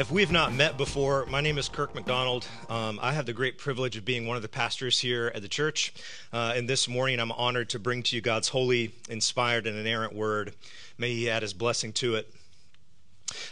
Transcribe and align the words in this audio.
If 0.00 0.10
we've 0.10 0.32
not 0.32 0.54
met 0.54 0.78
before, 0.78 1.26
my 1.26 1.42
name 1.42 1.58
is 1.58 1.68
Kirk 1.68 1.94
McDonald. 1.94 2.46
Um, 2.70 2.98
I 3.02 3.12
have 3.12 3.26
the 3.26 3.34
great 3.34 3.58
privilege 3.58 3.98
of 3.98 4.04
being 4.06 4.26
one 4.26 4.34
of 4.34 4.40
the 4.40 4.48
pastors 4.48 4.98
here 4.98 5.30
at 5.34 5.42
the 5.42 5.48
church. 5.48 5.92
Uh, 6.32 6.54
and 6.56 6.66
this 6.66 6.88
morning, 6.88 7.20
I'm 7.20 7.30
honored 7.32 7.68
to 7.68 7.78
bring 7.78 8.02
to 8.04 8.16
you 8.16 8.22
God's 8.22 8.48
holy, 8.48 8.94
inspired, 9.10 9.66
and 9.66 9.78
inerrant 9.78 10.14
word. 10.14 10.54
May 10.96 11.12
He 11.12 11.28
add 11.28 11.42
His 11.42 11.52
blessing 11.52 11.92
to 11.94 12.14
it. 12.14 12.32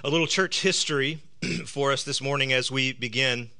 A 0.02 0.08
little 0.08 0.26
church 0.26 0.62
history 0.62 1.20
for 1.66 1.92
us 1.92 2.02
this 2.02 2.22
morning 2.22 2.54
as 2.54 2.70
we 2.70 2.94
begin. 2.94 3.50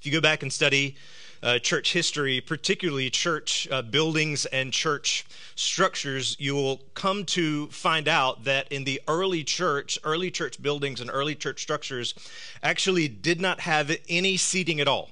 If 0.00 0.04
you 0.04 0.10
go 0.10 0.20
back 0.20 0.42
and 0.42 0.52
study 0.52 0.96
uh, 1.42 1.58
church 1.58 1.92
history, 1.92 2.40
particularly 2.40 3.08
church 3.10 3.66
uh, 3.70 3.82
buildings 3.82 4.44
and 4.46 4.72
church 4.72 5.24
structures, 5.54 6.36
you 6.38 6.54
will 6.54 6.78
come 6.94 7.24
to 7.24 7.66
find 7.68 8.08
out 8.08 8.44
that 8.44 8.70
in 8.70 8.84
the 8.84 9.00
early 9.08 9.42
church, 9.42 9.98
early 10.04 10.30
church 10.30 10.62
buildings 10.62 11.00
and 11.00 11.10
early 11.12 11.34
church 11.34 11.62
structures 11.62 12.14
actually 12.62 13.08
did 13.08 13.40
not 13.40 13.60
have 13.60 13.96
any 14.08 14.36
seating 14.36 14.80
at 14.80 14.88
all. 14.88 15.10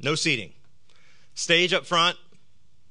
No 0.00 0.14
seating. 0.14 0.52
Stage 1.34 1.72
up 1.72 1.86
front, 1.86 2.16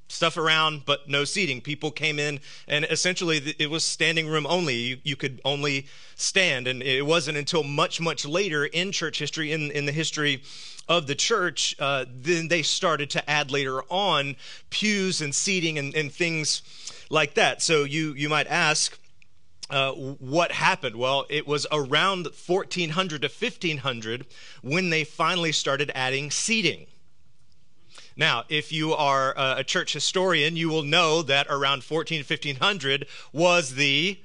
stuff 0.08 0.38
around, 0.38 0.84
but 0.86 1.10
no 1.10 1.26
seating. 1.26 1.60
People 1.60 1.92
came 1.92 2.18
in, 2.18 2.40
and 2.68 2.86
essentially 2.86 3.56
it 3.60 3.70
was 3.70 3.84
standing 3.84 4.28
room 4.28 4.46
only. 4.48 4.76
You, 4.76 4.98
you, 5.04 5.16
could 5.16 5.42
only 5.44 5.88
stand, 6.16 6.68
and 6.68 6.82
it 6.82 7.06
wasn't 7.06 7.38
until 7.38 7.64
much, 7.64 8.00
much 8.00 8.26
later 8.26 8.66
in 8.66 8.92
church 8.92 9.20
history, 9.20 9.52
in, 9.52 9.72
in 9.72 9.86
the 9.86 9.92
history 9.92 10.44
of 10.88 11.08
the 11.08 11.16
church, 11.16 11.76
uh, 11.80 12.06
then 12.10 12.48
they 12.48 12.62
started 12.62 13.10
to 13.12 13.30
add 13.30 13.52
later 13.52 13.82
on 13.90 14.36
pews 14.70 15.22
and 15.22 15.34
seating 15.34 15.78
and, 15.78 15.96
and 15.96 16.12
things 16.12 16.62
like 17.10 17.36
that. 17.36 17.62
So 17.62 17.84
you 17.84 18.14
you 18.14 18.30
might 18.30 18.48
ask. 18.48 19.00
Uh, 19.70 19.92
what 19.94 20.52
happened? 20.52 20.96
Well, 20.96 21.26
it 21.30 21.48
was 21.48 21.66
around 21.72 22.28
1400 22.28 23.22
to 23.24 23.28
1500 23.28 24.28
when 24.62 24.92
they 24.92 25.04
finally 25.04 25.52
started 25.52 25.90
adding 25.96 26.30
seating. 26.30 26.86
Now, 28.16 28.44
if 28.50 28.72
you 28.72 28.94
are 28.94 29.34
a 29.38 29.64
church 29.64 29.94
historian, 29.94 30.56
you 30.56 30.70
will 30.70 30.84
know 30.84 31.24
that 31.24 31.48
around 31.50 31.84
14 31.84 32.20
1500 32.20 33.08
was 33.32 33.74
the 33.74 34.20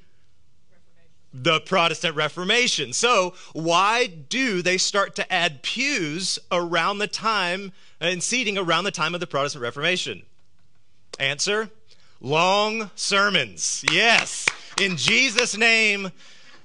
the 1.33 1.61
Protestant 1.61 2.17
Reformation. 2.17 2.93
So, 2.93 3.35
why 3.53 4.07
do 4.07 4.63
they 4.63 4.79
start 4.79 5.15
to 5.17 5.33
add 5.33 5.63
pews 5.63 6.39
around 6.51 6.99
the 6.99 7.07
time 7.07 7.73
and 8.01 8.23
seating 8.23 8.57
around 8.57 8.85
the 8.85 8.91
time 8.91 9.15
of 9.15 9.21
the 9.21 9.27
Protestant 9.27 9.63
Reformation? 9.63 10.23
Answer 11.19 11.71
long 12.21 12.91
sermons. 12.95 13.85
Yes, 13.93 14.47
in 14.81 14.97
Jesus' 14.97 15.57
name, 15.57 16.11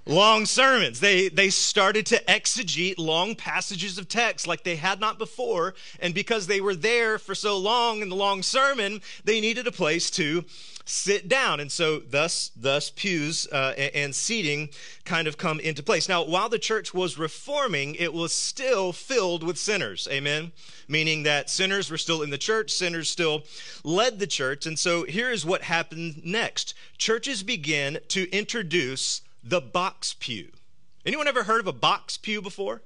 long 0.05 0.45
sermons. 0.45 0.99
They, 0.99 1.29
they 1.29 1.49
started 1.49 2.05
to 2.07 2.23
exegete 2.27 2.95
long 2.97 3.35
passages 3.35 3.97
of 3.97 4.07
text 4.07 4.47
like 4.47 4.63
they 4.63 4.75
had 4.75 4.99
not 4.99 5.17
before. 5.17 5.75
And 5.99 6.13
because 6.13 6.47
they 6.47 6.61
were 6.61 6.75
there 6.75 7.17
for 7.17 7.35
so 7.35 7.57
long 7.57 8.01
in 8.01 8.09
the 8.09 8.15
long 8.15 8.43
sermon, 8.43 9.01
they 9.23 9.39
needed 9.39 9.67
a 9.67 9.71
place 9.71 10.09
to 10.11 10.45
sit 10.85 11.27
down. 11.27 11.59
And 11.59 11.71
so, 11.71 11.99
thus, 11.99 12.51
thus 12.55 12.89
pews 12.89 13.47
uh, 13.51 13.73
and, 13.77 14.13
seating 14.13 14.69
kind 15.05 15.27
of 15.27 15.37
come 15.37 15.59
into 15.59 15.81
place. 15.83 16.09
Now, 16.09 16.23
while 16.23 16.49
the 16.49 16.59
church 16.59 16.93
was 16.93 17.17
reforming, 17.17 17.95
it 17.95 18.13
was 18.13 18.33
still 18.33 18.91
filled 18.93 19.43
with 19.43 19.57
sinners. 19.57 20.07
Amen. 20.11 20.51
Meaning 20.87 21.23
that 21.23 21.49
sinners 21.49 21.89
were 21.89 21.97
still 21.97 22.21
in 22.21 22.29
the 22.29 22.37
church, 22.37 22.71
sinners 22.71 23.09
still 23.09 23.43
led 23.83 24.19
the 24.19 24.27
church. 24.27 24.65
And 24.65 24.77
so, 24.77 25.03
here 25.03 25.31
is 25.31 25.45
what 25.45 25.63
happened 25.63 26.21
next 26.23 26.73
churches 26.97 27.43
began 27.43 27.97
to 28.07 28.29
introduce 28.31 29.21
the 29.43 29.61
box 29.61 30.15
pew. 30.19 30.49
Anyone 31.05 31.27
ever 31.27 31.43
heard 31.43 31.59
of 31.59 31.67
a 31.67 31.73
box 31.73 32.17
pew 32.17 32.41
before? 32.41 32.81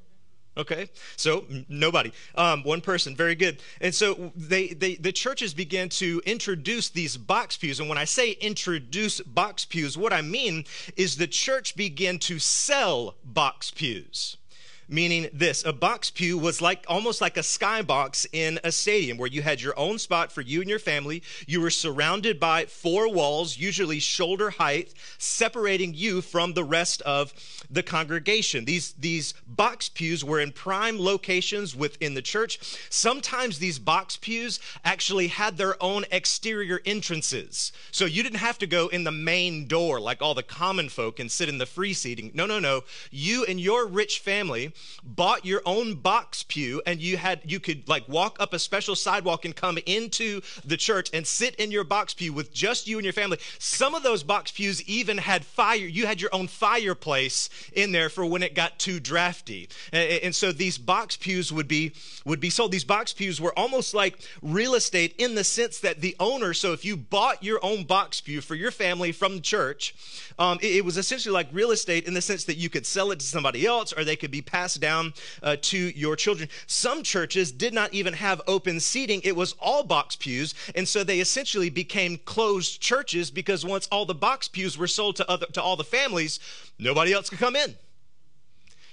Okay, 0.58 0.90
so 1.16 1.46
nobody, 1.70 2.12
um, 2.34 2.64
one 2.64 2.82
person, 2.82 3.16
very 3.16 3.36
good. 3.36 3.60
And 3.80 3.94
so 3.94 4.32
they, 4.36 4.70
they, 4.70 4.96
the 4.96 5.12
churches 5.12 5.54
began 5.54 5.88
to 5.90 6.20
introduce 6.26 6.90
these 6.90 7.16
box 7.16 7.58
pews. 7.58 7.80
And 7.80 7.88
when 7.88 8.00
I 8.00 8.06
say 8.06 8.32
introduce 8.32 9.22
box 9.22 9.66
pews, 9.66 9.98
what 9.98 10.14
I 10.14 10.24
mean 10.24 10.66
is 10.96 11.18
the 11.18 11.28
church 11.28 11.76
began 11.76 12.18
to 12.20 12.40
sell 12.40 13.16
box 13.24 13.70
pews 13.70 14.38
meaning 14.88 15.30
this 15.34 15.66
a 15.66 15.74
box 15.74 16.10
pew 16.10 16.38
was 16.38 16.62
like 16.62 16.86
almost 16.88 17.22
like 17.22 17.38
a 17.38 17.42
skybox 17.42 18.26
in 18.32 18.60
a 18.64 18.72
stadium 18.72 19.18
where 19.18 19.30
you 19.30 19.42
had 19.42 19.62
your 19.62 19.78
own 19.78 20.00
spot 20.00 20.32
for 20.32 20.42
you 20.42 20.62
and 20.62 20.70
your 20.70 20.80
family. 20.80 21.22
You 21.46 21.62
were 21.62 21.70
surrounded 21.70 22.40
by 22.40 22.66
four 22.66 23.12
walls 23.12 23.58
usually 23.58 24.00
shoulder 24.00 24.52
height 24.52 24.94
separating 25.18 25.94
you 25.94 26.22
from 26.22 26.54
the 26.54 26.64
rest 26.64 27.02
of 27.02 27.34
the 27.70 27.84
congregation. 27.84 28.66
These 28.66 28.94
these 28.94 29.34
box 29.46 29.90
pews 29.90 30.24
were 30.24 30.40
in 30.40 30.52
prime 30.52 31.00
locations 31.00 31.76
within 31.76 32.14
the 32.14 32.22
church. 32.22 32.60
Sometimes 32.90 33.60
these 33.60 33.80
box 33.80 34.18
pews 34.18 34.60
actually 34.86 35.28
had 35.28 35.58
their 35.58 35.82
own 35.84 36.06
exterior 36.12 36.82
entrances. 36.86 37.72
So 37.92 38.06
you 38.06 38.24
didn't 38.24 38.40
have 38.40 38.58
to 38.60 38.68
go 38.68 38.88
in 38.88 39.04
the 39.04 39.12
main 39.12 39.68
door 39.68 40.00
like 40.00 40.22
all 40.22 40.34
the 40.34 40.44
common 40.44 40.90
folk 40.90 41.20
and 41.20 41.32
sit 41.32 41.50
in 41.50 41.58
the 41.58 41.66
free 41.66 41.94
seating. 41.94 42.32
No 42.34 42.46
no 42.46 42.60
no. 42.60 42.84
You 43.12 43.44
and 43.46 43.60
your 43.60 43.86
rich 43.86 44.20
family 44.20 44.74
bought 45.04 45.46
your 45.46 45.62
own 45.66 45.96
box 45.96 46.44
pew 46.44 46.82
and 46.86 47.02
you 47.02 47.18
had 47.18 47.42
you 47.46 47.60
could 47.60 47.88
like 47.88 48.08
walk 48.08 48.38
up 48.40 48.54
a 48.54 48.60
special 48.60 48.96
sidewalk 48.96 49.46
and 49.46 49.56
come 49.56 49.78
into 49.86 50.42
the 50.66 50.78
church 50.78 51.10
and 51.14 51.26
sit 51.26 51.56
in 51.56 51.72
your 51.72 51.84
box 51.84 52.14
pew 52.14 52.34
with 52.34 52.54
just 52.54 52.88
you 52.88 52.98
and 52.98 53.06
your 53.06 53.14
family. 53.14 53.38
Some 53.60 53.96
of 53.96 54.04
those 54.04 54.24
box 54.24 54.52
pews 54.52 54.82
even 54.84 55.18
had 55.18 55.46
fire 55.46 55.78
you 55.78 56.06
had 56.06 56.22
your 56.22 56.34
own 56.34 56.48
fireplace 56.48 57.50
in 57.74 57.92
there 57.92 58.10
for 58.10 58.26
when 58.26 58.44
it 58.44 58.56
got 58.56 58.80
too 58.80 59.00
drafty. 59.00 59.70
And, 59.94 60.36
so 60.38 60.52
these 60.52 60.78
box 60.78 61.16
pews 61.16 61.52
would 61.52 61.68
be 61.68 61.94
would 62.26 62.40
be 62.40 62.50
sold. 62.50 62.72
These 62.72 62.84
box 62.84 63.14
pews 63.14 63.40
were 63.42 63.58
almost 63.58 63.94
like 63.94 64.20
real 64.42 64.76
estate 64.76 65.16
in 65.18 65.36
the 65.36 65.44
sense 65.44 65.80
that 65.80 66.02
the 66.02 66.16
owner 66.20 66.54
so 66.54 66.74
if 66.74 66.84
you 66.86 66.98
bought 66.98 67.44
your 67.44 67.60
own 67.64 67.84
box 67.84 68.22
pew 68.22 68.42
for 68.42 68.56
your 68.56 68.72
family 68.72 69.12
from 69.12 69.36
the 69.36 69.42
church 69.42 69.96
um, 70.40 70.58
it, 70.62 70.78
it 70.78 70.86
was 70.86 70.98
essentially 70.98 71.34
like 71.34 71.48
real 71.52 71.72
estate 71.72 72.06
in 72.06 72.14
the 72.14 72.22
sense 72.22 72.44
that 72.46 72.58
you 72.58 72.70
could 72.70 72.86
sell 72.86 73.12
it 73.12 73.20
to 73.20 73.26
somebody 73.26 73.66
else 73.66 73.94
or 73.94 74.04
they 74.04 74.16
could 74.16 74.32
be 74.32 74.42
passed 74.42 74.67
passed 74.68 74.82
down 74.82 75.14
uh, 75.42 75.56
to 75.62 75.78
your 75.78 76.18
children. 76.18 76.50
Some 76.68 77.02
churches 77.02 77.54
did 77.54 77.74
not 77.74 77.94
even 77.94 78.12
have 78.12 78.42
open 78.48 78.82
seating, 78.82 79.22
it 79.24 79.34
was 79.34 79.56
all 79.60 79.82
box 79.84 80.18
pews. 80.18 80.54
And 80.76 80.86
so 80.86 81.06
they 81.06 81.22
essentially 81.22 81.70
became 81.70 82.18
closed 82.26 82.82
churches 82.82 83.32
because 83.32 83.64
once 83.64 83.88
all 83.94 84.06
the 84.06 84.14
box 84.14 84.50
pews 84.50 84.78
were 84.78 84.88
sold 84.88 85.16
to, 85.18 85.32
other, 85.32 85.46
to 85.54 85.62
all 85.62 85.78
the 85.78 85.86
families, 85.86 86.42
nobody 86.78 87.14
else 87.14 87.30
could 87.30 87.40
come 87.40 87.56
in. 87.56 87.76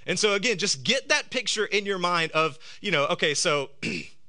And 0.07 0.17
so, 0.17 0.35
again, 0.35 0.59
just 0.59 0.85
get 0.85 1.09
that 1.09 1.31
picture 1.31 1.65
in 1.65 1.87
your 1.87 1.99
mind 1.99 2.31
of, 2.33 2.57
you 2.81 2.93
know, 2.93 3.07
okay, 3.07 3.35
so 3.35 3.71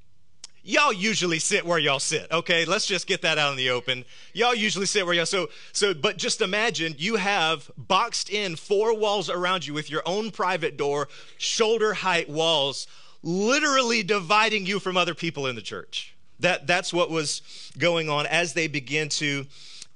y'all 0.66 0.92
usually 0.92 1.38
sit 1.38 1.64
where 1.64 1.78
y'all 1.78 2.00
sit 2.00 2.30
okay? 2.30 2.64
Let's 2.64 2.86
just 2.86 3.06
get 3.06 3.22
that 3.22 3.38
out 3.38 3.52
in 3.52 3.56
the 3.56 3.70
open. 3.70 4.04
Y'all 4.34 4.54
usually 4.54 4.86
sit 4.86 5.06
where 5.06 5.14
y'all 5.14 5.26
so 5.26 5.48
so 5.72 5.94
but 5.94 6.18
just 6.18 6.40
imagine 6.40 6.94
you 6.98 7.16
have 7.16 7.70
boxed 7.76 8.28
in 8.28 8.56
four 8.56 8.96
walls 8.96 9.30
around 9.30 9.66
you 9.66 9.72
with 9.72 9.90
your 9.90 10.02
own 10.04 10.30
private 10.30 10.76
door 10.76 11.08
shoulder 11.38 11.94
height 11.94 12.28
walls 12.28 12.86
literally 13.22 14.02
dividing 14.02 14.66
you 14.66 14.78
from 14.78 14.96
other 14.96 15.14
people 15.14 15.46
in 15.46 15.56
the 15.56 15.62
church. 15.62 16.14
That 16.40 16.66
that's 16.66 16.92
what 16.92 17.10
was 17.10 17.40
going 17.78 18.10
on 18.10 18.26
as 18.26 18.52
they 18.52 18.66
begin 18.66 19.08
to 19.10 19.46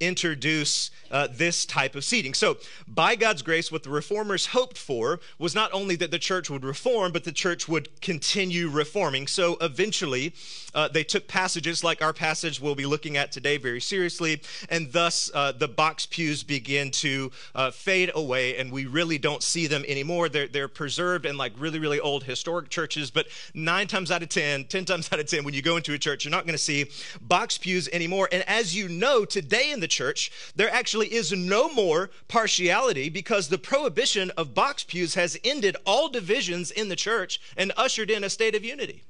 introduce 0.00 0.90
uh, 1.10 1.28
this 1.30 1.66
type 1.66 1.94
of 1.94 2.04
seating. 2.04 2.34
So, 2.34 2.56
by 2.86 3.16
God's 3.16 3.42
grace, 3.42 3.70
what 3.70 3.82
the 3.82 3.90
reformers 3.90 4.46
hoped 4.46 4.78
for 4.78 5.20
was 5.38 5.54
not 5.54 5.72
only 5.72 5.96
that 5.96 6.10
the 6.10 6.18
church 6.18 6.48
would 6.50 6.64
reform, 6.64 7.12
but 7.12 7.24
the 7.24 7.32
church 7.32 7.68
would 7.68 8.00
continue 8.00 8.68
reforming. 8.68 9.26
So, 9.26 9.56
eventually, 9.60 10.34
uh, 10.74 10.88
they 10.88 11.04
took 11.04 11.26
passages 11.26 11.82
like 11.82 12.02
our 12.02 12.12
passage 12.12 12.60
we'll 12.60 12.74
be 12.74 12.86
looking 12.86 13.16
at 13.16 13.32
today 13.32 13.56
very 13.56 13.80
seriously, 13.80 14.40
and 14.68 14.92
thus 14.92 15.30
uh, 15.34 15.52
the 15.52 15.68
box 15.68 16.06
pews 16.06 16.42
begin 16.42 16.90
to 16.92 17.30
uh, 17.54 17.70
fade 17.70 18.10
away, 18.14 18.56
and 18.56 18.70
we 18.70 18.86
really 18.86 19.18
don't 19.18 19.42
see 19.42 19.66
them 19.66 19.84
anymore. 19.88 20.28
They're, 20.28 20.48
they're 20.48 20.68
preserved 20.68 21.26
in 21.26 21.36
like 21.36 21.52
really, 21.58 21.78
really 21.78 22.00
old 22.00 22.24
historic 22.24 22.68
churches, 22.68 23.10
but 23.10 23.26
nine 23.52 23.86
times 23.86 24.10
out 24.10 24.22
of 24.22 24.28
ten, 24.28 24.64
ten 24.64 24.84
times 24.84 25.12
out 25.12 25.18
of 25.18 25.26
ten, 25.26 25.44
when 25.44 25.54
you 25.54 25.62
go 25.62 25.76
into 25.76 25.92
a 25.92 25.98
church, 25.98 26.24
you're 26.24 26.30
not 26.30 26.46
going 26.46 26.54
to 26.54 26.58
see 26.58 26.86
box 27.20 27.58
pews 27.58 27.88
anymore. 27.92 28.28
And 28.30 28.44
as 28.48 28.74
you 28.74 28.88
know, 28.88 29.24
today 29.24 29.72
in 29.72 29.80
the 29.80 29.88
church, 29.90 30.30
there 30.56 30.70
actually 30.70 31.12
is 31.12 31.32
no 31.32 31.72
more 31.72 32.10
partiality 32.28 33.08
because 33.08 33.48
the 33.48 33.58
prohibition 33.58 34.30
of 34.36 34.54
box 34.54 34.84
pews 34.84 35.14
has 35.14 35.38
ended 35.44 35.76
all 35.84 36.08
divisions 36.08 36.70
in 36.70 36.88
the 36.88 36.96
church 36.96 37.40
and 37.56 37.72
ushered 37.76 38.10
in 38.10 38.24
a 38.24 38.30
state 38.30 38.54
of 38.54 38.64
unity. 38.64 39.04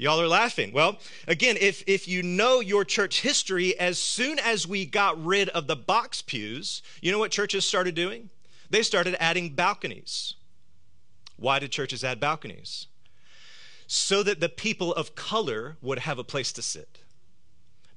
Y'all 0.00 0.18
are 0.18 0.28
laughing. 0.28 0.72
Well, 0.72 0.98
again, 1.28 1.58
if, 1.60 1.84
if 1.86 2.08
you 2.08 2.22
know 2.22 2.60
your 2.60 2.86
church 2.86 3.20
history, 3.20 3.78
as 3.78 3.98
soon 3.98 4.38
as 4.38 4.66
we 4.66 4.86
got 4.86 5.22
rid 5.22 5.50
of 5.50 5.66
the 5.66 5.76
box 5.76 6.22
pews, 6.22 6.80
you 7.02 7.12
know 7.12 7.18
what 7.18 7.30
churches 7.30 7.66
started 7.66 7.94
doing? 7.94 8.30
They 8.70 8.82
started 8.82 9.14
adding 9.20 9.50
balconies. 9.50 10.34
Why 11.36 11.58
did 11.58 11.70
churches 11.70 12.02
add 12.02 12.18
balconies? 12.18 12.86
So 13.86 14.22
that 14.22 14.40
the 14.40 14.48
people 14.48 14.94
of 14.94 15.14
color 15.14 15.76
would 15.82 15.98
have 15.98 16.18
a 16.18 16.24
place 16.24 16.50
to 16.52 16.62
sit 16.62 16.99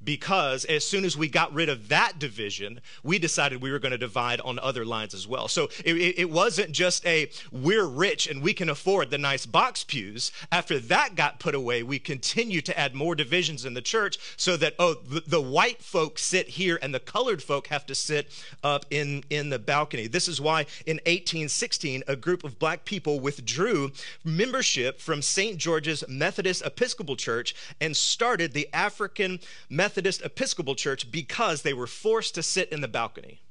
because 0.03 0.65
as 0.65 0.85
soon 0.85 1.05
as 1.05 1.17
we 1.17 1.27
got 1.27 1.53
rid 1.53 1.69
of 1.69 1.89
that 1.89 2.19
division, 2.19 2.81
we 3.03 3.19
decided 3.19 3.61
we 3.61 3.71
were 3.71 3.79
going 3.79 3.91
to 3.91 3.97
divide 3.97 4.41
on 4.41 4.59
other 4.59 4.85
lines 4.85 5.13
as 5.13 5.27
well. 5.27 5.47
So 5.47 5.69
it, 5.85 5.95
it, 6.17 6.29
wasn't 6.29 6.71
just 6.71 7.05
a 7.05 7.29
we're 7.51 7.85
rich 7.85 8.27
and 8.27 8.41
we 8.41 8.53
can 8.53 8.69
afford 8.69 9.09
the 9.09 9.17
nice 9.17 9.45
box 9.45 9.83
pews. 9.83 10.31
After 10.51 10.79
that 10.79 11.15
got 11.15 11.39
put 11.39 11.55
away, 11.55 11.83
we 11.83 11.99
continued 11.99 12.65
to 12.65 12.77
add 12.79 12.95
more 12.95 13.15
divisions 13.15 13.65
in 13.65 13.73
the 13.73 13.81
church 13.81 14.17
so 14.35 14.57
that, 14.57 14.73
oh, 14.79 14.95
the, 14.95 15.23
the 15.25 15.41
white 15.41 15.81
folks 15.81 16.23
sit 16.23 16.49
here 16.49 16.79
and 16.81 16.93
the 16.93 16.99
colored 16.99 17.41
folk 17.41 17.67
have 17.67 17.85
to 17.85 17.95
sit 17.95 18.29
up 18.63 18.85
in, 18.89 19.23
in 19.29 19.49
the 19.49 19.59
balcony. 19.59 20.07
This 20.07 20.27
is 20.27 20.41
why 20.41 20.61
in 20.85 20.97
1816, 20.97 22.03
a 22.07 22.15
group 22.15 22.43
of 22.43 22.59
black 22.59 22.85
people 22.85 23.19
withdrew 23.19 23.91
membership 24.23 24.99
from 24.99 25.21
St. 25.21 25.57
George's 25.57 26.03
Methodist 26.07 26.65
Episcopal 26.65 27.15
Church 27.15 27.55
and 27.79 27.95
started 27.95 28.53
the 28.53 28.67
African 28.73 29.39
Methodist 29.69 29.92
Methodist 29.93 30.23
Episcopal 30.25 30.73
Church 30.73 31.11
because 31.11 31.61
they 31.61 31.71
were 31.71 31.85
forced 31.85 32.33
to 32.33 32.41
sit 32.41 32.71
in 32.71 32.81
the 32.81 32.87
balcony. 32.87 33.41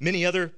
Many 0.00 0.24
other 0.24 0.52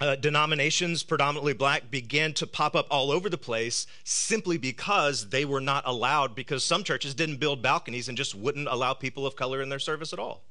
uh, 0.00 0.14
denominations, 0.14 1.02
predominantly 1.02 1.52
black, 1.52 1.90
began 1.90 2.32
to 2.34 2.46
pop 2.46 2.76
up 2.76 2.86
all 2.92 3.10
over 3.10 3.28
the 3.28 3.36
place 3.36 3.88
simply 4.04 4.56
because 4.56 5.30
they 5.30 5.44
were 5.44 5.60
not 5.60 5.82
allowed, 5.84 6.36
because 6.36 6.62
some 6.62 6.84
churches 6.84 7.12
didn't 7.12 7.40
build 7.40 7.60
balconies 7.60 8.08
and 8.08 8.16
just 8.16 8.36
wouldn't 8.36 8.68
allow 8.68 8.94
people 8.94 9.26
of 9.26 9.34
color 9.34 9.60
in 9.60 9.68
their 9.68 9.80
service 9.80 10.12
at 10.12 10.20
all. 10.20 10.44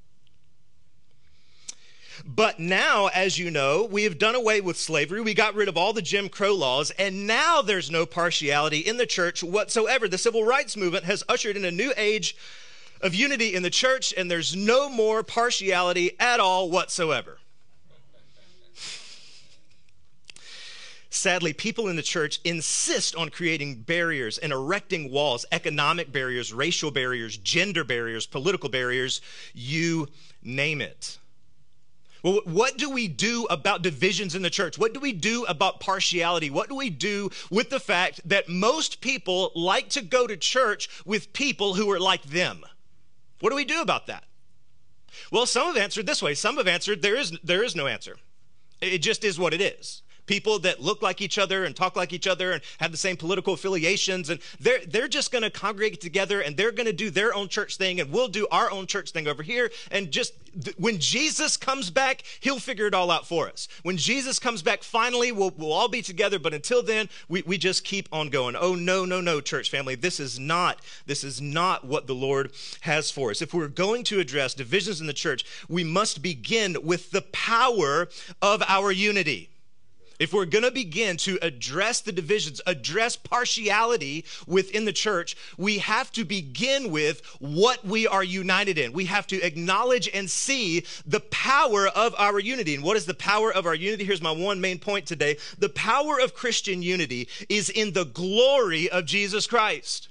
But 2.26 2.60
now, 2.60 3.08
as 3.08 3.40
you 3.40 3.50
know, 3.50 3.88
we 3.90 4.04
have 4.04 4.20
done 4.20 4.36
away 4.36 4.60
with 4.60 4.76
slavery. 4.76 5.22
We 5.22 5.34
got 5.34 5.56
rid 5.56 5.70
of 5.70 5.78
all 5.78 5.94
the 5.94 6.02
Jim 6.02 6.28
Crow 6.28 6.54
laws, 6.54 6.92
and 6.92 7.26
now 7.26 7.62
there's 7.62 7.90
no 7.90 8.06
partiality 8.06 8.80
in 8.80 8.98
the 8.98 9.06
church 9.06 9.42
whatsoever. 9.42 10.10
The 10.10 10.18
civil 10.18 10.44
rights 10.44 10.76
movement 10.76 11.06
has 11.06 11.24
ushered 11.30 11.56
in 11.56 11.64
a 11.64 11.72
new 11.72 11.94
age 11.96 12.36
of 13.04 13.14
unity 13.14 13.54
in 13.54 13.62
the 13.62 13.70
church, 13.70 14.14
and 14.18 14.32
there's 14.32 14.56
no 14.56 14.90
more 14.90 15.22
partiality 15.22 16.20
at 16.20 16.40
all 16.40 16.72
whatsoever. 16.72 17.38
Sadly, 21.10 21.54
people 21.54 21.90
in 21.90 21.96
the 21.96 22.02
church 22.02 22.40
insist 22.44 23.16
on 23.16 23.30
creating 23.30 23.82
barriers 23.82 24.40
and 24.40 24.52
erecting 24.52 25.12
walls, 25.12 25.46
economic 25.52 26.12
barriers, 26.12 26.52
racial 26.52 26.90
barriers, 26.90 27.38
gender 27.38 27.84
barriers, 27.84 28.26
political 28.26 28.68
barriers, 28.68 29.22
you 29.54 30.08
name 30.42 30.82
it. 30.82 31.20
Well, 32.24 32.42
what 32.46 32.78
do 32.78 32.90
we 32.90 33.08
do 33.08 33.46
about 33.50 33.84
divisions 33.84 34.34
in 34.34 34.42
the 34.42 34.50
church? 34.50 34.80
What 34.80 34.94
do 34.94 35.00
we 35.00 35.12
do 35.12 35.44
about 35.46 35.82
partiality? 35.82 36.50
What 36.50 36.70
do 36.70 36.76
we 36.76 36.90
do 36.90 37.30
with 37.52 37.70
the 37.70 37.82
fact 37.82 38.22
that 38.28 38.50
most 38.50 39.02
people 39.02 39.52
like 39.56 39.90
to 39.90 40.02
go 40.02 40.26
to 40.26 40.36
church 40.38 40.90
with 41.06 41.34
people 41.34 41.76
who 41.76 41.92
are 41.92 42.00
like 42.00 42.24
them? 42.24 42.64
What 43.44 43.50
do 43.50 43.58
we 43.58 43.66
do 43.66 43.82
about 43.82 44.08
that? 44.08 44.24
Well, 45.30 45.46
some 45.46 45.68
have 45.68 45.76
answered 45.76 46.06
this 46.06 46.24
way. 46.24 46.34
Some 46.34 46.56
have 46.56 46.66
answered 46.66 47.02
there 47.02 47.18
is, 47.18 47.38
there 47.44 47.62
is 47.62 47.76
no 47.76 47.88
answer. 47.88 48.16
It 48.80 49.00
just 49.00 49.26
is 49.26 49.38
what 49.38 49.54
it 49.54 49.60
is 49.60 50.02
people 50.26 50.60
that 50.60 50.82
look 50.82 51.02
like 51.02 51.22
each 51.22 51.38
other 51.38 51.66
and 51.66 51.76
talk 51.76 51.96
like 51.96 52.14
each 52.14 52.28
other 52.28 52.52
and 52.52 52.62
have 52.80 52.92
the 52.92 52.98
same 52.98 53.18
political 53.18 53.54
affiliations. 53.54 54.30
And 54.30 54.40
they're 54.60 54.86
they're 54.86 55.08
just 55.08 55.32
going 55.32 55.44
to 55.44 55.50
congregate 55.50 56.02
together 56.02 56.42
and 56.42 56.56
they're 56.56 56.72
going 56.72 56.86
to 56.86 56.94
do 56.94 57.10
their 57.10 57.34
own 57.34 57.48
church 57.48 57.78
thing 57.78 58.00
and 58.00 58.12
we'll 58.12 58.28
do 58.28 58.48
our 58.52 58.72
own 58.72 58.88
church 58.88 59.12
thing 59.12 59.28
over 59.28 59.44
here. 59.44 59.72
And 59.92 60.12
just 60.12 60.34
when 60.78 61.00
Jesus 61.00 61.58
comes 61.58 61.90
back 61.90 62.24
he'll 62.42 62.60
figure 62.60 62.88
it 62.88 62.94
all 62.94 63.12
out 63.12 63.28
for 63.28 63.50
us. 63.50 63.68
When 63.84 63.98
Jesus 63.98 64.40
comes 64.40 64.62
back 64.62 64.84
finally 64.84 65.32
we'll, 65.32 65.54
we'll 65.58 65.74
all 65.74 65.90
be 65.90 66.02
together. 66.02 66.40
But 66.40 66.54
until 66.54 66.84
then 66.84 67.10
we, 67.28 67.42
we 67.44 67.58
just 67.58 67.84
keep 67.84 68.08
on 68.12 68.30
going. 68.30 68.56
Oh 68.56 68.76
no 68.76 69.06
no 69.06 69.22
no 69.22 69.42
church 69.42 69.70
family. 69.70 69.96
This 69.96 70.20
is 70.20 70.40
not 70.40 70.82
this 71.06 71.24
is 71.24 71.42
not 71.42 71.86
what 71.86 72.08
the 72.08 72.16
Lord 72.16 72.52
has 72.82 73.12
for 73.12 73.32
us. 73.32 73.42
If 73.42 73.54
we're 73.54 73.68
going 73.68 74.04
to 74.06 74.20
address 74.20 74.54
divisions 74.54 75.02
in 75.02 75.08
the 75.08 75.14
church 75.14 75.46
we 75.68 75.84
must 75.84 76.22
begin 76.22 76.78
with 76.84 77.12
the 77.12 77.22
power 77.22 78.08
of 78.42 78.64
our 78.68 78.92
unity 78.92 79.50
if 80.20 80.34
we're 80.34 80.46
going 80.46 80.64
to 80.64 80.72
begin 80.72 81.18
to 81.18 81.38
address 81.42 82.02
the 82.02 82.12
divisions, 82.12 82.62
address 82.66 83.16
partiality 83.16 84.26
within 84.48 84.86
the 84.86 84.94
church, 84.94 85.36
we 85.58 85.80
have 85.80 86.12
to 86.14 86.24
begin 86.24 86.92
with 86.92 87.22
what 87.40 87.86
we 87.86 88.08
are 88.08 88.24
united 88.24 88.78
in. 88.78 88.94
We 88.94 89.06
have 89.06 89.28
to 89.28 89.42
acknowledge 89.42 90.10
and 90.14 90.30
see 90.30 90.86
the 91.06 91.20
power 91.20 91.88
of 91.88 92.16
our 92.18 92.40
unity. 92.40 92.76
And 92.76 92.84
what 92.84 92.98
is 92.98 93.06
the 93.06 93.14
power 93.14 93.52
of 93.52 93.66
our 93.66 93.76
unity? 93.76 94.04
Here's 94.04 94.22
my 94.22 94.32
one 94.32 94.62
main 94.62 94.80
point 94.80 95.06
today. 95.06 95.38
The 95.58 95.70
power 95.70 96.20
of 96.20 96.34
Christian 96.34 96.82
unity 96.82 97.28
is 97.50 97.70
in 97.70 97.94
the 97.94 98.06
glory 98.06 98.90
of 98.90 99.06
Jesus 99.06 99.48
Christ. 99.48 100.10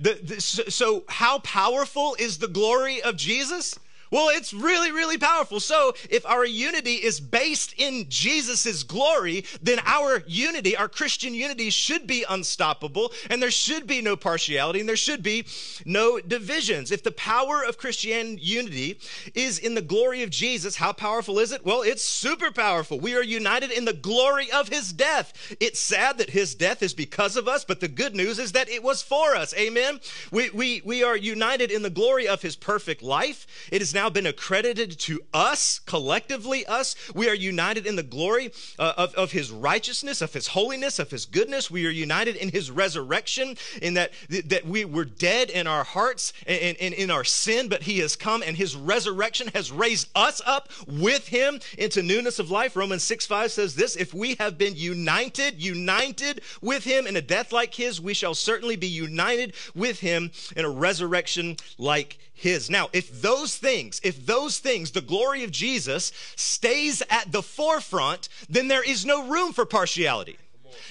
The, 0.00 0.14
the, 0.22 0.40
so, 0.40 1.04
how 1.08 1.40
powerful 1.40 2.16
is 2.18 2.38
the 2.38 2.46
glory 2.46 3.02
of 3.02 3.16
Jesus? 3.16 3.78
Well, 4.10 4.28
it's 4.30 4.54
really, 4.54 4.90
really 4.90 5.18
powerful. 5.18 5.60
So, 5.60 5.94
if 6.10 6.24
our 6.26 6.44
unity 6.44 6.94
is 6.94 7.20
based 7.20 7.74
in 7.76 8.06
Jesus' 8.08 8.82
glory, 8.82 9.44
then 9.62 9.80
our 9.84 10.22
unity, 10.26 10.76
our 10.76 10.88
Christian 10.88 11.34
unity, 11.34 11.70
should 11.70 12.06
be 12.06 12.24
unstoppable, 12.28 13.12
and 13.28 13.42
there 13.42 13.50
should 13.50 13.86
be 13.86 14.00
no 14.00 14.16
partiality, 14.16 14.80
and 14.80 14.88
there 14.88 14.96
should 14.96 15.22
be 15.22 15.44
no 15.84 16.20
divisions. 16.20 16.90
If 16.90 17.02
the 17.02 17.12
power 17.12 17.62
of 17.62 17.78
Christian 17.78 18.38
unity 18.40 18.98
is 19.34 19.58
in 19.58 19.74
the 19.74 19.82
glory 19.82 20.22
of 20.22 20.30
Jesus, 20.30 20.76
how 20.76 20.92
powerful 20.92 21.38
is 21.38 21.52
it? 21.52 21.64
Well, 21.64 21.82
it's 21.82 22.04
super 22.04 22.50
powerful. 22.50 22.98
We 22.98 23.14
are 23.14 23.22
united 23.22 23.70
in 23.70 23.84
the 23.84 23.92
glory 23.92 24.50
of 24.50 24.68
his 24.68 24.92
death. 24.92 25.56
It's 25.60 25.80
sad 25.80 26.18
that 26.18 26.30
his 26.30 26.54
death 26.54 26.82
is 26.82 26.94
because 26.94 27.36
of 27.36 27.48
us, 27.48 27.64
but 27.64 27.80
the 27.80 27.88
good 27.88 28.14
news 28.14 28.38
is 28.38 28.52
that 28.52 28.68
it 28.68 28.82
was 28.82 29.02
for 29.02 29.34
us. 29.34 29.54
Amen. 29.54 30.00
We, 30.32 30.50
we, 30.50 30.82
we 30.84 31.02
are 31.02 31.16
united 31.16 31.70
in 31.70 31.82
the 31.82 31.90
glory 31.90 32.28
of 32.28 32.42
his 32.42 32.56
perfect 32.56 33.02
life. 33.02 33.46
It 33.70 33.82
is 33.82 33.94
now 33.98 34.08
been 34.08 34.26
accredited 34.26 34.96
to 34.96 35.20
us, 35.34 35.80
collectively 35.80 36.64
us. 36.66 36.94
We 37.16 37.28
are 37.28 37.34
united 37.34 37.84
in 37.84 37.96
the 37.96 38.04
glory 38.04 38.52
uh, 38.78 38.92
of, 38.96 39.12
of 39.16 39.32
his 39.32 39.50
righteousness, 39.50 40.22
of 40.22 40.32
his 40.32 40.46
holiness, 40.46 41.00
of 41.00 41.10
his 41.10 41.26
goodness. 41.26 41.68
We 41.68 41.84
are 41.84 41.90
united 41.90 42.36
in 42.36 42.50
his 42.50 42.70
resurrection, 42.70 43.56
in 43.82 43.94
that, 43.94 44.12
that 44.28 44.64
we 44.64 44.84
were 44.84 45.04
dead 45.04 45.50
in 45.50 45.66
our 45.66 45.82
hearts 45.82 46.32
and, 46.46 46.76
and 46.80 46.94
in 46.94 47.10
our 47.10 47.24
sin, 47.24 47.68
but 47.68 47.82
he 47.82 47.98
has 47.98 48.14
come 48.14 48.40
and 48.46 48.56
his 48.56 48.76
resurrection 48.76 49.48
has 49.52 49.72
raised 49.72 50.08
us 50.14 50.40
up 50.46 50.68
with 50.86 51.26
him 51.26 51.58
into 51.76 52.00
newness 52.00 52.38
of 52.38 52.52
life. 52.52 52.76
Romans 52.76 53.02
6 53.02 53.26
5 53.26 53.50
says 53.50 53.74
this 53.74 53.96
if 53.96 54.14
we 54.14 54.36
have 54.36 54.56
been 54.56 54.76
united, 54.76 55.60
united 55.60 56.40
with 56.62 56.84
him 56.84 57.08
in 57.08 57.16
a 57.16 57.20
death 57.20 57.50
like 57.50 57.74
his, 57.74 58.00
we 58.00 58.14
shall 58.14 58.36
certainly 58.36 58.76
be 58.76 58.86
united 58.86 59.54
with 59.74 59.98
him 59.98 60.30
in 60.56 60.64
a 60.64 60.70
resurrection 60.70 61.56
like 61.78 62.18
his. 62.38 62.70
Now, 62.70 62.88
if 62.92 63.22
those 63.22 63.56
things, 63.56 64.00
if 64.02 64.24
those 64.24 64.58
things, 64.58 64.92
the 64.92 65.00
glory 65.00 65.44
of 65.44 65.50
Jesus 65.50 66.12
stays 66.36 67.02
at 67.10 67.32
the 67.32 67.42
forefront, 67.42 68.28
then 68.48 68.68
there 68.68 68.82
is 68.82 69.04
no 69.04 69.26
room 69.26 69.52
for 69.52 69.64
partiality. 69.64 70.38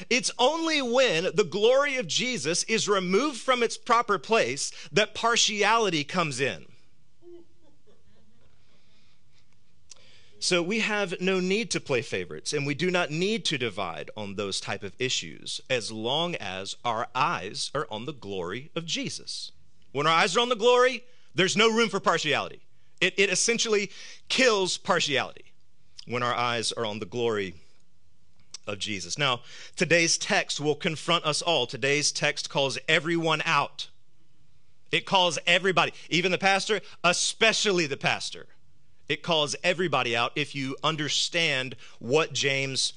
It's 0.10 0.32
only 0.38 0.82
when 0.82 1.30
the 1.34 1.44
glory 1.44 1.98
of 1.98 2.08
Jesus 2.08 2.63
is 2.63 2.89
removed 2.89 3.39
from 3.39 3.63
its 3.63 3.77
proper 3.77 4.18
place 4.18 4.72
that 4.92 5.16
partiality 5.16 6.04
comes 6.04 6.39
in. 6.39 6.66
So 10.39 10.62
we 10.62 10.80
have 10.80 11.20
no 11.20 11.39
need 11.39 11.72
to 11.72 11.80
play 11.80 12.04
favorites 12.04 12.54
and 12.54 12.68
we 12.68 12.75
do 12.75 12.92
not 12.92 13.10
need 13.10 13.44
to 13.46 13.58
divide 13.58 14.12
on 14.16 14.36
those 14.36 14.60
type 14.60 14.84
of 14.84 14.94
issues 15.00 15.62
as 15.68 15.92
long 15.92 16.36
as 16.36 16.75
our 16.86 17.08
eyes 17.16 17.72
are 17.74 17.88
on 17.89 18.06
the 18.06 18.13
glory 18.13 18.70
of 18.75 18.86
Jesus. 18.86 19.51
When 19.94 20.06
our 20.06 20.13
eyes 20.13 20.38
are 20.38 20.42
on 20.42 20.50
the 20.50 20.56
glory, 20.56 21.04
there's 21.38 21.56
no 21.56 21.72
room 21.72 21.88
for 21.89 22.00
partiality. 22.00 22.62
It, 23.00 23.13
it 23.17 23.29
essentially 23.29 23.91
kills 24.27 24.77
partiality 24.77 25.46
when 26.08 26.24
our 26.24 26.34
eyes 26.34 26.72
are 26.72 26.86
on 26.86 27.00
the 27.00 27.06
glory 27.06 27.53
of 28.65 28.79
Jesus. 28.79 29.17
Now, 29.17 29.41
today's 29.75 30.17
text 30.17 30.60
will 30.60 30.75
confront 30.75 31.25
us 31.25 31.41
all. 31.41 31.67
Today's 31.67 32.12
text 32.12 32.50
calls 32.50 32.77
everyone 32.89 33.41
out. 33.46 33.88
It 34.91 35.06
calls 35.06 35.38
everybody, 35.46 35.94
even 36.10 36.32
the 36.32 36.38
pastor, 36.38 36.82
especially 37.03 37.86
the 37.86 37.98
pastor. 37.98 38.48
It 39.08 39.22
calls 39.22 39.56
everybody 39.63 40.15
out 40.15 40.32
if 40.36 40.56
you 40.56 40.75
understand 40.84 41.75
what 42.00 42.34
James 42.34 42.94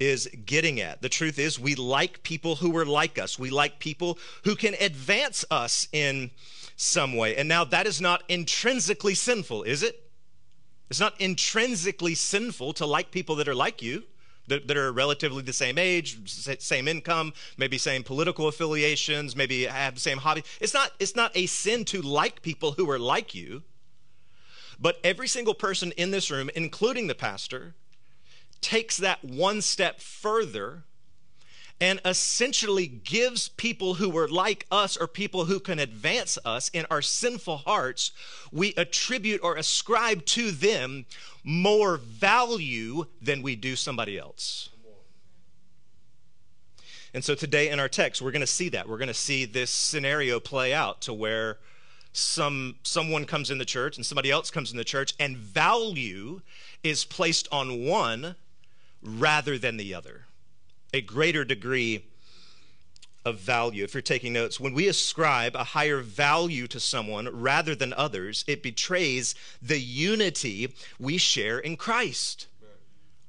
is 0.00 0.28
getting 0.44 0.80
at. 0.80 1.00
The 1.00 1.08
truth 1.08 1.38
is, 1.38 1.60
we 1.60 1.74
like 1.74 2.22
people 2.22 2.56
who 2.56 2.76
are 2.76 2.84
like 2.84 3.18
us. 3.18 3.38
We 3.38 3.50
like 3.50 3.78
people 3.78 4.18
who 4.44 4.56
can 4.56 4.74
advance 4.80 5.44
us 5.50 5.88
in 5.92 6.30
some 6.78 7.16
way. 7.16 7.36
And 7.36 7.48
now 7.48 7.64
that 7.64 7.86
is 7.86 8.00
not 8.00 8.22
intrinsically 8.28 9.14
sinful, 9.14 9.64
is 9.64 9.82
it? 9.82 10.00
It's 10.88 11.00
not 11.00 11.20
intrinsically 11.20 12.14
sinful 12.14 12.72
to 12.74 12.86
like 12.86 13.10
people 13.10 13.36
that 13.36 13.48
are 13.48 13.54
like 13.54 13.82
you, 13.82 14.04
that, 14.46 14.68
that 14.68 14.76
are 14.76 14.92
relatively 14.92 15.42
the 15.42 15.52
same 15.52 15.76
age, 15.76 16.18
same 16.62 16.86
income, 16.86 17.34
maybe 17.58 17.78
same 17.78 18.04
political 18.04 18.46
affiliations, 18.46 19.34
maybe 19.34 19.64
have 19.64 19.94
the 19.94 20.00
same 20.00 20.18
hobby. 20.18 20.44
It's 20.60 20.72
not, 20.72 20.92
it's 21.00 21.16
not 21.16 21.32
a 21.34 21.46
sin 21.46 21.84
to 21.86 22.00
like 22.00 22.42
people 22.42 22.72
who 22.72 22.88
are 22.90 22.98
like 22.98 23.34
you. 23.34 23.64
But 24.78 24.98
every 25.02 25.26
single 25.26 25.54
person 25.54 25.92
in 25.96 26.12
this 26.12 26.30
room, 26.30 26.48
including 26.54 27.08
the 27.08 27.14
pastor, 27.16 27.74
takes 28.60 28.96
that 28.98 29.24
one 29.24 29.62
step 29.62 30.00
further 30.00 30.84
and 31.80 32.00
essentially 32.04 32.86
gives 32.86 33.48
people 33.50 33.94
who 33.94 34.16
are 34.16 34.28
like 34.28 34.66
us 34.70 34.96
or 34.96 35.06
people 35.06 35.44
who 35.44 35.60
can 35.60 35.78
advance 35.78 36.36
us 36.44 36.68
in 36.70 36.86
our 36.90 37.02
sinful 37.02 37.58
hearts, 37.58 38.10
we 38.50 38.74
attribute 38.76 39.40
or 39.42 39.56
ascribe 39.56 40.24
to 40.26 40.50
them 40.50 41.06
more 41.44 41.96
value 41.96 43.06
than 43.22 43.42
we 43.42 43.54
do 43.54 43.76
somebody 43.76 44.18
else. 44.18 44.70
And 47.14 47.24
so 47.24 47.34
today 47.34 47.70
in 47.70 47.80
our 47.80 47.88
text, 47.88 48.20
we're 48.20 48.32
going 48.32 48.40
to 48.40 48.46
see 48.46 48.68
that. 48.70 48.88
We're 48.88 48.98
going 48.98 49.08
to 49.08 49.14
see 49.14 49.44
this 49.44 49.70
scenario 49.70 50.40
play 50.40 50.74
out 50.74 51.00
to 51.02 51.14
where 51.14 51.58
some 52.12 52.76
someone 52.82 53.24
comes 53.24 53.50
in 53.50 53.58
the 53.58 53.64
church 53.64 53.96
and 53.96 54.04
somebody 54.04 54.30
else 54.30 54.50
comes 54.50 54.72
in 54.72 54.76
the 54.76 54.84
church 54.84 55.14
and 55.20 55.36
value 55.36 56.40
is 56.82 57.04
placed 57.04 57.46
on 57.52 57.84
one 57.84 58.34
rather 59.02 59.58
than 59.58 59.76
the 59.76 59.94
other. 59.94 60.27
A 60.92 61.00
greater 61.00 61.44
degree 61.44 62.04
of 63.24 63.38
value. 63.38 63.84
If 63.84 63.94
you're 63.94 64.02
taking 64.02 64.32
notes, 64.32 64.58
when 64.58 64.72
we 64.72 64.88
ascribe 64.88 65.54
a 65.54 65.64
higher 65.64 66.00
value 66.00 66.66
to 66.68 66.80
someone 66.80 67.28
rather 67.28 67.74
than 67.74 67.92
others, 67.92 68.44
it 68.46 68.62
betrays 68.62 69.34
the 69.60 69.78
unity 69.78 70.72
we 70.98 71.18
share 71.18 71.58
in 71.58 71.76
Christ. 71.76 72.46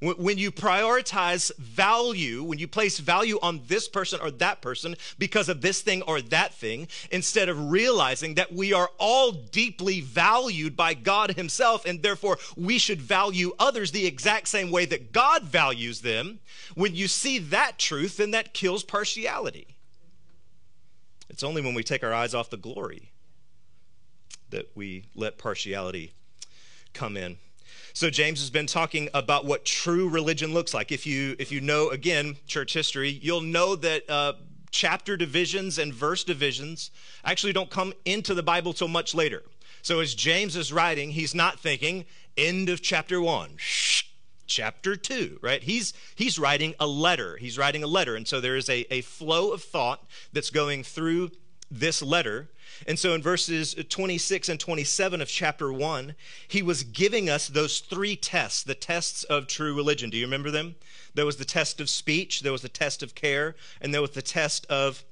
When 0.01 0.37
you 0.37 0.49
prioritize 0.49 1.53
value, 1.57 2.41
when 2.41 2.57
you 2.57 2.69
place 2.69 2.99
value 2.99 3.37
on 3.41 3.61
this 3.67 3.89
person 3.89 4.21
or 4.21 4.31
that 4.31 4.61
person 4.61 4.95
because 5.17 5.49
of 5.49 5.59
this 5.59 5.81
thing 5.81 6.03
or 6.03 6.21
that 6.21 6.53
thing, 6.53 6.87
instead 7.11 7.49
of 7.49 7.69
realizing 7.69 8.35
that 8.35 8.53
we 8.53 8.71
are 8.71 8.89
all 8.97 9.33
deeply 9.33 9.99
valued 9.99 10.77
by 10.77 10.93
God 10.93 11.31
Himself, 11.31 11.83
and 11.83 12.01
therefore 12.01 12.37
we 12.55 12.77
should 12.77 13.01
value 13.01 13.51
others 13.59 13.91
the 13.91 14.05
exact 14.05 14.47
same 14.47 14.71
way 14.71 14.85
that 14.85 15.11
God 15.11 15.43
values 15.43 15.99
them, 15.99 16.39
when 16.75 16.95
you 16.95 17.09
see 17.09 17.37
that 17.37 17.77
truth, 17.77 18.17
then 18.17 18.31
that 18.31 18.53
kills 18.53 18.83
partiality. 18.83 19.75
It's 21.29 21.43
only 21.43 21.61
when 21.61 21.73
we 21.73 21.83
take 21.83 22.05
our 22.05 22.13
eyes 22.13 22.33
off 22.33 22.49
the 22.49 22.57
glory 22.57 23.11
that 24.49 24.71
we 24.75 25.03
let 25.13 25.37
partiality 25.37 26.13
come 26.93 27.17
in. 27.17 27.37
So 27.93 28.09
James 28.09 28.39
has 28.39 28.49
been 28.49 28.67
talking 28.67 29.09
about 29.13 29.45
what 29.45 29.65
true 29.65 30.09
religion 30.09 30.53
looks 30.53 30.73
like. 30.73 30.91
If 30.91 31.05
you 31.05 31.35
if 31.39 31.51
you 31.51 31.61
know 31.61 31.89
again 31.89 32.37
church 32.47 32.73
history, 32.73 33.09
you'll 33.09 33.41
know 33.41 33.75
that 33.75 34.09
uh, 34.09 34.33
chapter 34.71 35.17
divisions 35.17 35.77
and 35.77 35.93
verse 35.93 36.23
divisions 36.23 36.91
actually 37.23 37.53
don't 37.53 37.69
come 37.69 37.93
into 38.05 38.33
the 38.33 38.43
Bible 38.43 38.73
till 38.73 38.87
much 38.87 39.15
later. 39.15 39.43
So 39.81 39.99
as 39.99 40.13
James 40.13 40.55
is 40.55 40.73
writing, 40.73 41.11
he's 41.11 41.33
not 41.33 41.59
thinking 41.59 42.05
end 42.37 42.69
of 42.69 42.81
chapter 42.81 43.21
one. 43.21 43.51
Shh, 43.57 44.03
chapter 44.49 44.95
2 44.95 45.37
right 45.43 45.61
he's 45.61 45.93
he's 46.15 46.39
writing 46.39 46.73
a 46.79 46.87
letter 46.87 47.37
he's 47.37 47.55
writing 47.55 47.83
a 47.83 47.87
letter 47.87 48.15
and 48.15 48.27
so 48.27 48.41
there 48.41 48.55
is 48.57 48.67
a, 48.67 48.83
a 48.91 49.01
flow 49.01 49.51
of 49.51 49.61
thought 49.61 50.03
that's 50.33 50.49
going 50.49 50.83
through 50.83 51.29
this 51.71 52.01
letter 52.01 52.49
and 52.87 52.97
so 52.97 53.13
in 53.13 53.21
verses 53.21 53.75
26 53.75 54.49
and 54.49 54.59
27 54.59 55.21
of 55.21 55.27
chapter 55.27 55.71
1, 55.71 56.15
he 56.47 56.61
was 56.61 56.83
giving 56.83 57.29
us 57.29 57.47
those 57.47 57.79
three 57.79 58.15
tests, 58.15 58.63
the 58.63 58.75
tests 58.75 59.23
of 59.23 59.47
true 59.47 59.75
religion. 59.75 60.09
Do 60.09 60.17
you 60.17 60.25
remember 60.25 60.51
them? 60.51 60.75
There 61.13 61.25
was 61.25 61.37
the 61.37 61.45
test 61.45 61.81
of 61.81 61.89
speech, 61.89 62.41
there 62.41 62.51
was 62.51 62.61
the 62.61 62.69
test 62.69 63.03
of 63.03 63.15
care, 63.15 63.55
and 63.81 63.93
there 63.93 64.01
was 64.01 64.11
the 64.11 64.21
test 64.21 64.65
of 64.67 65.03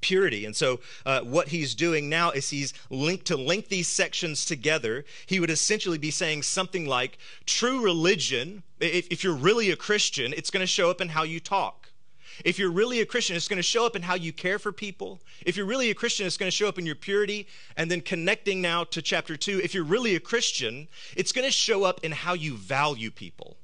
purity. 0.00 0.44
And 0.44 0.54
so, 0.54 0.80
uh, 1.06 1.20
what 1.20 1.48
he's 1.48 1.74
doing 1.74 2.08
now 2.08 2.30
is 2.30 2.50
he's 2.50 2.74
linked 2.90 3.26
to 3.26 3.36
link 3.36 3.68
these 3.68 3.88
sections 3.88 4.44
together. 4.44 5.04
He 5.26 5.40
would 5.40 5.50
essentially 5.50 5.98
be 5.98 6.10
saying 6.10 6.42
something 6.42 6.86
like, 6.86 7.18
true 7.46 7.80
religion, 7.80 8.64
if, 8.80 9.06
if 9.10 9.24
you're 9.24 9.34
really 9.34 9.70
a 9.70 9.76
Christian, 9.76 10.32
it's 10.36 10.50
going 10.50 10.62
to 10.62 10.66
show 10.66 10.90
up 10.90 11.00
in 11.00 11.08
how 11.08 11.22
you 11.22 11.40
talk. 11.40 11.91
If 12.44 12.58
you're 12.58 12.70
really 12.70 13.00
a 13.00 13.06
Christian, 13.06 13.36
it's 13.36 13.48
going 13.48 13.58
to 13.58 13.62
show 13.62 13.86
up 13.86 13.96
in 13.96 14.02
how 14.02 14.14
you 14.14 14.32
care 14.32 14.58
for 14.58 14.72
people. 14.72 15.20
If 15.44 15.56
you're 15.56 15.66
really 15.66 15.90
a 15.90 15.94
Christian, 15.94 16.26
it's 16.26 16.36
going 16.36 16.50
to 16.50 16.56
show 16.56 16.68
up 16.68 16.78
in 16.78 16.86
your 16.86 16.94
purity. 16.94 17.46
And 17.76 17.90
then 17.90 18.00
connecting 18.00 18.60
now 18.60 18.84
to 18.84 19.02
chapter 19.02 19.36
two, 19.36 19.60
if 19.62 19.74
you're 19.74 19.84
really 19.84 20.14
a 20.14 20.20
Christian, 20.20 20.88
it's 21.16 21.32
going 21.32 21.46
to 21.46 21.52
show 21.52 21.84
up 21.84 22.00
in 22.02 22.12
how 22.12 22.34
you 22.34 22.56
value 22.56 23.10
people. 23.10 23.56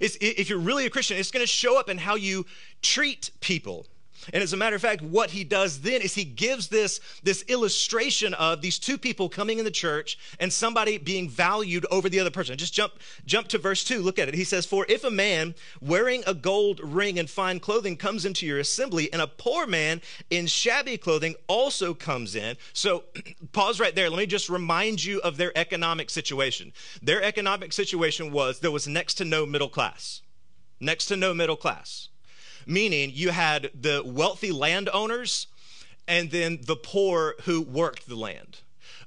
It's, 0.00 0.16
if 0.20 0.48
you're 0.48 0.58
really 0.58 0.86
a 0.86 0.90
Christian, 0.90 1.16
it's 1.16 1.30
going 1.30 1.42
to 1.42 1.46
show 1.46 1.78
up 1.78 1.88
in 1.88 1.98
how 1.98 2.16
you 2.16 2.46
treat 2.82 3.30
people. 3.40 3.86
And 4.32 4.42
as 4.42 4.52
a 4.52 4.56
matter 4.56 4.76
of 4.76 4.82
fact, 4.82 5.02
what 5.02 5.30
he 5.30 5.44
does 5.44 5.80
then 5.80 6.00
is 6.00 6.14
he 6.14 6.24
gives 6.24 6.68
this, 6.68 7.00
this 7.22 7.42
illustration 7.48 8.34
of 8.34 8.60
these 8.60 8.78
two 8.78 8.98
people 8.98 9.28
coming 9.28 9.58
in 9.58 9.64
the 9.64 9.70
church 9.70 10.18
and 10.40 10.52
somebody 10.52 10.98
being 10.98 11.28
valued 11.28 11.86
over 11.90 12.08
the 12.08 12.20
other 12.20 12.30
person. 12.30 12.56
Just 12.56 12.74
jump, 12.74 12.94
jump 13.26 13.48
to 13.48 13.58
verse 13.58 13.84
2. 13.84 14.00
Look 14.02 14.18
at 14.18 14.28
it. 14.28 14.34
He 14.34 14.44
says, 14.44 14.66
For 14.66 14.86
if 14.88 15.04
a 15.04 15.10
man 15.10 15.54
wearing 15.80 16.22
a 16.26 16.34
gold 16.34 16.80
ring 16.82 17.18
and 17.18 17.28
fine 17.28 17.60
clothing 17.60 17.96
comes 17.96 18.24
into 18.24 18.46
your 18.46 18.58
assembly, 18.58 19.12
and 19.12 19.20
a 19.20 19.26
poor 19.26 19.66
man 19.66 20.00
in 20.30 20.46
shabby 20.46 20.96
clothing 20.96 21.34
also 21.46 21.94
comes 21.94 22.34
in. 22.34 22.56
So 22.72 23.04
pause 23.52 23.80
right 23.80 23.94
there. 23.94 24.10
Let 24.10 24.18
me 24.18 24.26
just 24.26 24.48
remind 24.48 25.04
you 25.04 25.20
of 25.20 25.36
their 25.36 25.56
economic 25.56 26.10
situation. 26.10 26.72
Their 27.02 27.22
economic 27.22 27.72
situation 27.72 28.32
was 28.32 28.60
there 28.60 28.70
was 28.70 28.88
next 28.88 29.14
to 29.14 29.24
no 29.24 29.46
middle 29.46 29.68
class. 29.68 30.22
Next 30.80 31.06
to 31.06 31.16
no 31.16 31.32
middle 31.32 31.56
class 31.56 32.08
meaning 32.66 33.10
you 33.12 33.30
had 33.30 33.70
the 33.78 34.02
wealthy 34.04 34.52
landowners 34.52 35.46
and 36.06 36.30
then 36.30 36.58
the 36.62 36.76
poor 36.76 37.34
who 37.42 37.62
worked 37.62 38.08
the 38.08 38.16
land. 38.16 38.58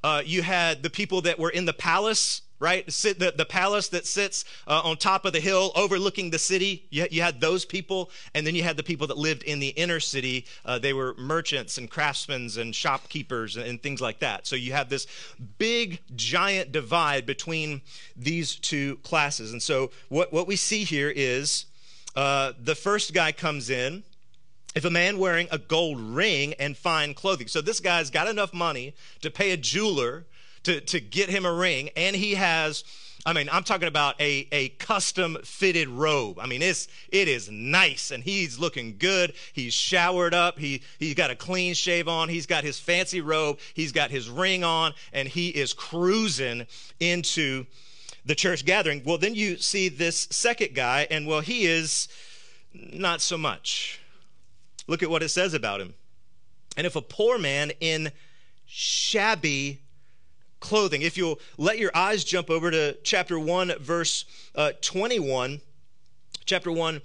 Uh, 0.03 0.21
you 0.25 0.41
had 0.41 0.83
the 0.83 0.89
people 0.89 1.21
that 1.21 1.39
were 1.39 1.49
in 1.49 1.65
the 1.65 1.73
palace 1.73 2.41
right? 2.59 2.91
Sit, 2.91 3.19
the, 3.19 3.33
the 3.35 3.45
palace 3.45 3.89
that 3.89 4.05
sits 4.05 4.45
uh, 4.67 4.81
on 4.83 4.97
top 4.97 5.25
of 5.25 5.33
the 5.33 5.39
hill 5.39 5.71
overlooking 5.75 6.31
the 6.31 6.39
city. 6.39 6.85
You, 6.89 7.07
you, 7.11 7.21
had 7.21 7.39
those 7.39 7.65
people, 7.65 8.09
and 8.33 8.47
then 8.47 8.55
you 8.55 8.63
had 8.63 8.77
the 8.77 8.83
people 8.83 9.07
that 9.07 9.17
lived 9.17 9.43
in 9.43 9.59
the 9.59 9.69
inner 9.69 9.99
city. 9.99 10.45
Uh, 10.65 10.79
they 10.79 10.93
were 10.93 11.13
merchants 11.17 11.77
and 11.77 11.89
craftsmen 11.89 12.49
and 12.57 12.73
shopkeepers 12.73 13.57
and, 13.57 13.65
and, 13.65 13.81
things 13.81 14.01
like 14.01 14.19
that. 14.19 14.47
So 14.47 14.55
you 14.55 14.73
have 14.73 14.89
this 14.89 15.07
big, 15.57 15.99
giant 16.15 16.71
divide 16.71 17.25
between 17.25 17.81
these 18.15 18.55
two 18.55 18.97
classes. 18.97 19.51
And 19.51 19.61
so 19.61 19.91
what, 20.09 20.33
what 20.33 20.47
we 20.47 20.55
see 20.55 20.83
here 20.83 21.11
is 21.15 21.65
uh, 22.17 22.53
the 22.59 22.73
first 22.73 23.13
guy 23.13 23.31
comes 23.31 23.69
in. 23.69 24.03
If 24.75 24.85
a 24.85 24.89
man 24.89 25.19
wearing 25.19 25.47
a 25.51 25.59
gold 25.59 25.99
ring 25.99 26.53
and 26.59 26.75
fine 26.75 27.13
clothing, 27.13 27.47
so 27.47 27.61
this 27.61 27.79
guy's 27.79 28.09
got 28.09 28.27
enough 28.27 28.53
money 28.53 28.95
to 29.21 29.31
pay 29.31 29.51
a 29.51 29.57
jeweler 29.57 30.25
to, 30.63 30.81
to 30.81 30.99
get 30.99 31.29
him 31.29 31.45
a 31.45 31.53
ring, 31.53 31.89
and 31.95 32.15
he 32.15 32.33
has, 32.33 32.83
I 33.25 33.33
mean, 33.33 33.49
I'm 33.51 33.63
talking 33.63 33.87
about 33.87 34.19
a, 34.19 34.47
a 34.51 34.69
custom 34.69 35.37
fitted 35.43 35.87
robe. 35.89 36.39
I 36.39 36.47
mean, 36.47 36.61
it's 36.63 36.87
it 37.09 37.27
is 37.27 37.49
nice, 37.51 38.09
and 38.11 38.23
he's 38.23 38.59
looking 38.59 38.97
good. 38.97 39.33
He's 39.53 39.73
showered 39.73 40.33
up. 40.33 40.57
He 40.57 40.81
he's 40.99 41.13
got 41.13 41.29
a 41.29 41.35
clean 41.35 41.75
shave 41.75 42.07
on. 42.07 42.29
He's 42.29 42.47
got 42.47 42.63
his 42.63 42.79
fancy 42.79 43.21
robe. 43.21 43.59
He's 43.75 43.91
got 43.91 44.09
his 44.09 44.27
ring 44.27 44.63
on, 44.63 44.93
and 45.13 45.27
he 45.27 45.49
is 45.49 45.73
cruising 45.73 46.65
into 46.99 47.67
the 48.27 48.35
church 48.35 48.65
gathering. 48.65 49.01
Well, 49.05 49.17
then 49.17 49.35
you 49.35 49.57
see 49.57 49.87
this 49.87 50.27
second 50.29 50.75
guy, 50.75 51.07
and 51.09 51.25
well, 51.25 51.39
he 51.39 51.65
is 51.65 52.09
not 52.73 53.21
so 53.21 53.37
much. 53.37 54.01
Look 54.85 55.01
at 55.01 55.09
what 55.09 55.23
it 55.23 55.29
says 55.29 55.53
about 55.53 55.79
him. 55.79 55.93
And 56.75 56.85
if 56.85 56.95
a 56.95 57.01
poor 57.01 57.39
man 57.39 57.71
in 57.79 58.11
shabby 58.65 59.79
clothing, 60.59 61.01
if 61.01 61.17
you'll 61.17 61.39
let 61.57 61.79
your 61.79 61.91
eyes 61.95 62.25
jump 62.25 62.49
over 62.49 62.69
to 62.69 62.97
chapter 63.01 63.39
1, 63.39 63.73
verse 63.79 64.25
uh, 64.55 64.73
21, 64.81 65.61
chapter 66.45 66.71
1, 66.71 67.01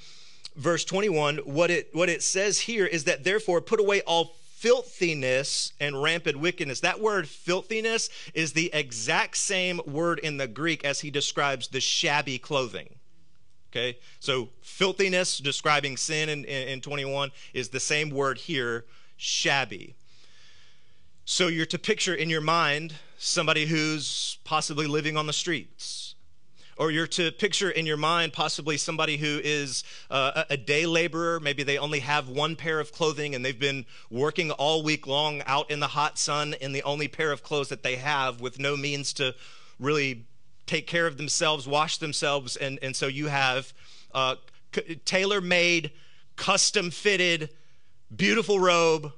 verse 0.56 0.84
21, 0.84 1.38
what 1.38 1.70
it, 1.70 1.90
what 1.92 2.08
it 2.08 2.22
says 2.22 2.60
here 2.60 2.84
is 2.84 3.04
that 3.04 3.22
therefore 3.22 3.60
put 3.60 3.78
away 3.78 4.00
all 4.02 4.34
filthiness 4.62 5.72
and 5.80 6.00
rampant 6.00 6.38
wickedness. 6.38 6.78
That 6.80 7.00
word 7.00 7.28
filthiness 7.28 8.08
is 8.32 8.52
the 8.52 8.70
exact 8.72 9.36
same 9.36 9.80
word 9.84 10.20
in 10.20 10.36
the 10.36 10.46
Greek 10.46 10.84
as 10.84 11.00
he 11.00 11.10
describes 11.10 11.66
the 11.66 11.80
shabby 11.80 12.38
clothing. 12.38 12.88
Okay, 13.72 13.98
so 14.20 14.50
filthiness, 14.60 15.38
describing 15.38 15.96
sin 15.96 16.28
in, 16.28 16.44
in, 16.44 16.68
in 16.68 16.80
21, 16.80 17.32
is 17.52 17.70
the 17.70 17.80
same 17.80 18.10
word 18.10 18.38
here, 18.38 18.84
shabby. 19.16 19.96
So 21.24 21.48
you're 21.48 21.66
to 21.66 21.78
picture 21.78 22.14
in 22.14 22.30
your 22.30 22.40
mind 22.40 22.94
somebody 23.18 23.66
who's 23.66 24.38
possibly 24.44 24.86
living 24.86 25.16
on 25.16 25.26
the 25.26 25.32
streets, 25.32 26.11
or 26.76 26.90
you're 26.90 27.06
to 27.06 27.30
picture 27.32 27.70
in 27.70 27.86
your 27.86 27.96
mind 27.96 28.32
possibly 28.32 28.76
somebody 28.76 29.16
who 29.16 29.40
is 29.42 29.84
uh, 30.10 30.44
a 30.48 30.56
day 30.56 30.86
laborer. 30.86 31.40
Maybe 31.40 31.62
they 31.62 31.78
only 31.78 32.00
have 32.00 32.28
one 32.28 32.56
pair 32.56 32.80
of 32.80 32.92
clothing 32.92 33.34
and 33.34 33.44
they've 33.44 33.58
been 33.58 33.86
working 34.10 34.50
all 34.50 34.82
week 34.82 35.06
long 35.06 35.42
out 35.46 35.70
in 35.70 35.80
the 35.80 35.88
hot 35.88 36.18
sun 36.18 36.54
in 36.60 36.72
the 36.72 36.82
only 36.82 37.08
pair 37.08 37.32
of 37.32 37.42
clothes 37.42 37.68
that 37.68 37.82
they 37.82 37.96
have 37.96 38.40
with 38.40 38.58
no 38.58 38.76
means 38.76 39.12
to 39.14 39.34
really 39.78 40.24
take 40.66 40.86
care 40.86 41.06
of 41.06 41.16
themselves, 41.16 41.66
wash 41.66 41.98
themselves. 41.98 42.56
And, 42.56 42.78
and 42.82 42.96
so 42.96 43.06
you 43.06 43.28
have 43.28 43.72
uh, 44.14 44.36
c- 44.74 45.00
tailor 45.04 45.40
made, 45.40 45.90
custom 46.36 46.90
fitted, 46.90 47.50
beautiful 48.14 48.58
robe 48.58 49.12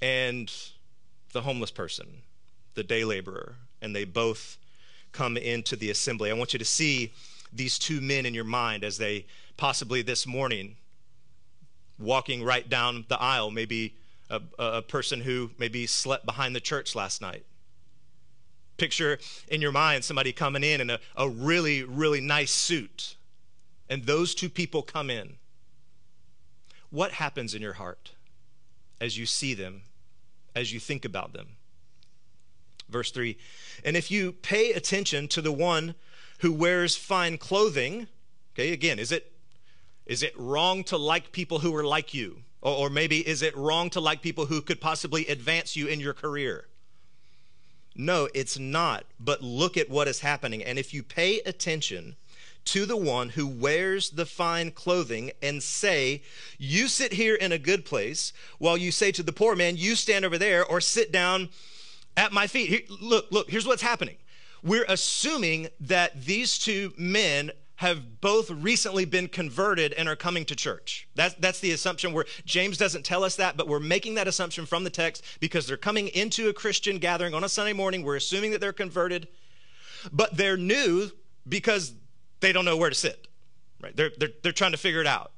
and 0.00 0.52
the 1.32 1.42
homeless 1.42 1.70
person, 1.70 2.06
the 2.74 2.82
day 2.82 3.04
laborer. 3.04 3.56
And 3.82 3.94
they 3.94 4.04
both 4.04 4.56
come 5.16 5.36
into 5.38 5.76
the 5.76 5.90
assembly. 5.90 6.30
I 6.30 6.34
want 6.34 6.52
you 6.52 6.58
to 6.58 6.64
see 6.64 7.12
these 7.52 7.78
two 7.78 8.00
men 8.02 8.26
in 8.26 8.34
your 8.34 8.44
mind 8.44 8.84
as 8.84 8.98
they 8.98 9.24
possibly 9.56 10.02
this 10.02 10.26
morning 10.26 10.76
walking 11.98 12.42
right 12.42 12.68
down 12.68 13.06
the 13.08 13.18
aisle, 13.18 13.50
maybe 13.50 13.94
a, 14.28 14.42
a 14.58 14.82
person 14.82 15.22
who 15.22 15.50
maybe 15.58 15.86
slept 15.86 16.26
behind 16.26 16.54
the 16.54 16.60
church 16.60 16.94
last 16.94 17.22
night. 17.22 17.44
Picture 18.76 19.18
in 19.48 19.62
your 19.62 19.72
mind 19.72 20.04
somebody 20.04 20.32
coming 20.32 20.62
in 20.62 20.82
in 20.82 20.90
a, 20.90 21.00
a 21.16 21.26
really, 21.26 21.82
really 21.82 22.20
nice 22.20 22.50
suit, 22.50 23.16
and 23.88 24.04
those 24.04 24.34
two 24.34 24.50
people 24.50 24.82
come 24.82 25.08
in. 25.08 25.36
What 26.90 27.12
happens 27.12 27.54
in 27.54 27.62
your 27.62 27.74
heart 27.74 28.12
as 29.00 29.16
you 29.16 29.24
see 29.24 29.54
them, 29.54 29.82
as 30.54 30.74
you 30.74 30.80
think 30.80 31.06
about 31.06 31.32
them? 31.32 31.55
Verse 32.88 33.10
3 33.10 33.36
And 33.84 33.96
if 33.96 34.10
you 34.10 34.32
pay 34.32 34.72
attention 34.72 35.28
to 35.28 35.42
the 35.42 35.52
one 35.52 35.94
who 36.40 36.52
wears 36.52 36.96
fine 36.96 37.38
clothing, 37.38 38.08
okay, 38.54 38.72
again, 38.72 38.98
is 38.98 39.12
it 39.12 39.32
is 40.06 40.22
it 40.22 40.38
wrong 40.38 40.84
to 40.84 40.96
like 40.96 41.32
people 41.32 41.58
who 41.58 41.74
are 41.74 41.84
like 41.84 42.14
you? 42.14 42.42
Or, 42.62 42.86
or 42.86 42.90
maybe 42.90 43.26
is 43.26 43.42
it 43.42 43.56
wrong 43.56 43.90
to 43.90 44.00
like 44.00 44.22
people 44.22 44.46
who 44.46 44.62
could 44.62 44.80
possibly 44.80 45.26
advance 45.26 45.76
you 45.76 45.88
in 45.88 46.00
your 46.00 46.14
career? 46.14 46.68
No, 47.96 48.28
it's 48.34 48.58
not. 48.58 49.04
But 49.18 49.42
look 49.42 49.76
at 49.76 49.90
what 49.90 50.06
is 50.06 50.20
happening. 50.20 50.62
And 50.62 50.78
if 50.78 50.94
you 50.94 51.02
pay 51.02 51.40
attention 51.40 52.16
to 52.66 52.84
the 52.84 52.96
one 52.96 53.30
who 53.30 53.46
wears 53.46 54.10
the 54.10 54.26
fine 54.26 54.70
clothing 54.70 55.30
and 55.42 55.62
say, 55.62 56.22
You 56.58 56.88
sit 56.88 57.14
here 57.14 57.34
in 57.34 57.52
a 57.52 57.58
good 57.58 57.84
place, 57.84 58.32
while 58.58 58.76
you 58.76 58.90
say 58.90 59.12
to 59.12 59.22
the 59.22 59.32
poor 59.32 59.56
man, 59.56 59.76
You 59.76 59.94
stand 59.96 60.24
over 60.24 60.36
there, 60.36 60.64
or 60.64 60.80
sit 60.80 61.10
down 61.10 61.48
at 62.16 62.32
my 62.32 62.46
feet. 62.46 62.68
Here, 62.68 62.80
look, 63.00 63.26
look, 63.30 63.50
here's 63.50 63.66
what's 63.66 63.82
happening. 63.82 64.16
We're 64.62 64.86
assuming 64.88 65.68
that 65.80 66.24
these 66.24 66.58
two 66.58 66.92
men 66.96 67.52
have 67.76 68.22
both 68.22 68.50
recently 68.50 69.04
been 69.04 69.28
converted 69.28 69.92
and 69.92 70.08
are 70.08 70.16
coming 70.16 70.46
to 70.46 70.56
church. 70.56 71.06
That's, 71.14 71.34
that's 71.34 71.60
the 71.60 71.72
assumption 71.72 72.14
where 72.14 72.24
James 72.46 72.78
doesn't 72.78 73.04
tell 73.04 73.22
us 73.22 73.36
that, 73.36 73.56
but 73.56 73.68
we're 73.68 73.80
making 73.80 74.14
that 74.14 74.26
assumption 74.26 74.64
from 74.64 74.82
the 74.82 74.90
text 74.90 75.22
because 75.40 75.66
they're 75.66 75.76
coming 75.76 76.08
into 76.08 76.48
a 76.48 76.54
Christian 76.54 76.98
gathering 76.98 77.34
on 77.34 77.44
a 77.44 77.48
Sunday 77.50 77.74
morning. 77.74 78.02
We're 78.02 78.16
assuming 78.16 78.52
that 78.52 78.62
they're 78.62 78.72
converted, 78.72 79.28
but 80.10 80.36
they're 80.36 80.56
new 80.56 81.10
because 81.46 81.92
they 82.40 82.52
don't 82.52 82.64
know 82.64 82.78
where 82.78 82.88
to 82.88 82.96
sit, 82.96 83.28
right? 83.82 83.94
They're, 83.94 84.12
they're, 84.16 84.30
they're 84.42 84.52
trying 84.52 84.72
to 84.72 84.78
figure 84.78 85.02
it 85.02 85.06
out. 85.06 85.32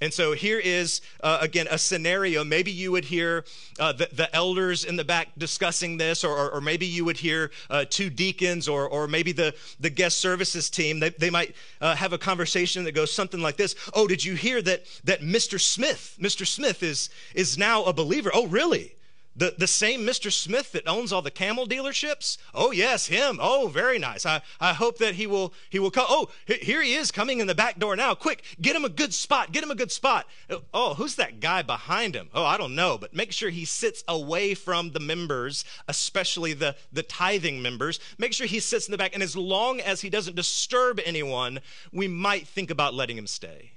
And 0.00 0.12
so 0.12 0.32
here 0.32 0.58
is, 0.58 1.02
uh, 1.22 1.38
again, 1.40 1.66
a 1.70 1.76
scenario. 1.76 2.42
Maybe 2.42 2.70
you 2.70 2.90
would 2.92 3.04
hear 3.04 3.44
uh, 3.78 3.92
the, 3.92 4.08
the, 4.12 4.34
elders 4.34 4.84
in 4.84 4.96
the 4.96 5.04
back 5.04 5.28
discussing 5.36 5.98
this, 5.98 6.24
or, 6.24 6.34
or, 6.34 6.50
or 6.52 6.60
maybe 6.60 6.86
you 6.86 7.04
would 7.04 7.18
hear 7.18 7.50
uh, 7.68 7.84
two 7.88 8.08
deacons, 8.08 8.68
or, 8.68 8.88
or 8.88 9.06
maybe 9.06 9.32
the, 9.32 9.54
the 9.78 9.90
guest 9.90 10.18
services 10.18 10.70
team. 10.70 11.00
They, 11.00 11.10
they 11.10 11.30
might 11.30 11.54
uh, 11.80 11.94
have 11.94 12.12
a 12.12 12.18
conversation 12.18 12.84
that 12.84 12.92
goes 12.92 13.12
something 13.12 13.40
like 13.40 13.56
this 13.56 13.74
Oh, 13.92 14.06
did 14.06 14.24
you 14.24 14.34
hear 14.34 14.62
that, 14.62 14.84
that 15.04 15.20
Mr. 15.20 15.60
Smith, 15.60 16.16
Mr. 16.20 16.46
Smith 16.46 16.82
is, 16.82 17.10
is 17.34 17.58
now 17.58 17.84
a 17.84 17.92
believer? 17.92 18.30
Oh, 18.32 18.46
really? 18.46 18.94
The, 19.36 19.54
the 19.56 19.68
same 19.68 20.00
Mr. 20.00 20.30
Smith 20.30 20.72
that 20.72 20.88
owns 20.88 21.12
all 21.12 21.22
the 21.22 21.30
camel 21.30 21.66
dealerships? 21.66 22.36
Oh, 22.52 22.72
yes, 22.72 23.06
him. 23.06 23.38
Oh, 23.40 23.68
very 23.68 23.98
nice. 23.98 24.26
I, 24.26 24.42
I 24.60 24.72
hope 24.72 24.98
that 24.98 25.14
he 25.14 25.26
will 25.26 25.54
he 25.70 25.78
will 25.78 25.92
come. 25.92 26.06
Oh, 26.08 26.28
here 26.46 26.82
he 26.82 26.94
is 26.94 27.12
coming 27.12 27.38
in 27.38 27.46
the 27.46 27.54
back 27.54 27.78
door 27.78 27.94
now. 27.94 28.14
Quick, 28.14 28.42
get 28.60 28.74
him 28.74 28.84
a 28.84 28.88
good 28.88 29.14
spot. 29.14 29.52
Get 29.52 29.62
him 29.62 29.70
a 29.70 29.76
good 29.76 29.92
spot. 29.92 30.26
Oh, 30.74 30.94
who's 30.94 31.14
that 31.14 31.38
guy 31.38 31.62
behind 31.62 32.16
him? 32.16 32.28
Oh, 32.34 32.44
I 32.44 32.56
don't 32.56 32.74
know, 32.74 32.98
but 32.98 33.14
make 33.14 33.30
sure 33.30 33.50
he 33.50 33.64
sits 33.64 34.02
away 34.08 34.54
from 34.54 34.90
the 34.90 35.00
members, 35.00 35.64
especially 35.86 36.52
the, 36.52 36.74
the 36.92 37.04
tithing 37.04 37.62
members. 37.62 38.00
Make 38.18 38.32
sure 38.32 38.48
he 38.48 38.60
sits 38.60 38.88
in 38.88 38.92
the 38.92 38.98
back. 38.98 39.14
And 39.14 39.22
as 39.22 39.36
long 39.36 39.80
as 39.80 40.00
he 40.00 40.10
doesn't 40.10 40.34
disturb 40.34 41.00
anyone, 41.04 41.60
we 41.92 42.08
might 42.08 42.48
think 42.48 42.70
about 42.70 42.94
letting 42.94 43.16
him 43.16 43.28
stay. 43.28 43.72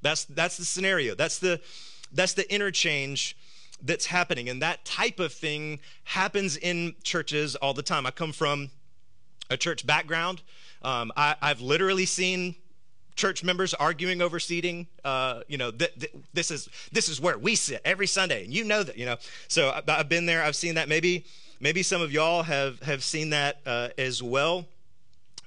That's 0.00 0.24
that's 0.26 0.56
the 0.58 0.64
scenario. 0.64 1.16
That's 1.16 1.40
the 1.40 1.60
that's 2.12 2.34
the 2.34 2.50
interchange 2.54 3.36
that's 3.82 4.06
happening. 4.06 4.48
And 4.48 4.62
that 4.62 4.84
type 4.84 5.20
of 5.20 5.32
thing 5.32 5.80
happens 6.04 6.56
in 6.56 6.94
churches 7.02 7.56
all 7.56 7.74
the 7.74 7.82
time. 7.82 8.06
I 8.06 8.10
come 8.10 8.32
from 8.32 8.70
a 9.50 9.56
church 9.56 9.86
background. 9.86 10.42
Um, 10.82 11.12
I, 11.16 11.36
have 11.40 11.60
literally 11.60 12.06
seen 12.06 12.54
church 13.16 13.42
members 13.42 13.74
arguing 13.74 14.20
over 14.22 14.38
seating. 14.38 14.86
Uh, 15.04 15.40
you 15.48 15.58
know, 15.58 15.70
th- 15.70 15.94
th- 15.98 16.12
this 16.32 16.50
is 16.50 16.68
this 16.92 17.08
is 17.08 17.20
where 17.20 17.38
we 17.38 17.54
sit 17.54 17.80
every 17.84 18.06
Sunday, 18.06 18.44
and 18.44 18.52
you 18.52 18.64
know 18.64 18.82
that. 18.82 18.96
You 18.96 19.06
know, 19.06 19.16
so 19.48 19.70
I, 19.70 19.92
have 19.92 20.08
been 20.08 20.26
there. 20.26 20.42
I've 20.42 20.56
seen 20.56 20.74
that. 20.74 20.88
Maybe 20.88 21.24
maybe 21.60 21.82
some 21.82 22.02
of 22.02 22.12
y'all 22.12 22.42
have 22.42 22.80
have 22.82 23.02
seen 23.02 23.30
that 23.30 23.60
uh, 23.66 23.88
as 23.98 24.22
well. 24.22 24.66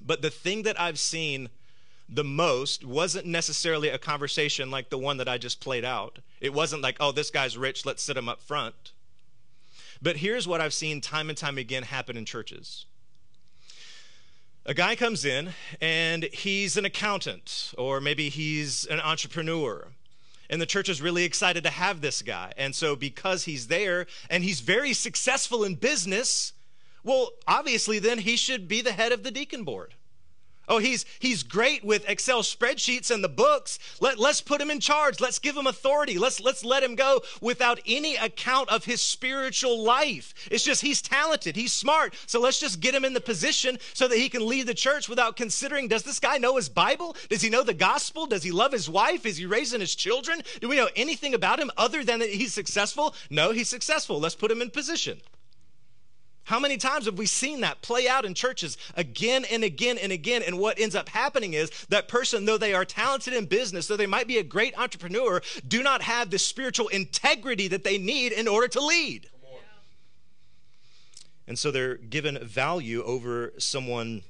But 0.04 0.22
the 0.22 0.30
thing 0.30 0.62
that 0.62 0.80
I've 0.80 0.98
seen 0.98 1.48
the 2.08 2.24
most 2.24 2.84
wasn't 2.84 3.26
necessarily 3.26 3.88
a 3.88 3.98
conversation 3.98 4.70
like 4.70 4.90
the 4.90 4.98
one 4.98 5.18
that 5.18 5.28
I 5.28 5.38
just 5.38 5.60
played 5.60 5.84
out. 5.84 6.18
It 6.40 6.54
wasn't 6.54 6.82
like, 6.82 6.96
oh, 7.00 7.12
this 7.12 7.30
guy's 7.30 7.58
rich, 7.58 7.84
let's 7.84 8.02
sit 8.02 8.16
him 8.16 8.28
up 8.28 8.40
front. 8.40 8.92
But 10.02 10.16
here's 10.16 10.48
what 10.48 10.60
I've 10.60 10.72
seen 10.72 11.00
time 11.00 11.28
and 11.28 11.36
time 11.36 11.58
again 11.58 11.82
happen 11.82 12.16
in 12.16 12.24
churches. 12.24 12.86
A 14.64 14.74
guy 14.74 14.94
comes 14.94 15.24
in 15.24 15.50
and 15.80 16.24
he's 16.24 16.76
an 16.76 16.84
accountant, 16.84 17.74
or 17.76 18.00
maybe 18.00 18.28
he's 18.28 18.86
an 18.86 19.00
entrepreneur. 19.00 19.88
And 20.48 20.60
the 20.60 20.66
church 20.66 20.88
is 20.88 21.00
really 21.00 21.24
excited 21.24 21.62
to 21.64 21.70
have 21.70 22.00
this 22.00 22.22
guy. 22.22 22.52
And 22.56 22.74
so, 22.74 22.96
because 22.96 23.44
he's 23.44 23.68
there 23.68 24.06
and 24.28 24.42
he's 24.42 24.60
very 24.60 24.92
successful 24.92 25.62
in 25.62 25.76
business, 25.76 26.52
well, 27.04 27.30
obviously, 27.46 27.98
then 27.98 28.18
he 28.18 28.36
should 28.36 28.66
be 28.66 28.80
the 28.80 28.92
head 28.92 29.12
of 29.12 29.22
the 29.22 29.30
deacon 29.30 29.64
board. 29.64 29.94
Oh, 30.70 30.78
he's 30.78 31.04
he's 31.18 31.42
great 31.42 31.84
with 31.84 32.08
Excel 32.08 32.42
spreadsheets 32.42 33.10
and 33.10 33.24
the 33.24 33.28
books. 33.28 33.80
Let, 33.98 34.20
let's 34.20 34.40
put 34.40 34.60
him 34.60 34.70
in 34.70 34.78
charge. 34.78 35.20
Let's 35.20 35.40
give 35.40 35.56
him 35.56 35.66
authority. 35.66 36.16
Let's 36.16 36.40
let's 36.40 36.64
let 36.64 36.84
him 36.84 36.94
go 36.94 37.22
without 37.40 37.80
any 37.88 38.14
account 38.14 38.68
of 38.68 38.84
his 38.84 39.02
spiritual 39.02 39.82
life. 39.82 40.32
It's 40.48 40.62
just 40.62 40.82
he's 40.82 41.02
talented, 41.02 41.56
he's 41.56 41.72
smart. 41.72 42.14
So 42.26 42.40
let's 42.40 42.60
just 42.60 42.78
get 42.78 42.94
him 42.94 43.04
in 43.04 43.14
the 43.14 43.20
position 43.20 43.78
so 43.94 44.06
that 44.06 44.16
he 44.16 44.28
can 44.28 44.46
lead 44.46 44.68
the 44.68 44.74
church 44.74 45.08
without 45.08 45.36
considering 45.36 45.88
does 45.88 46.04
this 46.04 46.20
guy 46.20 46.38
know 46.38 46.54
his 46.54 46.68
Bible? 46.68 47.16
Does 47.28 47.42
he 47.42 47.50
know 47.50 47.64
the 47.64 47.74
gospel? 47.74 48.26
Does 48.26 48.44
he 48.44 48.52
love 48.52 48.70
his 48.70 48.88
wife? 48.88 49.26
Is 49.26 49.38
he 49.38 49.46
raising 49.46 49.80
his 49.80 49.96
children? 49.96 50.40
Do 50.60 50.68
we 50.68 50.76
know 50.76 50.88
anything 50.94 51.34
about 51.34 51.58
him 51.58 51.72
other 51.76 52.04
than 52.04 52.20
that 52.20 52.30
he's 52.30 52.54
successful? 52.54 53.16
No, 53.28 53.50
he's 53.50 53.68
successful. 53.68 54.20
Let's 54.20 54.36
put 54.36 54.52
him 54.52 54.62
in 54.62 54.70
position. 54.70 55.20
How 56.50 56.58
many 56.58 56.78
times 56.78 57.04
have 57.04 57.16
we 57.16 57.26
seen 57.26 57.60
that 57.60 57.80
play 57.80 58.08
out 58.08 58.24
in 58.24 58.34
churches 58.34 58.76
again 58.96 59.44
and 59.52 59.62
again 59.62 59.98
and 59.98 60.10
again? 60.10 60.42
And 60.44 60.58
what 60.58 60.80
ends 60.80 60.96
up 60.96 61.08
happening 61.08 61.54
is 61.54 61.70
that 61.90 62.08
person, 62.08 62.44
though 62.44 62.58
they 62.58 62.74
are 62.74 62.84
talented 62.84 63.34
in 63.34 63.44
business, 63.44 63.86
though 63.86 63.96
they 63.96 64.04
might 64.04 64.26
be 64.26 64.36
a 64.38 64.42
great 64.42 64.76
entrepreneur, 64.76 65.40
do 65.68 65.80
not 65.80 66.02
have 66.02 66.28
the 66.28 66.40
spiritual 66.40 66.88
integrity 66.88 67.68
that 67.68 67.84
they 67.84 67.98
need 67.98 68.32
in 68.32 68.48
order 68.48 68.66
to 68.66 68.80
lead. 68.80 69.28
And 71.46 71.56
so 71.56 71.70
they're 71.70 71.94
given 71.94 72.36
value 72.44 73.04
over 73.04 73.52
someone 73.58 74.22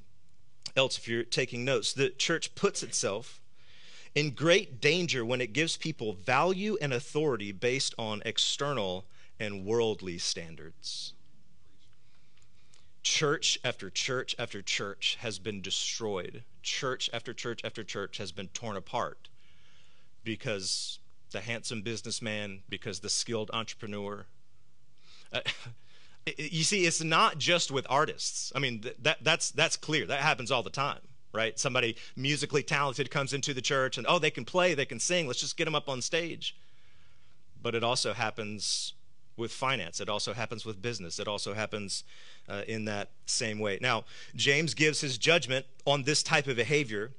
else, 0.75 0.99
if 0.99 1.07
you're 1.07 1.23
taking 1.23 1.65
notes. 1.65 1.91
The 1.91 2.11
church 2.11 2.53
puts 2.53 2.83
itself 2.83 3.41
in 4.13 4.35
great 4.35 4.79
danger 4.79 5.25
when 5.25 5.41
it 5.41 5.53
gives 5.53 5.75
people 5.75 6.13
value 6.13 6.77
and 6.83 6.93
authority 6.93 7.51
based 7.51 7.95
on 7.97 8.21
external 8.27 9.05
and 9.39 9.65
worldly 9.65 10.19
standards 10.19 11.13
church 13.03 13.59
after 13.63 13.89
church 13.89 14.35
after 14.37 14.61
church 14.61 15.17
has 15.21 15.39
been 15.39 15.61
destroyed. 15.61 16.43
Church 16.61 17.09
after 17.13 17.33
church 17.33 17.61
after 17.63 17.83
church 17.83 18.17
has 18.17 18.31
been 18.31 18.47
torn 18.49 18.77
apart 18.77 19.29
because 20.23 20.99
the 21.31 21.41
handsome 21.41 21.81
businessman, 21.81 22.61
because 22.69 22.99
the 22.99 23.09
skilled 23.09 23.49
entrepreneur. 23.53 24.25
Uh, 25.33 25.39
you 26.37 26.63
see, 26.63 26.85
it's 26.85 27.03
not 27.03 27.37
just 27.37 27.71
with 27.71 27.87
artists. 27.89 28.51
I 28.55 28.59
mean, 28.59 28.83
that, 29.01 29.23
that's, 29.23 29.51
that's 29.51 29.77
clear. 29.77 30.05
That 30.05 30.19
happens 30.19 30.51
all 30.51 30.63
the 30.63 30.69
time, 30.69 30.99
right? 31.33 31.57
Somebody 31.57 31.95
musically 32.15 32.63
talented 32.63 33.09
comes 33.09 33.33
into 33.33 33.53
the 33.53 33.61
church 33.61 33.97
and, 33.97 34.05
oh, 34.07 34.19
they 34.19 34.31
can 34.31 34.45
play, 34.45 34.73
they 34.73 34.85
can 34.85 34.99
sing, 34.99 35.27
let's 35.27 35.39
just 35.39 35.57
get 35.57 35.65
them 35.65 35.75
up 35.75 35.89
on 35.89 36.01
stage. 36.01 36.55
But 37.61 37.75
it 37.75 37.83
also 37.83 38.13
happens 38.13 38.93
with 39.37 39.51
finance. 39.51 39.99
It 39.99 40.09
also 40.09 40.33
happens 40.33 40.65
with 40.65 40.81
business. 40.81 41.19
It 41.19 41.27
also 41.27 41.53
happens 41.53 42.03
uh, 42.49 42.63
in 42.67 42.85
that 42.85 43.11
same 43.25 43.59
way. 43.59 43.79
Now, 43.81 44.05
James 44.35 44.73
gives 44.73 45.01
his 45.01 45.17
judgment 45.17 45.65
on 45.85 46.03
this 46.03 46.23
type 46.23 46.47
of 46.47 46.55
behavior, 46.55 47.11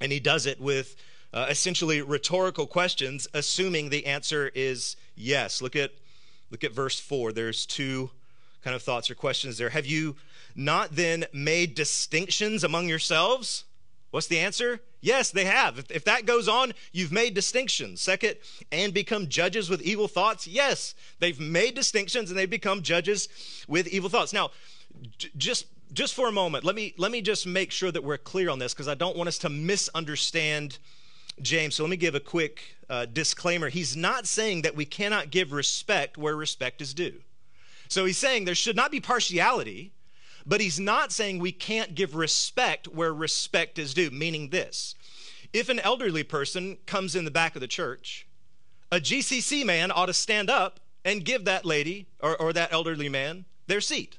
and 0.00 0.10
he 0.10 0.20
does 0.20 0.46
it 0.46 0.60
with 0.60 0.96
uh, 1.32 1.46
essentially 1.48 2.00
rhetorical 2.00 2.66
questions, 2.66 3.28
assuming 3.34 3.90
the 3.90 4.06
answer 4.06 4.50
is 4.54 4.96
yes. 5.16 5.60
Look 5.60 5.76
at 5.76 5.92
look 6.50 6.64
at 6.64 6.72
verse 6.72 6.98
four. 7.00 7.32
There's 7.32 7.66
two 7.66 8.10
kind 8.62 8.74
of 8.74 8.82
thoughts 8.82 9.10
or 9.10 9.14
questions 9.14 9.58
there. 9.58 9.70
Have 9.70 9.86
you 9.86 10.16
not 10.54 10.94
then 10.94 11.26
made 11.32 11.74
distinctions 11.74 12.64
among 12.64 12.88
yourselves? 12.88 13.64
What's 14.14 14.28
the 14.28 14.38
answer? 14.38 14.78
Yes, 15.00 15.32
they 15.32 15.44
have. 15.44 15.76
If, 15.76 15.90
if, 15.90 16.04
that 16.04 16.24
goes 16.24 16.46
on, 16.46 16.72
you've 16.92 17.10
made 17.10 17.34
distinctions. 17.34 18.00
Second, 18.00 18.36
and 18.70 18.94
become 18.94 19.26
judges 19.26 19.68
with 19.68 19.82
evil 19.82 20.06
thoughts. 20.06 20.46
Yes, 20.46 20.94
they've 21.18 21.40
made 21.40 21.74
distinctions 21.74 22.30
and 22.30 22.38
they've 22.38 22.48
become 22.48 22.82
judges 22.82 23.28
with 23.66 23.88
evil 23.88 24.08
thoughts. 24.08 24.32
Now, 24.32 24.52
j- 25.18 25.30
just 25.36 25.66
just 25.92 26.14
for 26.14 26.28
a 26.28 26.32
moment, 26.32 26.62
let 26.62 26.76
me 26.76 26.94
let 26.96 27.10
me 27.10 27.22
just 27.22 27.44
make 27.44 27.72
sure 27.72 27.90
that 27.90 28.04
we're 28.04 28.16
clear 28.16 28.50
on 28.50 28.60
this 28.60 28.72
because 28.72 28.86
I 28.86 28.94
don't 28.94 29.16
want 29.16 29.26
us 29.26 29.38
to 29.38 29.48
misunderstand 29.48 30.78
James. 31.42 31.74
So 31.74 31.82
let 31.82 31.90
me 31.90 31.96
give 31.96 32.14
a 32.14 32.20
quick 32.20 32.76
uh, 32.88 33.06
disclaimer. 33.06 33.68
He's 33.68 33.96
not 33.96 34.28
saying 34.28 34.62
that 34.62 34.76
we 34.76 34.84
cannot 34.84 35.32
give 35.32 35.50
respect 35.50 36.16
where 36.16 36.36
respect 36.36 36.80
is 36.80 36.94
due. 36.94 37.20
So 37.88 38.04
he's 38.04 38.18
saying 38.18 38.44
there 38.44 38.54
should 38.54 38.76
not 38.76 38.92
be 38.92 39.00
partiality 39.00 39.93
but 40.46 40.60
he's 40.60 40.78
not 40.78 41.12
saying 41.12 41.38
we 41.38 41.52
can't 41.52 41.94
give 41.94 42.14
respect 42.14 42.88
where 42.88 43.12
respect 43.12 43.78
is 43.78 43.94
due, 43.94 44.10
meaning 44.10 44.50
this. 44.50 44.94
If 45.52 45.68
an 45.68 45.80
elderly 45.80 46.22
person 46.22 46.78
comes 46.86 47.14
in 47.14 47.24
the 47.24 47.30
back 47.30 47.54
of 47.54 47.60
the 47.60 47.68
church, 47.68 48.26
a 48.90 48.96
GCC 48.96 49.64
man 49.64 49.90
ought 49.90 50.06
to 50.06 50.12
stand 50.12 50.50
up 50.50 50.80
and 51.04 51.24
give 51.24 51.44
that 51.44 51.64
lady 51.64 52.06
or, 52.20 52.36
or 52.40 52.52
that 52.52 52.72
elderly 52.72 53.08
man 53.08 53.44
their 53.66 53.80
seat. 53.80 54.18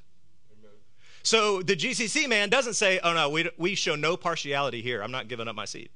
So 1.24 1.64
the 1.64 1.76
GCC 1.76 2.30
man 2.30 2.50
doesn't 2.50 2.76
say, 2.76 3.00
oh 3.04 3.14
no, 3.14 3.30
we, 3.30 3.50
we 3.58 3.74
show 3.74 3.96
no 3.96 4.16
partiality 4.16 4.84
here. 4.84 5.02
I'm 5.02 5.12
not 5.12 5.28
giving 5.28 5.48
up 5.48 5.56
my 5.56 5.66
seat. 5.66 5.90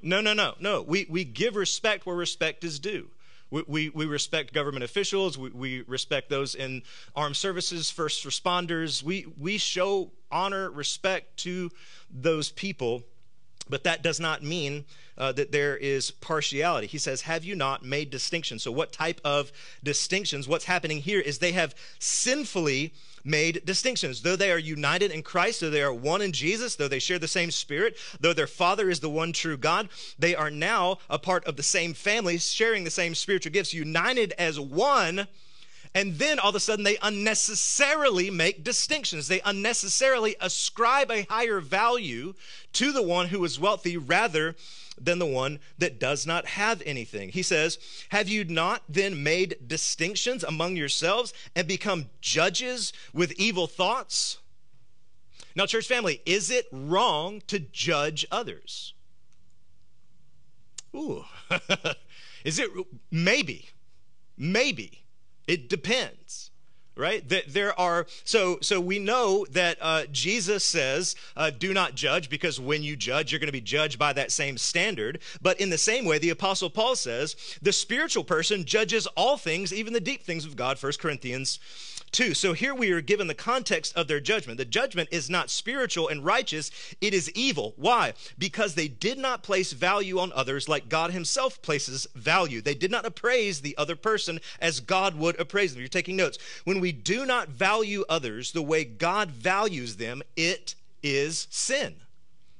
No, 0.00 0.20
no, 0.20 0.32
no, 0.32 0.54
no. 0.58 0.82
We, 0.82 1.06
we 1.10 1.24
give 1.24 1.54
respect 1.54 2.06
where 2.06 2.16
respect 2.16 2.64
is 2.64 2.78
due. 2.78 3.10
We, 3.50 3.64
we, 3.66 3.88
we 3.90 4.06
respect 4.06 4.52
government 4.52 4.84
officials. 4.84 5.38
We, 5.38 5.50
we 5.50 5.80
respect 5.82 6.28
those 6.28 6.54
in 6.54 6.82
armed 7.16 7.36
services, 7.36 7.90
first 7.90 8.24
responders. 8.24 9.02
We, 9.02 9.26
we 9.38 9.58
show 9.58 10.10
honor, 10.30 10.70
respect 10.70 11.38
to 11.38 11.70
those 12.10 12.50
people, 12.50 13.04
but 13.68 13.84
that 13.84 14.02
does 14.02 14.20
not 14.20 14.42
mean 14.42 14.84
uh, 15.16 15.32
that 15.32 15.52
there 15.52 15.76
is 15.76 16.10
partiality. 16.10 16.86
He 16.86 16.98
says, 16.98 17.22
Have 17.22 17.44
you 17.44 17.54
not 17.54 17.84
made 17.84 18.10
distinctions? 18.10 18.62
So, 18.62 18.72
what 18.72 18.92
type 18.92 19.20
of 19.24 19.52
distinctions? 19.82 20.46
What's 20.46 20.64
happening 20.64 20.98
here 20.98 21.20
is 21.20 21.38
they 21.38 21.52
have 21.52 21.74
sinfully 21.98 22.92
made 23.24 23.62
distinctions. 23.64 24.22
Though 24.22 24.36
they 24.36 24.50
are 24.50 24.58
united 24.58 25.10
in 25.10 25.22
Christ, 25.22 25.60
though 25.60 25.70
they 25.70 25.82
are 25.82 25.92
one 25.92 26.22
in 26.22 26.32
Jesus, 26.32 26.76
though 26.76 26.88
they 26.88 26.98
share 26.98 27.18
the 27.18 27.28
same 27.28 27.50
spirit, 27.50 27.96
though 28.20 28.32
their 28.32 28.46
Father 28.46 28.88
is 28.88 29.00
the 29.00 29.10
one 29.10 29.32
true 29.32 29.56
God, 29.56 29.88
they 30.18 30.34
are 30.34 30.50
now 30.50 30.98
a 31.10 31.18
part 31.18 31.44
of 31.44 31.56
the 31.56 31.62
same 31.62 31.94
family, 31.94 32.38
sharing 32.38 32.84
the 32.84 32.90
same 32.90 33.14
spiritual 33.14 33.52
gifts, 33.52 33.74
united 33.74 34.32
as 34.38 34.58
one. 34.58 35.28
And 35.98 36.16
then 36.16 36.38
all 36.38 36.50
of 36.50 36.54
a 36.54 36.60
sudden, 36.60 36.84
they 36.84 36.96
unnecessarily 37.02 38.30
make 38.30 38.62
distinctions. 38.62 39.26
They 39.26 39.40
unnecessarily 39.40 40.36
ascribe 40.40 41.10
a 41.10 41.26
higher 41.28 41.58
value 41.58 42.34
to 42.74 42.92
the 42.92 43.02
one 43.02 43.26
who 43.26 43.44
is 43.44 43.58
wealthy 43.58 43.96
rather 43.96 44.54
than 44.96 45.18
the 45.18 45.26
one 45.26 45.58
that 45.76 45.98
does 45.98 46.24
not 46.24 46.46
have 46.46 46.84
anything. 46.86 47.30
He 47.30 47.42
says, 47.42 47.80
Have 48.10 48.28
you 48.28 48.44
not 48.44 48.84
then 48.88 49.24
made 49.24 49.56
distinctions 49.66 50.44
among 50.44 50.76
yourselves 50.76 51.34
and 51.56 51.66
become 51.66 52.10
judges 52.20 52.92
with 53.12 53.32
evil 53.32 53.66
thoughts? 53.66 54.38
Now, 55.56 55.66
church 55.66 55.88
family, 55.88 56.22
is 56.24 56.48
it 56.48 56.68
wrong 56.70 57.42
to 57.48 57.58
judge 57.58 58.24
others? 58.30 58.94
Ooh. 60.94 61.24
is 62.44 62.60
it? 62.60 62.70
Maybe. 63.10 63.70
Maybe. 64.36 65.02
It 65.48 65.68
depends 65.68 66.48
right? 66.98 67.26
That 67.28 67.44
there 67.46 67.78
are 67.78 68.06
so 68.24 68.58
so 68.60 68.80
we 68.80 68.98
know 68.98 69.46
that 69.52 69.78
uh, 69.80 70.02
jesus 70.10 70.64
says 70.64 71.14
uh, 71.36 71.50
do 71.50 71.72
not 71.72 71.94
judge 71.94 72.28
because 72.28 72.60
when 72.60 72.82
you 72.82 72.96
judge 72.96 73.30
you're 73.30 73.38
going 73.38 73.46
to 73.46 73.52
be 73.52 73.60
judged 73.60 73.98
by 73.98 74.12
that 74.12 74.32
same 74.32 74.58
standard. 74.58 75.20
But 75.40 75.60
in 75.60 75.70
the 75.70 75.78
same 75.78 76.04
way 76.04 76.18
the 76.18 76.30
apostle 76.30 76.68
paul 76.68 76.96
says 76.96 77.36
the 77.62 77.72
spiritual 77.72 78.24
person 78.24 78.64
judges 78.64 79.06
all 79.16 79.36
things 79.36 79.72
even 79.72 79.92
the 79.92 80.00
deep 80.00 80.24
things 80.24 80.44
of 80.44 80.56
god 80.56 80.82
1 80.82 80.92
corinthians 80.98 81.60
2. 82.12 82.34
So 82.34 82.52
here 82.52 82.74
we 82.74 82.90
are 82.92 83.00
given 83.00 83.26
the 83.26 83.34
context 83.34 83.96
of 83.96 84.08
their 84.08 84.20
judgment. 84.20 84.58
The 84.58 84.64
judgment 84.64 85.08
is 85.12 85.30
not 85.30 85.50
spiritual 85.50 86.08
and 86.08 86.24
righteous, 86.24 86.70
it 87.00 87.14
is 87.14 87.30
evil. 87.32 87.74
Why? 87.76 88.14
Because 88.38 88.74
they 88.74 88.88
did 88.88 89.18
not 89.18 89.42
place 89.42 89.72
value 89.72 90.18
on 90.18 90.32
others 90.32 90.68
like 90.68 90.88
God 90.88 91.10
Himself 91.10 91.60
places 91.62 92.06
value. 92.14 92.60
They 92.60 92.74
did 92.74 92.90
not 92.90 93.06
appraise 93.06 93.60
the 93.60 93.76
other 93.76 93.96
person 93.96 94.40
as 94.60 94.80
God 94.80 95.14
would 95.16 95.38
appraise 95.40 95.72
them. 95.72 95.80
You're 95.80 95.88
taking 95.88 96.16
notes. 96.16 96.38
When 96.64 96.80
we 96.80 96.92
do 96.92 97.26
not 97.26 97.48
value 97.48 98.04
others 98.08 98.52
the 98.52 98.62
way 98.62 98.84
God 98.84 99.30
values 99.30 99.96
them, 99.96 100.22
it 100.36 100.74
is 101.02 101.46
sin. 101.50 101.94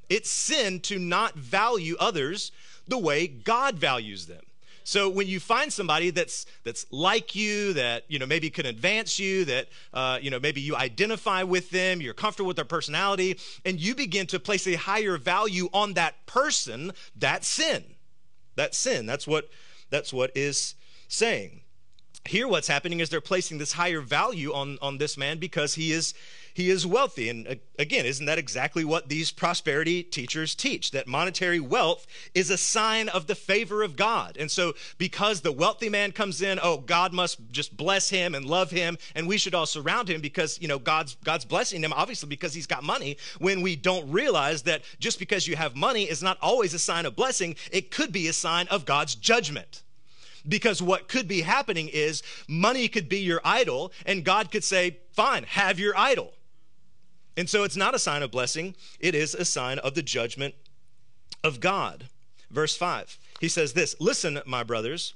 It's 0.08 0.30
sin 0.30 0.80
to 0.80 0.98
not 0.98 1.34
value 1.34 1.96
others 2.00 2.52
the 2.86 2.98
way 2.98 3.26
God 3.26 3.76
values 3.76 4.26
them. 4.26 4.42
So 4.88 5.10
when 5.10 5.26
you 5.26 5.38
find 5.38 5.70
somebody 5.70 6.08
that's 6.08 6.46
that's 6.64 6.86
like 6.90 7.34
you, 7.34 7.74
that 7.74 8.04
you 8.08 8.18
know 8.18 8.24
maybe 8.24 8.48
can 8.48 8.64
advance 8.64 9.18
you, 9.18 9.44
that 9.44 9.68
uh, 9.92 10.18
you 10.22 10.30
know 10.30 10.40
maybe 10.40 10.62
you 10.62 10.74
identify 10.76 11.42
with 11.42 11.68
them, 11.68 12.00
you're 12.00 12.14
comfortable 12.14 12.48
with 12.48 12.56
their 12.56 12.64
personality, 12.64 13.38
and 13.66 13.78
you 13.78 13.94
begin 13.94 14.26
to 14.28 14.40
place 14.40 14.66
a 14.66 14.76
higher 14.76 15.18
value 15.18 15.68
on 15.74 15.92
that 15.92 16.24
person, 16.24 16.92
that 17.14 17.44
sin. 17.44 17.84
that 18.56 18.74
sin. 18.74 19.04
That's 19.04 19.26
what 19.26 19.50
that's 19.90 20.10
what 20.10 20.30
is 20.34 20.74
saying. 21.06 21.60
Here, 22.24 22.48
what's 22.48 22.68
happening 22.68 23.00
is 23.00 23.10
they're 23.10 23.20
placing 23.20 23.58
this 23.58 23.74
higher 23.74 24.00
value 24.00 24.54
on 24.54 24.78
on 24.80 24.96
this 24.96 25.18
man 25.18 25.36
because 25.36 25.74
he 25.74 25.92
is 25.92 26.14
he 26.58 26.70
is 26.70 26.84
wealthy. 26.84 27.28
And 27.28 27.46
uh, 27.46 27.54
again, 27.78 28.04
isn't 28.04 28.26
that 28.26 28.36
exactly 28.36 28.84
what 28.84 29.08
these 29.08 29.30
prosperity 29.30 30.02
teachers 30.02 30.56
teach? 30.56 30.90
That 30.90 31.06
monetary 31.06 31.60
wealth 31.60 32.04
is 32.34 32.50
a 32.50 32.58
sign 32.58 33.08
of 33.08 33.28
the 33.28 33.36
favor 33.36 33.84
of 33.84 33.94
God. 33.94 34.36
And 34.36 34.50
so, 34.50 34.74
because 34.98 35.40
the 35.40 35.52
wealthy 35.52 35.88
man 35.88 36.10
comes 36.10 36.42
in, 36.42 36.58
oh, 36.60 36.78
God 36.78 37.12
must 37.12 37.38
just 37.52 37.76
bless 37.76 38.10
him 38.10 38.34
and 38.34 38.44
love 38.44 38.72
him, 38.72 38.98
and 39.14 39.28
we 39.28 39.38
should 39.38 39.54
all 39.54 39.66
surround 39.66 40.10
him 40.10 40.20
because, 40.20 40.60
you 40.60 40.66
know, 40.66 40.80
God's, 40.80 41.16
God's 41.22 41.44
blessing 41.44 41.84
him, 41.84 41.92
obviously, 41.92 42.28
because 42.28 42.54
he's 42.54 42.66
got 42.66 42.82
money. 42.82 43.18
When 43.38 43.62
we 43.62 43.76
don't 43.76 44.10
realize 44.10 44.62
that 44.62 44.82
just 44.98 45.20
because 45.20 45.46
you 45.46 45.54
have 45.54 45.76
money 45.76 46.10
is 46.10 46.24
not 46.24 46.38
always 46.42 46.74
a 46.74 46.78
sign 46.80 47.06
of 47.06 47.14
blessing, 47.14 47.54
it 47.70 47.92
could 47.92 48.10
be 48.10 48.26
a 48.26 48.32
sign 48.32 48.66
of 48.66 48.84
God's 48.84 49.14
judgment. 49.14 49.84
Because 50.48 50.82
what 50.82 51.06
could 51.06 51.28
be 51.28 51.42
happening 51.42 51.88
is 51.88 52.24
money 52.48 52.88
could 52.88 53.08
be 53.08 53.20
your 53.20 53.40
idol, 53.44 53.92
and 54.04 54.24
God 54.24 54.50
could 54.50 54.64
say, 54.64 54.98
Fine, 55.12 55.44
have 55.44 55.78
your 55.78 55.96
idol. 55.96 56.32
And 57.38 57.48
so 57.48 57.62
it's 57.62 57.76
not 57.76 57.94
a 57.94 58.00
sign 58.00 58.24
of 58.24 58.32
blessing, 58.32 58.74
it 58.98 59.14
is 59.14 59.32
a 59.32 59.44
sign 59.44 59.78
of 59.78 59.94
the 59.94 60.02
judgment 60.02 60.56
of 61.44 61.60
God. 61.60 62.08
Verse 62.50 62.76
5, 62.76 63.16
he 63.40 63.48
says 63.48 63.74
this 63.74 63.94
Listen, 64.00 64.40
my 64.44 64.64
brothers. 64.64 65.14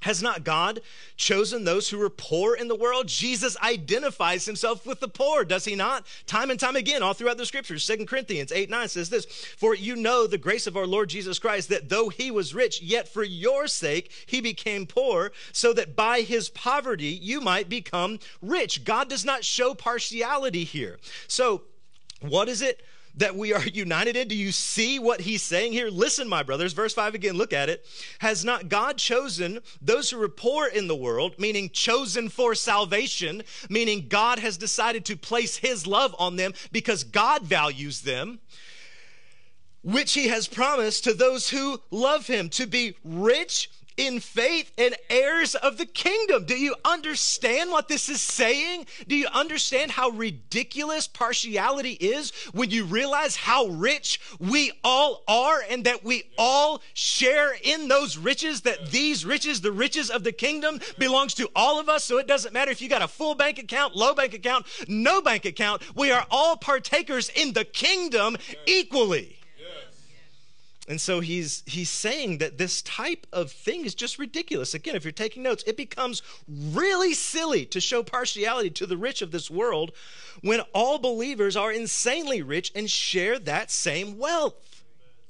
Has 0.00 0.22
not 0.22 0.44
God 0.44 0.80
chosen 1.16 1.64
those 1.64 1.90
who 1.90 2.00
are 2.00 2.08
poor 2.08 2.54
in 2.54 2.68
the 2.68 2.74
world? 2.74 3.06
Jesus 3.06 3.54
identifies 3.62 4.46
himself 4.46 4.86
with 4.86 5.00
the 5.00 5.08
poor, 5.08 5.44
does 5.44 5.66
he 5.66 5.74
not? 5.74 6.06
Time 6.26 6.50
and 6.50 6.58
time 6.58 6.74
again, 6.74 7.02
all 7.02 7.12
throughout 7.12 7.36
the 7.36 7.44
scriptures. 7.44 7.84
Second 7.84 8.06
Corinthians 8.06 8.50
8 8.50 8.70
9 8.70 8.88
says 8.88 9.10
this 9.10 9.26
For 9.58 9.74
you 9.74 9.96
know 9.96 10.26
the 10.26 10.38
grace 10.38 10.66
of 10.66 10.76
our 10.76 10.86
Lord 10.86 11.10
Jesus 11.10 11.38
Christ, 11.38 11.68
that 11.68 11.90
though 11.90 12.08
he 12.08 12.30
was 12.30 12.54
rich, 12.54 12.80
yet 12.80 13.08
for 13.08 13.22
your 13.22 13.66
sake 13.66 14.10
he 14.24 14.40
became 14.40 14.86
poor, 14.86 15.32
so 15.52 15.74
that 15.74 15.96
by 15.96 16.22
his 16.22 16.48
poverty 16.48 17.08
you 17.08 17.42
might 17.42 17.68
become 17.68 18.18
rich. 18.40 18.84
God 18.84 19.10
does 19.10 19.26
not 19.26 19.44
show 19.44 19.74
partiality 19.74 20.64
here. 20.64 20.98
So, 21.28 21.62
what 22.20 22.48
is 22.48 22.62
it 22.62 22.80
that 23.16 23.36
we 23.36 23.52
are 23.52 23.62
united 23.66 24.16
in? 24.16 24.28
Do 24.28 24.36
you 24.36 24.52
see 24.52 24.98
what 24.98 25.20
he's 25.20 25.42
saying 25.42 25.72
here? 25.72 25.88
Listen, 25.88 26.28
my 26.28 26.42
brothers, 26.42 26.72
verse 26.72 26.94
5 26.94 27.14
again, 27.14 27.36
look 27.36 27.52
at 27.52 27.68
it. 27.68 27.84
Has 28.20 28.44
not 28.44 28.68
God 28.68 28.98
chosen 28.98 29.60
those 29.80 30.10
who 30.10 30.22
are 30.22 30.28
poor 30.28 30.66
in 30.66 30.88
the 30.88 30.96
world, 30.96 31.34
meaning 31.38 31.70
chosen 31.70 32.28
for 32.28 32.54
salvation, 32.54 33.42
meaning 33.68 34.06
God 34.08 34.38
has 34.38 34.56
decided 34.56 35.04
to 35.06 35.16
place 35.16 35.56
his 35.56 35.86
love 35.86 36.14
on 36.18 36.36
them 36.36 36.52
because 36.72 37.04
God 37.04 37.42
values 37.42 38.02
them? 38.02 38.40
Which 39.82 40.12
he 40.12 40.28
has 40.28 40.46
promised 40.46 41.04
to 41.04 41.14
those 41.14 41.48
who 41.48 41.80
love 41.90 42.26
him 42.26 42.50
to 42.50 42.66
be 42.66 42.96
rich 43.02 43.70
in 44.00 44.18
faith 44.18 44.72
and 44.78 44.96
heirs 45.10 45.54
of 45.54 45.76
the 45.76 45.84
kingdom. 45.84 46.46
Do 46.46 46.58
you 46.58 46.74
understand 46.86 47.70
what 47.70 47.86
this 47.86 48.08
is 48.08 48.22
saying? 48.22 48.86
Do 49.06 49.14
you 49.14 49.26
understand 49.26 49.90
how 49.90 50.08
ridiculous 50.08 51.06
partiality 51.06 51.92
is 51.92 52.30
when 52.52 52.70
you 52.70 52.84
realize 52.84 53.36
how 53.36 53.66
rich 53.66 54.18
we 54.38 54.72
all 54.82 55.22
are 55.28 55.62
and 55.68 55.84
that 55.84 56.02
we 56.02 56.24
all 56.38 56.80
share 56.94 57.54
in 57.62 57.88
those 57.88 58.16
riches, 58.16 58.62
that 58.62 58.90
these 58.90 59.26
riches, 59.26 59.60
the 59.60 59.70
riches 59.70 60.08
of 60.08 60.24
the 60.24 60.32
kingdom, 60.32 60.80
belongs 60.98 61.34
to 61.34 61.50
all 61.54 61.78
of 61.78 61.90
us. 61.90 62.02
So 62.02 62.16
it 62.16 62.26
doesn't 62.26 62.54
matter 62.54 62.70
if 62.70 62.80
you 62.80 62.88
got 62.88 63.02
a 63.02 63.08
full 63.08 63.34
bank 63.34 63.58
account, 63.58 63.94
low 63.94 64.14
bank 64.14 64.32
account, 64.32 64.64
no 64.88 65.20
bank 65.20 65.44
account. 65.44 65.82
We 65.94 66.10
are 66.10 66.26
all 66.30 66.56
partakers 66.56 67.28
in 67.28 67.52
the 67.52 67.66
kingdom 67.66 68.38
equally. 68.64 69.39
And 70.90 71.00
so 71.00 71.20
he's 71.20 71.62
he's 71.66 71.88
saying 71.88 72.38
that 72.38 72.58
this 72.58 72.82
type 72.82 73.24
of 73.32 73.52
thing 73.52 73.84
is 73.84 73.94
just 73.94 74.18
ridiculous. 74.18 74.74
Again, 74.74 74.96
if 74.96 75.04
you're 75.04 75.12
taking 75.12 75.40
notes, 75.40 75.62
it 75.64 75.76
becomes 75.76 76.20
really 76.48 77.14
silly 77.14 77.64
to 77.66 77.80
show 77.80 78.02
partiality 78.02 78.70
to 78.70 78.86
the 78.86 78.96
rich 78.96 79.22
of 79.22 79.30
this 79.30 79.48
world 79.48 79.92
when 80.40 80.58
all 80.74 80.98
believers 80.98 81.56
are 81.56 81.70
insanely 81.70 82.42
rich 82.42 82.72
and 82.74 82.90
share 82.90 83.38
that 83.38 83.70
same 83.70 84.18
wealth. 84.18 84.82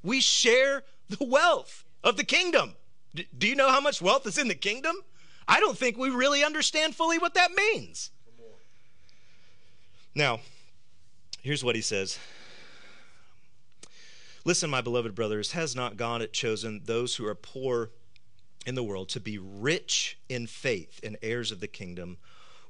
We 0.02 0.22
share 0.22 0.84
the 1.10 1.26
wealth 1.26 1.84
of 2.02 2.16
the 2.16 2.24
kingdom. 2.24 2.72
D- 3.14 3.28
do 3.36 3.46
you 3.46 3.54
know 3.54 3.68
how 3.68 3.82
much 3.82 4.00
wealth 4.00 4.26
is 4.26 4.38
in 4.38 4.48
the 4.48 4.54
kingdom? 4.54 4.96
I 5.46 5.60
don't 5.60 5.76
think 5.76 5.98
we 5.98 6.08
really 6.08 6.42
understand 6.42 6.94
fully 6.94 7.18
what 7.18 7.34
that 7.34 7.52
means. 7.52 8.08
Now, 10.14 10.40
here's 11.42 11.62
what 11.62 11.76
he 11.76 11.82
says 11.82 12.18
Listen, 14.44 14.70
my 14.70 14.80
beloved 14.80 15.14
brothers, 15.14 15.52
has 15.52 15.76
not 15.76 15.98
God 15.98 16.26
chosen 16.32 16.80
those 16.84 17.16
who 17.16 17.26
are 17.26 17.34
poor 17.34 17.90
in 18.64 18.74
the 18.74 18.82
world 18.82 19.08
to 19.10 19.20
be 19.20 19.36
rich 19.36 20.18
in 20.28 20.46
faith 20.46 20.98
and 21.02 21.18
heirs 21.22 21.52
of 21.52 21.60
the 21.60 21.68
kingdom, 21.68 22.16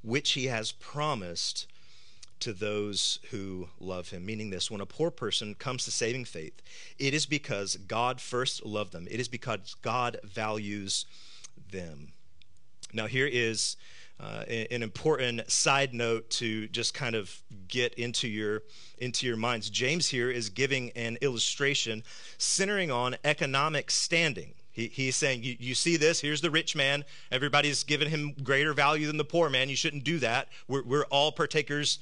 which 0.03 0.33
he 0.33 0.47
has 0.47 0.73
promised 0.73 1.69
to 2.41 2.53
those 2.53 3.21
who 3.31 3.69
love 3.79 4.09
him. 4.09 4.27
Meaning 4.27 4.51
this 4.51 4.71
when 4.71 4.81
a 4.81 4.87
poor 4.87 5.13
person 5.13 5.55
comes 5.55 5.85
to 5.85 5.93
saving 5.93 6.25
faith, 6.25 6.61
it 6.99 7.15
is 7.15 7.27
because 7.27 7.77
God 7.77 8.21
first 8.21 8.67
loved 8.67 8.93
them, 8.93 9.07
it 9.09 9.21
is 9.21 9.29
because 9.29 9.75
God 9.83 10.19
values 10.25 11.07
them. 11.71 12.13
Now, 12.93 13.07
here 13.07 13.29
is 13.31 13.77
uh, 14.23 14.45
an 14.49 14.83
important 14.83 15.51
side 15.51 15.95
note 15.95 16.29
to 16.31 16.69
just 16.69 16.95
kind 16.95 17.15
of 17.15 17.35
get 17.69 17.95
into 17.95 18.29
your 18.29 18.63
into 18.99 19.27
your 19.27 19.37
minds. 19.37 19.71
James 19.71 20.09
here 20.09 20.31
is 20.31 20.51
giving 20.51 20.91
an 20.91 21.17
illustration 21.23 22.03
centering 22.39 22.91
on 22.91 23.17
economic 23.25 23.91
standing. 23.91 24.53
He, 24.73 24.89
he's 24.89 25.17
saying, 25.17 25.43
you, 25.43 25.57
you 25.59 25.75
see 25.75 25.97
this? 25.97 26.21
Here's 26.21 26.41
the 26.41 26.51
rich 26.51 26.77
man. 26.77 27.05
Everybody's 27.33 27.83
giving 27.83 28.11
him 28.11 28.35
greater 28.43 28.73
value 28.73 29.07
than 29.07 29.17
the 29.17 29.25
poor 29.25 29.49
man. 29.49 29.69
You 29.69 29.77
shouldn't 29.77 30.05
do 30.05 30.19
that. 30.19 30.49
We're, 30.69 30.85
we're 30.85 31.05
all 31.05 31.33
partakers 31.33 31.99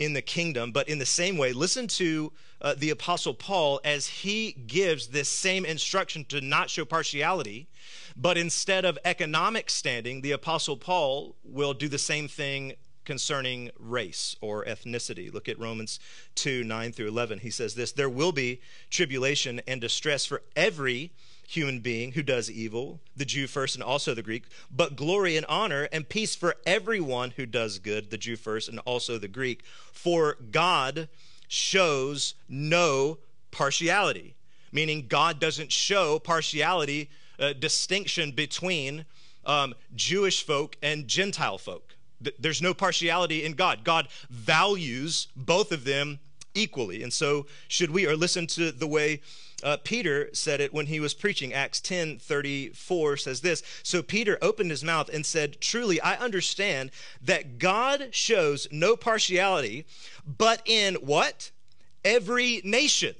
in 0.00 0.14
the 0.14 0.22
kingdom. 0.22 0.72
But 0.72 0.88
in 0.88 0.98
the 0.98 1.06
same 1.06 1.38
way, 1.38 1.52
listen 1.52 1.86
to 1.86 2.32
uh, 2.60 2.74
the 2.76 2.90
Apostle 2.90 3.34
Paul 3.34 3.80
as 3.84 4.08
he 4.08 4.52
gives 4.52 5.06
this 5.08 5.28
same 5.28 5.64
instruction 5.64 6.24
to 6.24 6.40
not 6.40 6.70
show 6.70 6.84
partiality 6.84 7.68
but 8.16 8.36
instead 8.36 8.84
of 8.84 8.98
economic 9.04 9.70
standing, 9.70 10.20
the 10.20 10.32
Apostle 10.32 10.76
Paul 10.76 11.36
will 11.42 11.74
do 11.74 11.88
the 11.88 11.98
same 11.98 12.28
thing 12.28 12.74
concerning 13.04 13.70
race 13.78 14.36
or 14.40 14.64
ethnicity. 14.64 15.32
Look 15.32 15.48
at 15.48 15.58
Romans 15.58 15.98
2 16.34 16.62
9 16.64 16.92
through 16.92 17.08
11. 17.08 17.38
He 17.38 17.50
says 17.50 17.74
this 17.74 17.92
There 17.92 18.10
will 18.10 18.32
be 18.32 18.60
tribulation 18.90 19.60
and 19.66 19.80
distress 19.80 20.26
for 20.26 20.42
every 20.54 21.12
human 21.50 21.80
being 21.80 22.12
who 22.12 22.22
does 22.22 22.48
evil, 22.48 23.00
the 23.16 23.24
Jew 23.24 23.48
first 23.48 23.74
and 23.74 23.82
also 23.82 24.14
the 24.14 24.22
Greek, 24.22 24.44
but 24.70 24.94
glory 24.94 25.36
and 25.36 25.44
honor 25.46 25.88
and 25.90 26.08
peace 26.08 26.36
for 26.36 26.54
everyone 26.64 27.32
who 27.32 27.44
does 27.44 27.80
good, 27.80 28.10
the 28.10 28.18
Jew 28.18 28.36
first 28.36 28.68
and 28.68 28.78
also 28.80 29.18
the 29.18 29.26
Greek. 29.26 29.64
For 29.92 30.36
God 30.52 31.08
shows 31.48 32.34
no 32.48 33.18
partiality, 33.50 34.36
meaning 34.70 35.06
God 35.08 35.40
doesn't 35.40 35.72
show 35.72 36.20
partiality 36.20 37.10
uh, 37.40 37.52
distinction 37.54 38.30
between 38.30 39.04
um, 39.44 39.74
Jewish 39.96 40.44
folk 40.44 40.76
and 40.80 41.08
Gentile 41.08 41.58
folk. 41.58 41.96
There's 42.38 42.62
no 42.62 42.74
partiality 42.74 43.44
in 43.44 43.54
God. 43.54 43.82
God 43.82 44.06
values 44.28 45.26
both 45.34 45.72
of 45.72 45.84
them 45.84 46.20
equally. 46.54 47.02
And 47.02 47.12
so, 47.12 47.46
should 47.66 47.90
we, 47.90 48.06
or 48.06 48.14
listen 48.14 48.46
to 48.48 48.70
the 48.70 48.86
way 48.86 49.22
uh, 49.62 49.76
Peter 49.78 50.30
said 50.32 50.60
it 50.60 50.72
when 50.72 50.86
he 50.86 51.00
was 51.00 51.14
preaching. 51.14 51.52
Acts 51.52 51.80
10 51.80 52.18
34 52.18 53.16
says 53.16 53.40
this 53.40 53.62
So 53.82 54.02
Peter 54.02 54.38
opened 54.40 54.70
his 54.70 54.84
mouth 54.84 55.08
and 55.08 55.24
said, 55.24 55.60
Truly, 55.60 56.00
I 56.00 56.16
understand 56.16 56.90
that 57.22 57.58
God 57.58 58.08
shows 58.12 58.68
no 58.70 58.96
partiality, 58.96 59.86
but 60.26 60.62
in 60.64 60.94
what? 60.96 61.50
Every 62.04 62.60
nation 62.64 63.14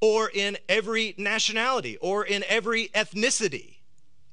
or 0.00 0.30
in 0.32 0.56
every 0.68 1.14
nationality 1.18 1.96
or 1.98 2.24
in 2.24 2.44
every 2.48 2.88
ethnicity, 2.88 3.76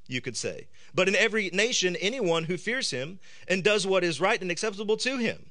you 0.08 0.22
could 0.22 0.38
say. 0.38 0.68
But 0.94 1.08
in 1.08 1.16
every 1.16 1.50
nation, 1.52 1.96
anyone 1.98 2.46
who 2.46 2.58
fears 2.58 2.92
him 2.92 3.20
and 3.48 3.64
does 3.64 3.88
what 3.88 4.04
is 4.04 4.20
right 4.20 4.42
and 4.42 4.52
acceptable 4.52 4.98
to 4.98 5.18
him. 5.18 5.51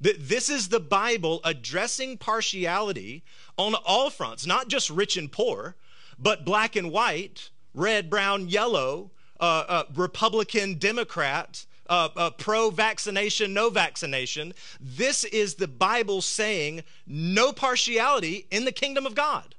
That 0.00 0.28
this 0.28 0.48
is 0.48 0.68
the 0.68 0.80
Bible 0.80 1.40
addressing 1.44 2.18
partiality 2.18 3.24
on 3.56 3.74
all 3.74 4.10
fronts, 4.10 4.46
not 4.46 4.68
just 4.68 4.90
rich 4.90 5.16
and 5.16 5.30
poor, 5.30 5.74
but 6.18 6.44
black 6.44 6.76
and 6.76 6.90
white, 6.92 7.50
red, 7.74 8.08
brown, 8.08 8.48
yellow, 8.48 9.10
uh, 9.40 9.64
uh, 9.68 9.84
Republican, 9.94 10.74
Democrat, 10.74 11.64
uh, 11.88 12.08
uh, 12.16 12.30
pro 12.30 12.70
vaccination, 12.70 13.54
no 13.54 13.70
vaccination. 13.70 14.52
This 14.80 15.24
is 15.24 15.54
the 15.54 15.68
Bible 15.68 16.20
saying 16.20 16.82
no 17.06 17.52
partiality 17.52 18.46
in 18.50 18.64
the 18.64 18.72
kingdom 18.72 19.06
of 19.06 19.14
God. 19.14 19.54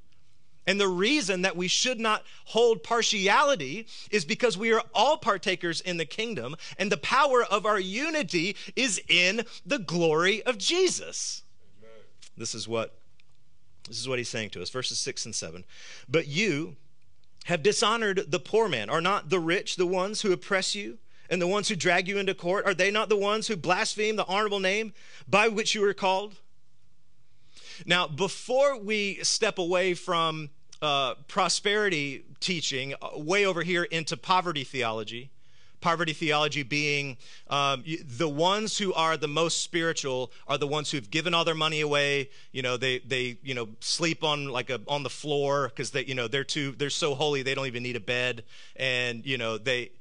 And 0.70 0.80
the 0.80 0.88
reason 0.88 1.42
that 1.42 1.58
we 1.58 1.68
should 1.68 2.00
not 2.00 2.24
hold 2.46 2.84
partiality 2.84 3.88
is 4.12 4.24
because 4.24 4.56
we 4.56 4.72
are 4.72 4.84
all 4.94 5.18
partakers 5.18 5.82
in 5.82 5.98
the 5.98 6.06
kingdom, 6.06 6.56
and 6.78 6.92
the 6.92 6.98
power 6.98 7.44
of 7.44 7.66
our 7.66 7.80
unity 7.80 8.56
is 8.76 9.02
in 9.08 9.46
the 9.66 9.80
glory 9.80 10.44
of 10.44 10.60
Jesus. 10.60 11.42
Amen. 11.80 11.92
This 12.38 12.54
is 12.54 12.68
what 12.68 13.00
this 13.88 14.00
is 14.00 14.08
what 14.08 14.20
he's 14.20 14.30
saying 14.30 14.52
to 14.52 14.62
us, 14.62 14.70
verses 14.70 15.00
six 15.00 15.26
and 15.26 15.34
seven. 15.34 15.66
But 16.08 16.28
you 16.28 16.76
have 17.46 17.64
dishonored 17.64 18.26
the 18.28 18.40
poor 18.40 18.70
man. 18.70 18.92
Are 18.92 19.02
not 19.02 19.32
the 19.32 19.40
rich 19.40 19.76
the 19.76 19.88
ones 19.88 20.22
who 20.22 20.32
oppress 20.32 20.76
you? 20.76 21.00
and 21.32 21.40
the 21.40 21.48
ones 21.48 21.70
who 21.70 21.76
drag 21.76 22.08
you 22.08 22.18
into 22.18 22.34
court? 22.34 22.66
Are 22.66 22.74
they 22.74 22.90
not 22.90 23.08
the 23.08 23.16
ones 23.16 23.48
who 23.48 23.56
blaspheme 23.56 24.16
the 24.16 24.26
honorable 24.26 24.60
name 24.60 24.94
by 25.28 25.48
which 25.48 25.76
you 25.76 25.82
were 25.82 25.94
called? 25.94 26.36
Now, 27.86 28.08
before 28.08 28.80
we 28.80 29.20
step 29.24 29.60
away 29.60 29.94
from 29.94 30.50
uh, 30.82 31.16
prosperity 31.28 32.24
teaching, 32.40 32.94
uh, 33.02 33.18
way 33.18 33.46
over 33.46 33.64
here 33.64 33.84
into 33.84 34.16
poverty 34.16 34.64
theology, 34.64 35.30
poverty 35.82 36.14
theology 36.14 36.64
being 36.64 37.18
um, 37.50 37.84
the 38.04 38.30
ones 38.30 38.78
who 38.78 38.94
are 38.94 39.18
the 39.18 39.28
most 39.28 39.62
spiritual 39.62 40.32
are 40.48 40.58
the 40.58 40.68
ones 40.68 40.92
who've 40.92 41.10
given 41.10 41.34
all 41.34 41.46
their 41.46 41.56
money 41.56 41.82
away. 41.82 42.30
You 42.52 42.62
know 42.62 42.78
they 42.78 43.00
they 43.00 43.38
you 43.44 43.54
know 43.54 43.70
sleep 43.80 44.24
on 44.24 44.48
like 44.48 44.70
a 44.70 44.82
on 44.88 45.04
the 45.04 45.10
floor 45.10 45.70
because 45.70 45.92
they 45.92 46.06
you 46.06 46.16
know 46.16 46.28
they're 46.28 46.44
too 46.44 46.74
they're 46.78 46.90
so 46.90 47.16
holy 47.16 47.44
they 47.44 47.56
don't 47.56 47.68
even 47.68 47.84
need 47.84 47.96
a 47.96 48.02
bed. 48.02 48.44
And 48.76 49.26
you 49.26 49.38
know 49.38 49.58
they 49.58 49.92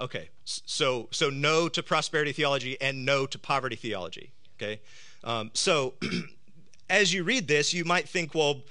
Okay, 0.00 0.30
so 0.44 1.08
so 1.12 1.30
no 1.30 1.68
to 1.68 1.82
prosperity 1.82 2.32
theology 2.32 2.76
and 2.80 3.04
no 3.04 3.26
to 3.26 3.38
poverty 3.38 3.76
theology. 3.76 4.32
Okay, 4.56 4.80
um, 5.22 5.50
so 5.54 5.94
as 6.90 7.12
you 7.12 7.22
read 7.22 7.46
this, 7.46 7.72
you 7.72 7.84
might 7.84 8.08
think, 8.08 8.34
well, 8.34 8.62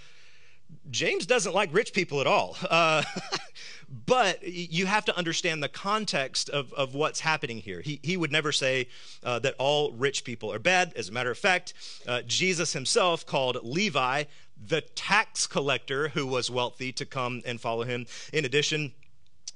James 0.89 1.25
doesn't 1.25 1.53
like 1.53 1.73
rich 1.73 1.93
people 1.93 2.21
at 2.21 2.27
all. 2.27 2.57
Uh, 2.69 3.03
but 4.05 4.43
you 4.43 4.85
have 4.85 5.05
to 5.05 5.17
understand 5.17 5.61
the 5.61 5.69
context 5.69 6.49
of, 6.49 6.73
of 6.73 6.95
what's 6.95 7.19
happening 7.19 7.57
here. 7.57 7.81
He, 7.81 7.99
he 8.03 8.17
would 8.17 8.31
never 8.31 8.51
say 8.51 8.87
uh, 9.23 9.39
that 9.39 9.55
all 9.59 9.91
rich 9.91 10.23
people 10.23 10.51
are 10.51 10.59
bad. 10.59 10.93
As 10.95 11.09
a 11.09 11.11
matter 11.11 11.31
of 11.31 11.37
fact, 11.37 11.73
uh, 12.07 12.21
Jesus 12.23 12.73
himself 12.73 13.25
called 13.25 13.57
Levi 13.63 14.23
the 14.65 14.81
tax 14.81 15.45
collector 15.47 16.09
who 16.09 16.25
was 16.25 16.49
wealthy 16.49 16.91
to 16.93 17.05
come 17.05 17.41
and 17.45 17.59
follow 17.59 17.83
him. 17.83 18.05
In 18.31 18.45
addition, 18.45 18.93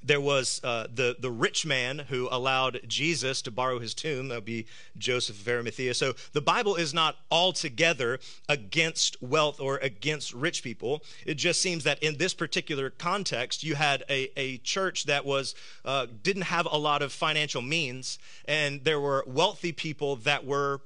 there 0.04 0.22
was 0.22 0.62
uh, 0.64 0.88
the, 0.94 1.16
the 1.20 1.32
rich 1.32 1.66
man 1.66 2.00
who 2.10 2.28
allowed 2.32 2.82
Jesus 2.88 3.42
to 3.42 3.52
borrow 3.52 3.80
his 3.80 3.94
tomb. 3.94 4.28
That 4.28 4.36
would 4.36 4.46
be 4.46 4.68
Joseph 4.98 5.40
of 5.40 5.48
Arimathea. 5.48 5.94
So 5.94 6.14
the 6.34 6.42
Bible 6.42 6.76
is 6.76 6.94
not 6.94 7.18
altogether 7.32 8.20
against 8.48 9.22
wealth 9.22 9.60
or 9.60 9.78
against 9.78 10.34
rich 10.34 10.64
people. 10.64 11.04
It 11.26 11.36
just 11.36 11.62
seems 11.62 11.84
that 11.84 12.02
in 12.02 12.18
this 12.18 12.34
particular 12.34 12.90
context, 12.90 13.64
you 13.64 13.76
had 13.76 14.04
a, 14.10 14.32
a 14.40 14.58
church 14.60 15.06
that 15.06 15.26
was 15.26 15.56
uh, 15.84 16.08
didn't 16.24 16.44
have 16.44 16.68
a 16.72 16.78
lot 16.78 17.02
of 17.02 17.12
financial 17.12 17.62
means, 17.62 18.20
and 18.46 18.84
there 18.84 19.00
were 19.00 19.24
wealthy 19.28 19.72
people 19.72 20.16
that 20.18 20.46
were 20.46 20.82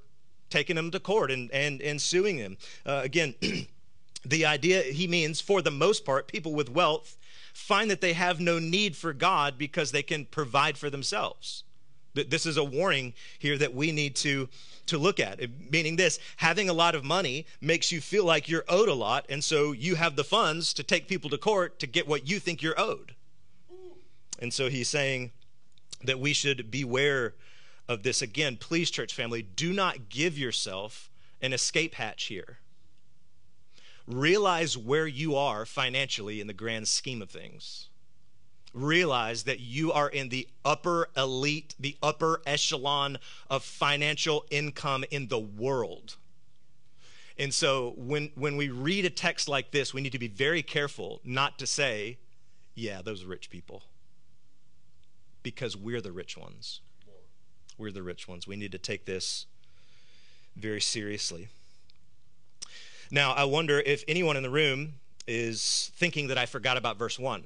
taking 0.50 0.76
them 0.76 0.92
to 0.92 1.00
court 1.00 1.32
and, 1.32 1.52
and, 1.52 1.82
and 1.82 2.02
suing 2.02 2.38
them. 2.38 2.58
Uh, 2.86 3.02
again, 3.04 3.36
the 4.26 4.46
idea 4.46 4.82
he 4.82 5.08
means, 5.08 5.42
for 5.42 5.62
the 5.62 5.72
most 5.72 6.06
part, 6.06 6.28
people 6.28 6.54
with 6.54 6.70
wealth 6.70 7.18
find 7.54 7.90
that 7.92 8.02
they 8.02 8.14
have 8.14 8.40
no 8.40 8.60
need 8.60 8.96
for 8.96 9.14
God 9.14 9.58
because 9.58 9.92
they 9.92 10.04
can 10.04 10.26
provide 10.26 10.78
for 10.78 10.90
themselves. 10.90 11.64
This 12.14 12.46
is 12.46 12.58
a 12.58 12.64
warning 12.64 13.14
here 13.40 13.58
that 13.58 13.74
we 13.74 13.92
need 13.92 14.16
to, 14.18 14.50
to 14.88 14.98
look 14.98 15.20
at. 15.20 15.40
Meaning, 15.72 15.96
this 15.96 16.20
having 16.38 16.68
a 16.68 16.74
lot 16.74 16.94
of 16.94 17.06
money 17.06 17.46
makes 17.62 17.92
you 17.92 18.02
feel 18.02 18.26
like 18.26 18.50
you're 18.50 18.66
owed 18.68 18.90
a 18.90 18.94
lot, 18.94 19.26
and 19.30 19.44
so 19.44 19.72
you 19.72 19.96
have 19.96 20.16
the 20.18 20.24
funds 20.24 20.74
to 20.74 20.84
take 20.84 21.08
people 21.08 21.30
to 21.30 21.38
court 21.38 21.80
to 21.80 21.88
get 21.88 22.08
what 22.08 22.28
you 22.28 22.40
think 22.40 22.62
you're 22.62 22.80
owed. 22.80 23.16
And 24.40 24.54
so 24.54 24.70
he's 24.70 24.90
saying 24.90 25.32
that 26.04 26.20
we 26.20 26.34
should 26.34 26.70
beware 26.72 27.36
of 27.88 28.04
this. 28.04 28.22
Again, 28.22 28.58
please, 28.58 28.92
church 28.92 29.14
family, 29.14 29.42
do 29.42 29.72
not 29.72 30.10
give 30.10 30.38
yourself 30.38 31.10
an 31.42 31.54
escape 31.54 31.96
hatch 31.96 32.26
here. 32.26 32.58
Realize 34.08 34.78
where 34.78 35.08
you 35.08 35.36
are 35.36 35.66
financially 35.66 36.42
in 36.42 36.48
the 36.48 36.54
grand 36.54 36.88
scheme 36.88 37.22
of 37.22 37.30
things 37.30 37.88
realize 38.74 39.44
that 39.44 39.60
you 39.60 39.92
are 39.92 40.10
in 40.10 40.30
the 40.30 40.48
upper 40.64 41.10
elite, 41.18 41.76
the 41.80 41.98
upper 42.02 42.42
echelon 42.46 43.18
of 43.50 43.64
financial 43.64 44.46
income 44.50 45.04
in 45.12 45.28
the 45.28 45.40
world. 45.40 46.16
And 47.38 47.54
so 47.54 47.94
when, 47.98 48.32
when 48.36 48.56
we 48.58 48.70
read 48.70 49.06
a 49.06 49.10
text 49.10 49.48
like 49.48 49.72
this, 49.72 49.94
we 49.94 50.02
need 50.02 50.12
to 50.12 50.20
be 50.20 50.28
very 50.28 50.62
careful 50.62 51.22
not 51.24 51.58
to 51.60 51.68
say, 51.68 52.18
yeah, 52.76 53.02
those 53.02 53.24
are 53.24 53.28
rich 53.28 53.50
people. 53.50 53.84
Because 55.44 55.76
we're 55.76 56.02
the 56.02 56.12
rich 56.12 56.38
ones. 56.38 56.82
We're 57.78 57.92
the 57.92 58.04
rich 58.04 58.28
ones. 58.28 58.48
We 58.48 58.56
need 58.56 58.72
to 58.74 58.78
take 58.78 59.06
this 59.06 59.48
very 60.56 60.82
seriously. 60.82 61.48
Now, 63.14 63.34
I 63.34 63.44
wonder 63.44 63.82
if 63.82 64.06
anyone 64.08 64.38
in 64.38 64.44
the 64.44 64.50
room 64.50 64.94
is 65.28 65.92
thinking 65.96 66.28
that 66.28 66.38
I 66.38 66.46
forgot 66.46 66.78
about 66.78 66.98
verse 66.98 67.20
1 67.20 67.44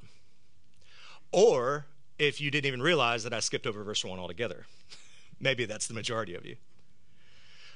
or 1.32 1.86
if 2.20 2.40
you 2.40 2.52
didn't 2.52 2.66
even 2.66 2.80
realize 2.80 3.24
that 3.24 3.34
I 3.34 3.40
skipped 3.40 3.66
over 3.66 3.82
verse 3.82 4.04
1 4.04 4.16
altogether. 4.18 4.66
Maybe 5.40 5.64
that's 5.64 5.88
the 5.88 5.94
majority 5.94 6.36
of 6.36 6.46
you. 6.46 6.56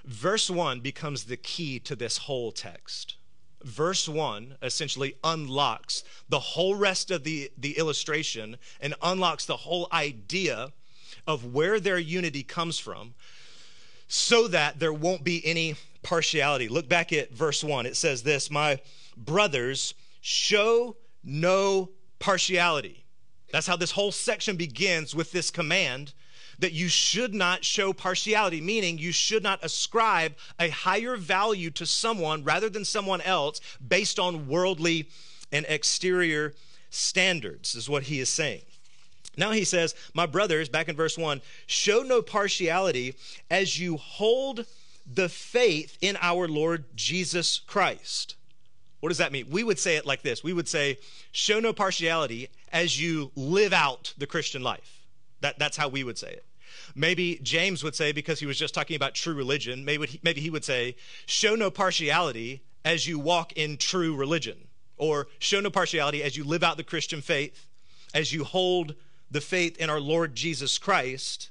Verse 0.05 0.49
1 0.49 0.81
becomes 0.81 1.25
the 1.25 1.37
key 1.37 1.81
to 1.81 1.97
this 1.97 2.19
whole 2.19 2.53
text. 2.53 3.17
Verse 3.65 4.09
1 4.09 4.57
essentially 4.63 5.17
unlocks 5.25 6.05
the 6.29 6.39
whole 6.39 6.77
rest 6.77 7.11
of 7.11 7.25
the, 7.25 7.51
the 7.59 7.77
illustration 7.77 8.57
and 8.81 8.95
unlocks 9.03 9.45
the 9.45 9.59
whole 9.59 9.89
idea 9.93 10.73
of 11.27 11.53
where 11.53 11.81
their 11.81 11.99
unity 11.99 12.45
comes 12.45 12.79
from 12.79 13.15
so 14.07 14.49
that 14.49 14.79
there 14.79 14.93
won't 14.93 15.25
be 15.25 15.45
any 15.45 15.75
partiality. 16.03 16.69
Look 16.69 16.89
back 16.89 17.13
at 17.13 17.33
verse 17.33 17.63
1. 17.63 17.87
It 17.87 17.97
says 17.97 18.23
this 18.23 18.51
My 18.51 18.81
brothers, 19.17 19.95
show 20.21 20.97
no 21.25 21.91
partiality. 22.19 23.05
That's 23.53 23.67
how 23.67 23.77
this 23.77 23.91
whole 23.91 24.13
section 24.13 24.57
begins 24.57 25.15
with 25.15 25.33
this 25.33 25.51
command 25.51 26.13
that 26.61 26.73
you 26.73 26.89
should 26.89 27.35
not 27.35 27.65
show 27.65 27.93
partiality, 27.93 28.61
meaning 28.61 28.99
you 28.99 29.13
should 29.13 29.43
not 29.43 29.65
ascribe 29.65 30.35
a 30.59 30.69
higher 30.69 31.17
value 31.17 31.71
to 31.71 31.87
someone 31.87 32.45
rather 32.45 32.69
than 32.69 32.85
someone 32.85 33.23
else 33.23 33.61
based 33.87 34.19
on 34.19 34.47
worldly 34.47 35.09
and 35.51 35.65
exterior 35.69 36.55
standards, 36.91 37.75
is 37.75 37.89
what 37.89 38.05
he 38.05 38.21
is 38.21 38.29
saying. 38.29 38.63
Now 39.37 39.53
he 39.53 39.65
says, 39.65 39.95
My 40.13 40.27
brothers, 40.27 40.69
back 40.69 40.89
in 40.89 40.97
verse 40.97 41.17
1, 41.17 41.41
show 41.67 42.03
no 42.03 42.21
partiality 42.21 43.15
as 43.51 43.79
you 43.79 43.97
hold 43.97 44.67
the 45.13 45.29
faith 45.29 45.99
in 46.01 46.17
our 46.21 46.47
Lord 46.47 46.85
Jesus 46.95 47.59
Christ. 47.59 48.37
What 49.01 49.09
does 49.09 49.19
that 49.19 49.33
mean? 49.33 49.47
We 49.51 49.65
would 49.65 49.79
say 49.79 49.97
it 49.97 50.07
like 50.07 50.23
this 50.23 50.45
we 50.45 50.53
would 50.53 50.69
say, 50.69 50.99
show 51.33 51.59
no 51.59 51.73
partiality 51.73 52.49
as 52.73 53.01
you 53.01 53.33
live 53.35 53.73
out 53.73 54.15
the 54.19 54.27
Christian 54.27 54.63
life. 54.63 55.07
That, 55.41 55.59
that's 55.59 55.77
how 55.77 55.89
we 55.89 56.05
would 56.05 56.19
say 56.19 56.31
it. 56.33 56.45
Maybe 56.95 57.41
James 57.43 57.83
would 57.83 57.95
say, 57.95 58.13
because 58.13 58.41
he 58.41 58.47
was 58.47 58.59
just 58.59 58.75
talking 58.75 58.97
about 58.97 59.15
true 59.15 59.35
religion, 59.35 59.85
maybe 59.85 60.21
maybe 60.23 60.41
he 60.41 60.51
would 60.51 60.65
say, 60.65 60.97
show 61.27 61.55
no 61.55 61.71
partiality 61.71 62.63
as 62.85 63.07
you 63.07 63.19
walk 63.19 63.53
in 63.53 63.77
true 63.77 64.15
religion, 64.15 64.57
or 64.97 65.29
show 65.39 65.61
no 65.61 65.71
partiality 65.71 66.23
as 66.23 66.37
you 66.37 66.45
live 66.45 66.63
out 66.63 66.77
the 66.77 66.85
Christian 66.85 67.21
faith, 67.21 67.67
as 68.15 68.33
you 68.33 68.45
hold 68.45 68.95
the 69.31 69.41
faith 69.41 69.77
in 69.79 69.91
our 69.91 70.01
Lord 70.01 70.35
Jesus 70.35 70.79
Christ. 70.79 71.51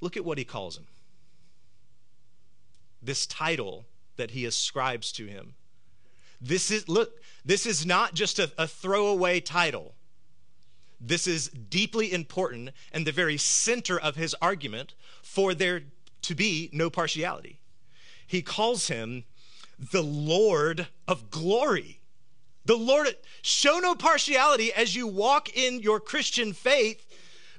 Look 0.00 0.16
at 0.16 0.24
what 0.24 0.38
he 0.38 0.44
calls 0.44 0.76
him. 0.76 0.86
This 3.04 3.26
title 3.26 3.86
that 4.16 4.30
he 4.32 4.44
ascribes 4.44 5.12
to 5.12 5.26
him 5.26 5.54
this 6.44 6.70
is, 6.70 6.88
look, 6.88 7.22
this 7.44 7.64
is 7.64 7.86
not 7.86 8.14
just 8.14 8.38
a, 8.38 8.50
a 8.58 8.66
throwaway 8.66 9.40
title. 9.40 9.94
This 11.00 11.26
is 11.26 11.48
deeply 11.48 12.12
important 12.12 12.70
and 12.92 13.06
the 13.06 13.12
very 13.12 13.38
center 13.38 13.98
of 13.98 14.16
his 14.16 14.34
argument 14.42 14.94
for 15.22 15.54
there 15.54 15.82
to 16.22 16.34
be 16.34 16.68
no 16.72 16.90
partiality. 16.90 17.60
He 18.26 18.42
calls 18.42 18.88
him 18.88 19.24
the 19.78 20.02
Lord 20.02 20.86
of 21.08 21.30
glory. 21.30 22.00
The 22.66 22.76
Lord, 22.76 23.08
show 23.42 23.78
no 23.78 23.94
partiality 23.94 24.72
as 24.72 24.94
you 24.94 25.06
walk 25.06 25.54
in 25.56 25.80
your 25.80 26.00
Christian 26.00 26.52
faith 26.52 27.04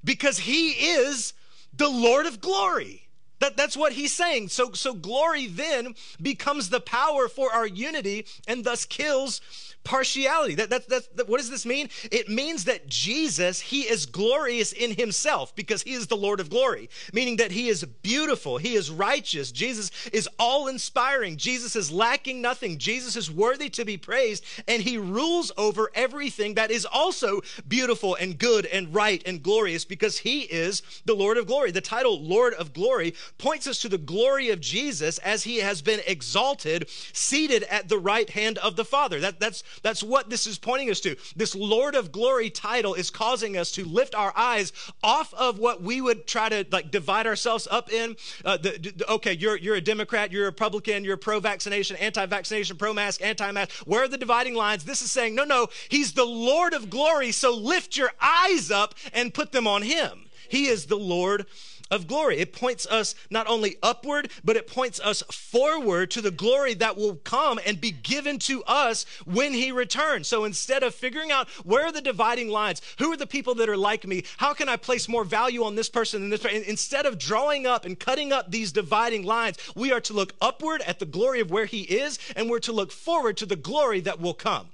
because 0.04 0.40
he 0.40 0.72
is 0.72 1.34
the 1.74 1.90
Lord 1.90 2.26
of 2.26 2.40
glory. 2.40 3.05
That, 3.40 3.58
that's 3.58 3.76
what 3.76 3.94
he's 3.94 4.14
saying. 4.14 4.50
So, 4.50 4.72
so 4.72 4.94
glory 4.94 5.48
then 5.48 5.96
becomes 6.22 6.70
the 6.70 6.80
power 6.80 7.28
for 7.28 7.52
our 7.52 7.68
unity 7.68 8.26
and 8.48 8.64
thus 8.64 8.86
kills 8.86 9.42
partiality. 9.86 10.56
That, 10.56 10.70
that, 10.72 10.90
that, 10.90 11.16
that, 11.16 11.30
what 11.30 11.38
does 11.38 11.50
this 11.50 11.66
mean? 11.66 11.90
It 12.12 12.28
means 12.28 12.66
that 12.66 12.88
Jesus, 12.88 13.62
he 13.62 13.84
is 13.84 14.06
glorious 14.06 14.74
in 14.74 14.96
himself 14.96 15.56
because 15.56 15.84
he 15.84 15.94
is 15.94 16.08
the 16.08 16.18
Lord 16.18 16.42
of 16.42 16.50
glory, 16.50 16.90
meaning 17.14 17.38
that 17.38 17.52
he 17.52 17.70
is 17.70 17.86
beautiful, 17.86 18.58
he 18.58 18.76
is 18.76 18.92
righteous. 18.92 19.52
Jesus 19.52 19.92
is 20.12 20.28
all 20.38 20.68
inspiring. 20.68 21.38
Jesus 21.38 21.76
is 21.76 21.92
lacking 21.92 22.42
nothing. 22.42 22.78
Jesus 22.78 23.16
is 23.16 23.32
worthy 23.32 23.70
to 23.70 23.86
be 23.86 23.96
praised, 23.96 24.44
and 24.68 24.82
he 24.82 24.98
rules 24.98 25.52
over 25.58 25.90
everything 25.94 26.56
that 26.56 26.72
is 26.72 26.86
also 26.86 27.42
beautiful 27.68 28.16
and 28.16 28.38
good 28.38 28.66
and 28.66 28.94
right 28.94 29.22
and 29.26 29.44
glorious 29.44 29.86
because 29.86 30.18
he 30.18 30.42
is 30.42 30.82
the 31.06 31.14
Lord 31.14 31.38
of 31.38 31.48
glory. 31.48 31.72
The 31.72 31.82
title 31.82 32.22
Lord 32.22 32.54
of 32.56 32.74
glory 32.74 33.14
points 33.38 33.68
us 33.68 33.80
to 33.80 33.90
the 33.90 33.98
glory 33.98 34.50
of 34.50 34.60
Jesus 34.60 35.20
as 35.20 35.44
he 35.44 35.58
has 35.58 35.82
been 35.82 36.02
exalted, 36.08 36.90
seated 36.90 37.64
at 37.64 37.88
the 37.88 38.00
right 38.00 38.30
hand 38.32 38.58
of 38.58 38.76
the 38.76 38.86
Father. 38.86 39.20
That, 39.20 39.40
that's 39.40 39.64
that's 39.82 40.04
what 40.04 40.30
this 40.30 40.48
is 40.48 40.58
pointing 40.58 40.90
us 40.90 41.00
to. 41.02 41.16
This 41.36 41.56
Lord 41.56 41.96
of 41.96 42.12
Glory 42.12 42.50
title 42.50 42.94
is 42.94 43.10
causing 43.10 43.58
us 43.58 43.72
to 43.74 43.86
lift 43.86 44.16
our 44.16 44.34
eyes 44.36 44.74
off 45.04 45.34
of 45.34 45.60
what 45.60 45.82
we 45.82 46.02
would 46.02 46.28
try 46.28 46.50
to 46.50 46.66
like 46.72 46.92
divide 46.92 47.28
ourselves 47.28 47.68
up 47.70 47.92
in. 47.92 48.16
Uh, 48.44 48.58
the, 48.58 48.94
the, 48.98 49.12
okay, 49.12 49.34
you're 49.34 49.58
you're 49.58 49.76
a 49.76 49.82
Democrat, 49.82 50.32
you're 50.32 50.44
a 50.44 50.48
Republican, 50.48 51.04
you're 51.04 51.18
pro-vaccination, 51.18 51.96
anti-vaccination, 51.98 52.78
pro-mask, 52.78 53.22
anti-mask. 53.22 53.72
Where 53.86 54.04
are 54.04 54.08
the 54.08 54.18
dividing 54.18 54.56
lines? 54.56 54.86
This 54.86 55.02
is 55.02 55.12
saying, 55.12 55.36
no, 55.36 55.44
no, 55.44 55.68
He's 55.90 56.14
the 56.14 56.26
Lord 56.26 56.74
of 56.74 56.90
Glory. 56.90 57.32
So 57.32 57.56
lift 57.56 57.98
your 57.98 58.12
eyes 58.22 58.72
up 58.72 58.96
and 59.14 59.34
put 59.34 59.52
them 59.52 59.68
on 59.68 59.82
Him. 59.82 60.26
He 60.48 60.68
is 60.68 60.86
the 60.86 60.96
Lord 60.98 61.48
of 61.92 62.08
glory. 62.08 62.38
It 62.38 62.54
points 62.54 62.86
us 62.88 63.16
not 63.30 63.48
only 63.48 63.78
upward, 63.84 64.32
but 64.44 64.56
it 64.56 64.68
points 64.68 65.00
us 65.00 65.22
forward 65.32 66.12
to 66.12 66.22
the 66.22 66.32
glory 66.32 66.74
that 66.76 66.98
will 66.98 67.16
come 67.18 67.60
and 67.66 67.80
be 67.80 67.92
given 67.92 68.40
to 68.40 68.64
us 68.64 69.06
when 69.26 69.54
he 69.54 69.72
returns. 69.72 70.28
So 70.28 70.46
instead 70.46 70.84
of 70.84 70.96
figuring 70.96 71.32
out 71.32 71.48
where 71.64 71.86
are 71.86 71.92
the 71.92 72.02
dividing 72.02 72.50
lines, 72.50 72.82
who 72.98 73.12
are 73.12 73.18
the 73.18 73.28
people 73.28 73.56
that 73.56 73.70
are 73.70 73.78
like 73.78 74.06
me, 74.06 74.24
how 74.38 74.54
can 74.54 74.70
I 74.70 74.78
place 74.78 75.08
more 75.08 75.24
value 75.24 75.64
on 75.64 75.76
this 75.76 75.90
person 75.90 76.22
than 76.22 76.30
this 76.30 76.42
person, 76.42 76.64
instead 76.66 77.06
of 77.06 77.20
drawing 77.20 77.66
up 77.66 77.86
and 77.86 78.00
cutting 78.00 78.32
up 78.32 78.52
these 78.52 78.72
dividing 78.72 79.24
lines, 79.24 79.58
we 79.76 79.92
are 79.92 80.02
to 80.02 80.14
look 80.14 80.34
upward 80.42 80.82
at 80.82 81.00
the 81.00 81.06
glory 81.06 81.40
of 81.40 81.52
where 81.52 81.66
he 81.66 81.82
is, 81.82 82.18
and 82.36 82.50
we're 82.50 82.60
to 82.60 82.72
look 82.72 82.92
forward 82.92 83.38
to 83.38 83.46
the 83.46 83.56
glory 83.56 84.00
that 84.02 84.20
will 84.20 84.34
come. 84.34 84.68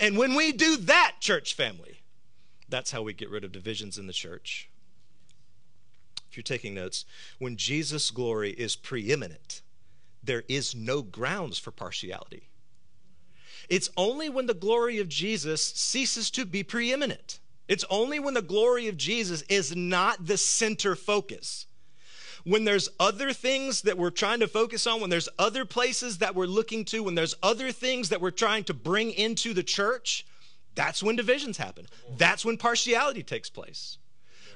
And 0.00 0.16
when 0.16 0.34
we 0.34 0.52
do 0.52 0.76
that, 0.76 1.16
church 1.20 1.54
family, 1.54 2.00
that's 2.68 2.90
how 2.90 3.02
we 3.02 3.12
get 3.12 3.30
rid 3.30 3.44
of 3.44 3.52
divisions 3.52 3.98
in 3.98 4.06
the 4.06 4.12
church 4.12 4.68
if 6.32 6.38
you're 6.38 6.42
taking 6.42 6.74
notes, 6.74 7.04
when 7.38 7.58
Jesus' 7.58 8.10
glory 8.10 8.52
is 8.52 8.74
preeminent, 8.74 9.60
there 10.24 10.44
is 10.48 10.74
no 10.74 11.02
grounds 11.02 11.58
for 11.58 11.70
partiality. 11.70 12.48
It's 13.68 13.90
only 13.98 14.30
when 14.30 14.46
the 14.46 14.54
glory 14.54 14.98
of 14.98 15.10
Jesus 15.10 15.62
ceases 15.62 16.30
to 16.30 16.46
be 16.46 16.62
preeminent. 16.62 17.38
It's 17.68 17.84
only 17.90 18.18
when 18.18 18.32
the 18.32 18.40
glory 18.40 18.88
of 18.88 18.96
Jesus 18.96 19.42
is 19.42 19.76
not 19.76 20.26
the 20.26 20.38
center 20.38 20.96
focus. 20.96 21.66
When 22.44 22.64
there's 22.64 22.88
other 22.98 23.34
things 23.34 23.82
that 23.82 23.98
we're 23.98 24.08
trying 24.08 24.40
to 24.40 24.48
focus 24.48 24.86
on, 24.86 25.02
when 25.02 25.10
there's 25.10 25.28
other 25.38 25.66
places 25.66 26.16
that 26.18 26.34
we're 26.34 26.46
looking 26.46 26.86
to, 26.86 27.02
when 27.02 27.14
there's 27.14 27.34
other 27.42 27.72
things 27.72 28.08
that 28.08 28.22
we're 28.22 28.30
trying 28.30 28.64
to 28.64 28.74
bring 28.74 29.10
into 29.12 29.52
the 29.52 29.62
church, 29.62 30.24
that's 30.74 31.02
when 31.02 31.14
divisions 31.14 31.58
happen. 31.58 31.88
That's 32.16 32.42
when 32.42 32.56
partiality 32.56 33.22
takes 33.22 33.50
place. 33.50 33.98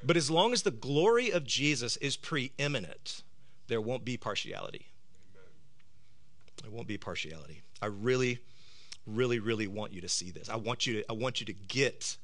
But 0.02 0.16
as 0.16 0.30
long 0.30 0.52
as 0.52 0.62
the 0.62 0.70
glory 0.70 1.30
of 1.30 1.44
Jesus 1.44 1.96
is 1.98 2.16
preeminent, 2.16 3.22
there 3.68 3.80
won't 3.80 4.04
be 4.04 4.16
partiality. 4.16 4.86
There 6.62 6.70
won't 6.70 6.88
be 6.88 6.98
partiality. 6.98 7.62
I 7.80 7.86
really, 7.86 8.38
really, 9.06 9.38
really 9.38 9.66
want 9.66 9.92
you 9.92 10.00
to 10.00 10.08
see 10.08 10.30
this. 10.30 10.48
I 10.48 10.56
want 10.56 10.86
you 10.86 11.02
to, 11.02 11.10
I 11.10 11.12
want 11.12 11.40
you 11.40 11.46
to 11.46 11.52
get 11.52 12.16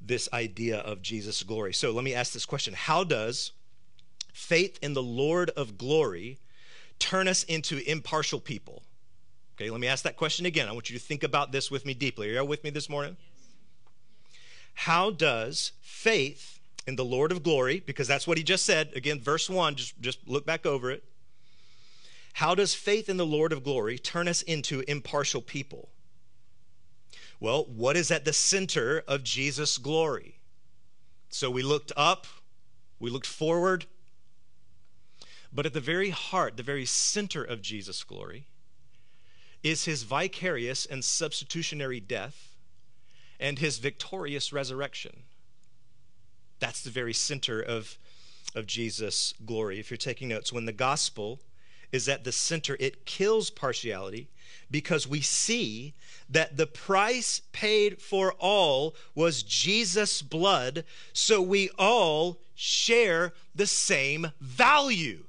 this 0.00 0.28
idea 0.32 0.78
of 0.78 1.02
Jesus' 1.02 1.42
glory. 1.42 1.74
So 1.74 1.90
let 1.90 2.04
me 2.04 2.14
ask 2.14 2.32
this 2.32 2.46
question 2.46 2.74
How 2.74 3.04
does 3.04 3.52
faith 4.32 4.78
in 4.82 4.94
the 4.94 5.02
Lord 5.02 5.50
of 5.50 5.76
glory 5.76 6.38
turn 6.98 7.28
us 7.28 7.42
into 7.44 7.78
impartial 7.90 8.40
people? 8.40 8.82
Okay, 9.56 9.70
let 9.70 9.80
me 9.80 9.88
ask 9.88 10.04
that 10.04 10.16
question 10.16 10.46
again. 10.46 10.68
I 10.68 10.72
want 10.72 10.88
you 10.88 10.96
to 10.96 11.04
think 11.04 11.24
about 11.24 11.50
this 11.50 11.70
with 11.70 11.84
me 11.84 11.92
deeply. 11.92 12.28
Are 12.28 12.32
you 12.32 12.38
all 12.38 12.46
with 12.46 12.62
me 12.62 12.70
this 12.70 12.88
morning? 12.88 13.16
How 14.74 15.10
does 15.10 15.72
faith 15.80 16.57
in 16.88 16.96
the 16.96 17.04
Lord 17.04 17.32
of 17.32 17.42
glory, 17.42 17.82
because 17.84 18.08
that's 18.08 18.26
what 18.26 18.38
he 18.38 18.42
just 18.42 18.64
said, 18.64 18.90
again, 18.96 19.20
verse 19.20 19.50
1, 19.50 19.74
just, 19.74 20.00
just 20.00 20.26
look 20.26 20.46
back 20.46 20.64
over 20.64 20.90
it. 20.90 21.04
How 22.32 22.54
does 22.54 22.72
faith 22.72 23.10
in 23.10 23.18
the 23.18 23.26
Lord 23.26 23.52
of 23.52 23.62
glory 23.62 23.98
turn 23.98 24.26
us 24.26 24.40
into 24.40 24.82
impartial 24.88 25.42
people? 25.42 25.90
Well, 27.40 27.66
what 27.66 27.98
is 27.98 28.10
at 28.10 28.24
the 28.24 28.32
center 28.32 29.04
of 29.06 29.22
Jesus' 29.22 29.76
glory? 29.76 30.38
So 31.28 31.50
we 31.50 31.62
looked 31.62 31.92
up, 31.94 32.26
we 32.98 33.10
looked 33.10 33.26
forward, 33.26 33.84
but 35.52 35.66
at 35.66 35.74
the 35.74 35.80
very 35.80 36.08
heart, 36.08 36.56
the 36.56 36.62
very 36.62 36.86
center 36.86 37.44
of 37.44 37.60
Jesus' 37.60 38.02
glory, 38.02 38.46
is 39.62 39.84
his 39.84 40.04
vicarious 40.04 40.86
and 40.86 41.04
substitutionary 41.04 42.00
death 42.00 42.54
and 43.38 43.58
his 43.58 43.76
victorious 43.76 44.54
resurrection. 44.54 45.24
That's 46.60 46.82
the 46.82 46.90
very 46.90 47.14
center 47.14 47.60
of, 47.60 47.96
of 48.54 48.66
Jesus' 48.66 49.34
glory. 49.44 49.78
If 49.78 49.90
you're 49.90 49.98
taking 49.98 50.28
notes, 50.28 50.52
when 50.52 50.66
the 50.66 50.72
gospel 50.72 51.40
is 51.92 52.08
at 52.08 52.24
the 52.24 52.32
center, 52.32 52.76
it 52.80 53.06
kills 53.06 53.50
partiality 53.50 54.28
because 54.70 55.06
we 55.06 55.20
see 55.20 55.94
that 56.28 56.56
the 56.56 56.66
price 56.66 57.40
paid 57.52 58.00
for 58.00 58.34
all 58.34 58.94
was 59.14 59.42
Jesus' 59.42 60.20
blood, 60.20 60.84
so 61.12 61.40
we 61.40 61.70
all 61.78 62.38
share 62.54 63.32
the 63.54 63.66
same 63.66 64.32
value. 64.40 65.24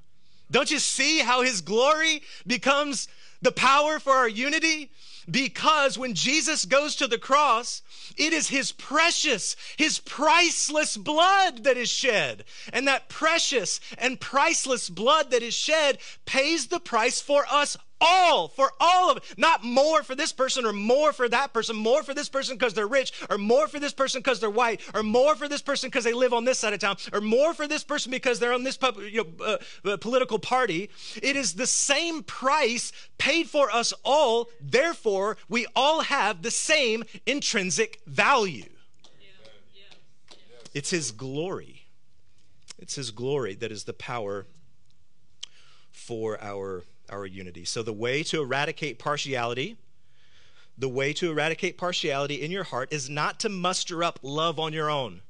Don't 0.52 0.72
you 0.72 0.80
see 0.80 1.20
how 1.20 1.44
his 1.44 1.62
glory 1.62 2.24
becomes 2.46 3.08
the 3.42 3.52
power 3.52 4.00
for 4.00 4.14
our 4.14 4.28
unity? 4.28 4.92
Because 5.30 5.98
when 5.98 6.14
Jesus 6.14 6.66
goes 6.66 6.96
to 6.96 7.08
the 7.08 7.18
cross, 7.18 7.82
it 8.18 8.34
is 8.34 8.50
his 8.50 8.72
precious, 8.72 9.56
his 9.78 10.00
priceless 10.00 10.98
blood 10.98 11.64
that 11.64 11.78
is 11.78 11.90
shed. 11.90 12.46
And 12.74 12.88
that 12.88 13.10
precious 13.10 13.80
and 13.98 14.20
priceless 14.20 14.90
blood 14.90 15.32
that 15.32 15.44
is 15.44 15.54
shed 15.54 16.00
pays 16.26 16.68
the 16.68 16.80
price 16.80 17.22
for 17.22 17.46
us 17.52 17.78
all 18.02 18.48
for 18.48 18.72
all 18.80 19.12
of 19.12 19.18
it. 19.18 19.24
Not 19.38 19.64
more 19.64 20.04
for 20.04 20.16
this 20.16 20.32
person 20.32 20.66
or 20.66 20.74
more 20.74 21.14
for 21.14 21.28
that 21.30 21.54
person 21.54 21.76
more 21.76 22.04
for 22.04 22.14
this 22.14 22.30
person 22.30 22.56
because 22.56 22.74
they're 22.74 22.88
rich 22.88 23.14
or 23.30 23.38
more 23.38 23.68
for 23.68 23.80
this 23.80 23.94
person 23.94 24.22
because 24.22 24.40
they're 24.40 24.50
white 24.50 24.82
or 24.94 25.04
more 25.04 25.36
for 25.36 25.48
this 25.48 25.62
person 25.62 25.90
because 25.90 26.04
they 26.04 26.14
live 26.14 26.34
on 26.34 26.46
this 26.46 26.60
side 26.60 26.74
of 26.74 26.80
town 26.80 26.98
or 27.14 27.22
more 27.22 27.54
for 27.54 27.68
this 27.68 27.84
person 27.84 28.12
because 28.12 28.40
they're 28.40 28.54
on 28.54 28.64
this 28.64 28.78
pub, 28.78 28.98
you 29.00 29.24
know, 29.24 29.46
uh, 29.46 29.58
uh, 29.90 29.98
political 29.98 30.40
party. 30.40 30.90
It 31.22 31.36
is 31.36 31.54
the 31.54 31.68
same 31.68 32.24
price 32.24 32.92
paid 33.18 33.50
for 33.50 33.72
us 33.72 33.94
all. 34.04 34.50
Therefore 34.62 35.38
we 35.48 35.66
all 35.76 36.02
have 36.02 36.42
the 36.42 36.52
same 36.52 37.04
intrinsic 37.26 38.02
value. 38.06 38.66
It's 40.74 40.92
his 40.92 41.12
glory. 41.12 41.84
It's 42.78 42.96
his 42.96 43.12
glory 43.12 43.56
that 43.56 43.72
is 43.72 43.84
the 43.84 43.94
power 43.94 44.46
for 45.92 46.42
our 46.42 46.84
our 47.10 47.26
unity. 47.26 47.66
So, 47.66 47.84
the 47.84 47.94
way 47.94 48.24
to 48.24 48.42
eradicate 48.42 49.00
partiality, 49.00 49.78
the 50.78 50.90
way 50.90 51.14
to 51.14 51.32
eradicate 51.32 51.78
partiality 51.78 52.36
in 52.36 52.52
your 52.52 52.64
heart 52.64 52.92
is 52.92 53.10
not 53.10 53.40
to 53.42 53.50
muster 53.50 54.04
up 54.04 54.20
love 54.22 54.60
on 54.60 54.74
your 54.74 54.90
own. 54.90 55.22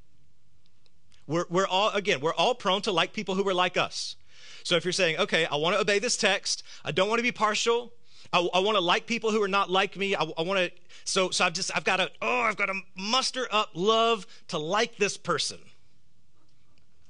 We're, 1.28 1.46
we're 1.50 1.68
all, 1.68 1.92
again, 1.92 2.22
we're 2.22 2.34
all 2.34 2.56
prone 2.56 2.82
to 2.84 2.92
like 2.92 3.14
people 3.14 3.36
who 3.36 3.48
are 3.48 3.54
like 3.54 3.78
us. 3.78 4.16
So, 4.64 4.76
if 4.76 4.86
you're 4.86 4.92
saying, 4.92 5.18
okay, 5.18 5.46
I 5.46 5.56
want 5.56 5.76
to 5.76 5.82
obey 5.82 6.00
this 6.00 6.18
text, 6.18 6.64
I 6.84 6.92
don't 6.92 7.10
want 7.10 7.20
to 7.20 7.24
be 7.24 7.32
partial, 7.32 7.94
I, 8.32 8.48
I 8.54 8.60
want 8.60 8.76
to 8.78 8.82
like 8.82 9.08
people 9.08 9.32
who 9.32 9.42
are 9.42 9.48
not 9.48 9.70
like 9.70 9.98
me. 9.98 10.16
I, 10.16 10.24
I 10.38 10.42
want 10.44 10.60
to, 10.60 10.72
so, 11.04 11.30
so 11.32 11.46
I've 11.46 11.54
just, 11.54 11.76
I've 11.76 11.84
got 11.84 11.98
to, 11.98 12.12
oh, 12.22 12.42
I've 12.42 12.58
got 12.58 12.68
to 12.68 12.80
muster 12.96 13.48
up 13.52 13.70
love 13.74 14.28
to 14.50 14.58
like 14.58 14.98
this 14.98 15.18
person. 15.18 15.58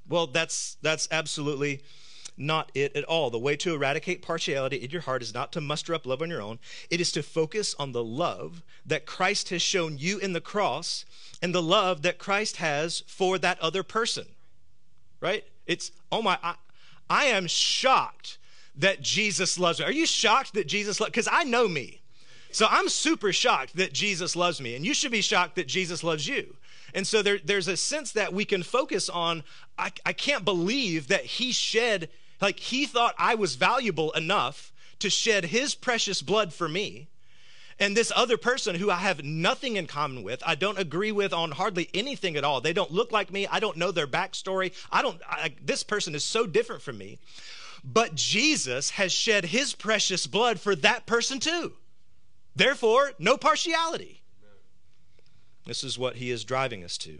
Well, 0.07 0.27
that's, 0.27 0.77
that's 0.81 1.07
absolutely 1.11 1.81
not 2.39 2.71
it 2.73 2.95
at 2.95 3.03
all. 3.03 3.29
The 3.29 3.37
way 3.37 3.55
to 3.57 3.73
eradicate 3.73 4.21
partiality 4.21 4.77
in 4.77 4.89
your 4.89 5.01
heart 5.01 5.21
is 5.21 5.33
not 5.33 5.51
to 5.51 5.61
muster 5.61 5.93
up 5.93 6.05
love 6.05 6.21
on 6.21 6.29
your 6.29 6.41
own, 6.41 6.59
it 6.89 7.01
is 7.01 7.11
to 7.11 7.23
focus 7.23 7.75
on 7.77 7.91
the 7.91 8.03
love 8.03 8.63
that 8.85 9.05
Christ 9.05 9.49
has 9.49 9.61
shown 9.61 9.97
you 9.97 10.17
in 10.17 10.33
the 10.33 10.41
cross 10.41 11.05
and 11.41 11.53
the 11.53 11.61
love 11.61 12.01
that 12.01 12.17
Christ 12.17 12.57
has 12.57 13.03
for 13.07 13.37
that 13.37 13.59
other 13.59 13.83
person. 13.83 14.25
Right? 15.21 15.43
It's, 15.67 15.91
oh 16.11 16.21
my, 16.21 16.37
I, 16.41 16.55
I 17.09 17.25
am 17.25 17.47
shocked 17.47 18.37
that 18.75 19.01
Jesus 19.01 19.59
loves 19.59 19.79
me. 19.79 19.85
Are 19.85 19.91
you 19.91 20.05
shocked 20.05 20.53
that 20.53 20.67
Jesus 20.67 20.99
loves? 20.99 21.11
Because 21.11 21.27
I 21.29 21.43
know 21.43 21.67
me. 21.67 22.01
So 22.51 22.65
I'm 22.69 22.89
super 22.89 23.31
shocked 23.31 23.75
that 23.75 23.93
Jesus 23.93 24.35
loves 24.35 24.59
me, 24.59 24.75
and 24.75 24.85
you 24.85 24.93
should 24.93 25.11
be 25.11 25.21
shocked 25.21 25.55
that 25.55 25.67
Jesus 25.67 26.03
loves 26.03 26.27
you. 26.27 26.55
And 26.93 27.05
so 27.05 27.21
there, 27.21 27.37
there's 27.43 27.67
a 27.67 27.77
sense 27.77 28.11
that 28.13 28.33
we 28.33 28.45
can 28.45 28.63
focus 28.63 29.09
on 29.09 29.43
I, 29.77 29.91
I 30.05 30.13
can't 30.13 30.43
believe 30.43 31.07
that 31.07 31.23
he 31.23 31.51
shed 31.51 32.09
like 32.41 32.59
he 32.59 32.85
thought 32.85 33.15
I 33.17 33.35
was 33.35 33.55
valuable 33.55 34.11
enough 34.11 34.71
to 34.99 35.09
shed 35.09 35.45
his 35.45 35.75
precious 35.75 36.21
blood 36.21 36.53
for 36.53 36.67
me. 36.67 37.07
And 37.79 37.95
this 37.95 38.11
other 38.13 38.37
person 38.37 38.75
who 38.75 38.91
I 38.91 38.97
have 38.97 39.23
nothing 39.23 39.77
in 39.77 39.87
common 39.87 40.21
with, 40.21 40.43
I 40.45 40.55
don't 40.55 40.77
agree 40.77 41.13
with 41.13 41.31
on 41.31 41.51
hardly 41.51 41.89
anything 41.93 42.35
at 42.35 42.43
all. 42.43 42.59
They 42.59 42.73
don't 42.73 42.91
look 42.91 43.13
like 43.13 43.31
me. 43.31 43.47
I 43.47 43.61
don't 43.61 43.77
know 43.77 43.91
their 43.91 44.07
backstory. 44.07 44.73
I 44.91 45.01
don't, 45.01 45.21
I, 45.25 45.55
this 45.63 45.83
person 45.83 46.13
is 46.13 46.23
so 46.25 46.45
different 46.45 46.81
from 46.81 46.97
me. 46.97 47.19
But 47.81 48.15
Jesus 48.15 48.91
has 48.91 49.13
shed 49.13 49.45
his 49.45 49.73
precious 49.73 50.27
blood 50.27 50.59
for 50.59 50.75
that 50.75 51.05
person 51.05 51.39
too. 51.39 51.73
Therefore, 52.53 53.13
no 53.17 53.37
partiality. 53.37 54.21
This 55.65 55.83
is 55.83 55.97
what 55.97 56.17
he 56.17 56.31
is 56.31 56.43
driving 56.43 56.83
us 56.83 56.97
to. 56.97 57.19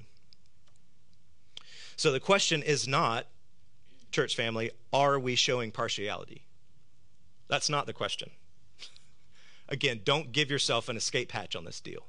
So 1.95 2.11
the 2.11 2.20
question 2.20 2.63
is 2.63 2.88
not 2.88 3.28
church 4.12 4.36
family, 4.36 4.72
are 4.91 5.20
we 5.20 5.36
showing 5.36 5.72
partiality? 5.72 6.43
That's 7.47 7.70
not 7.70 7.86
the 7.86 7.93
question. 7.93 8.30
Again, 9.70 10.01
don't 10.03 10.32
give 10.32 10.49
yourself 10.49 10.89
an 10.89 10.97
escape 10.97 11.32
hatch 11.32 11.55
on 11.55 11.66
this 11.66 11.80
deal. 11.80 12.05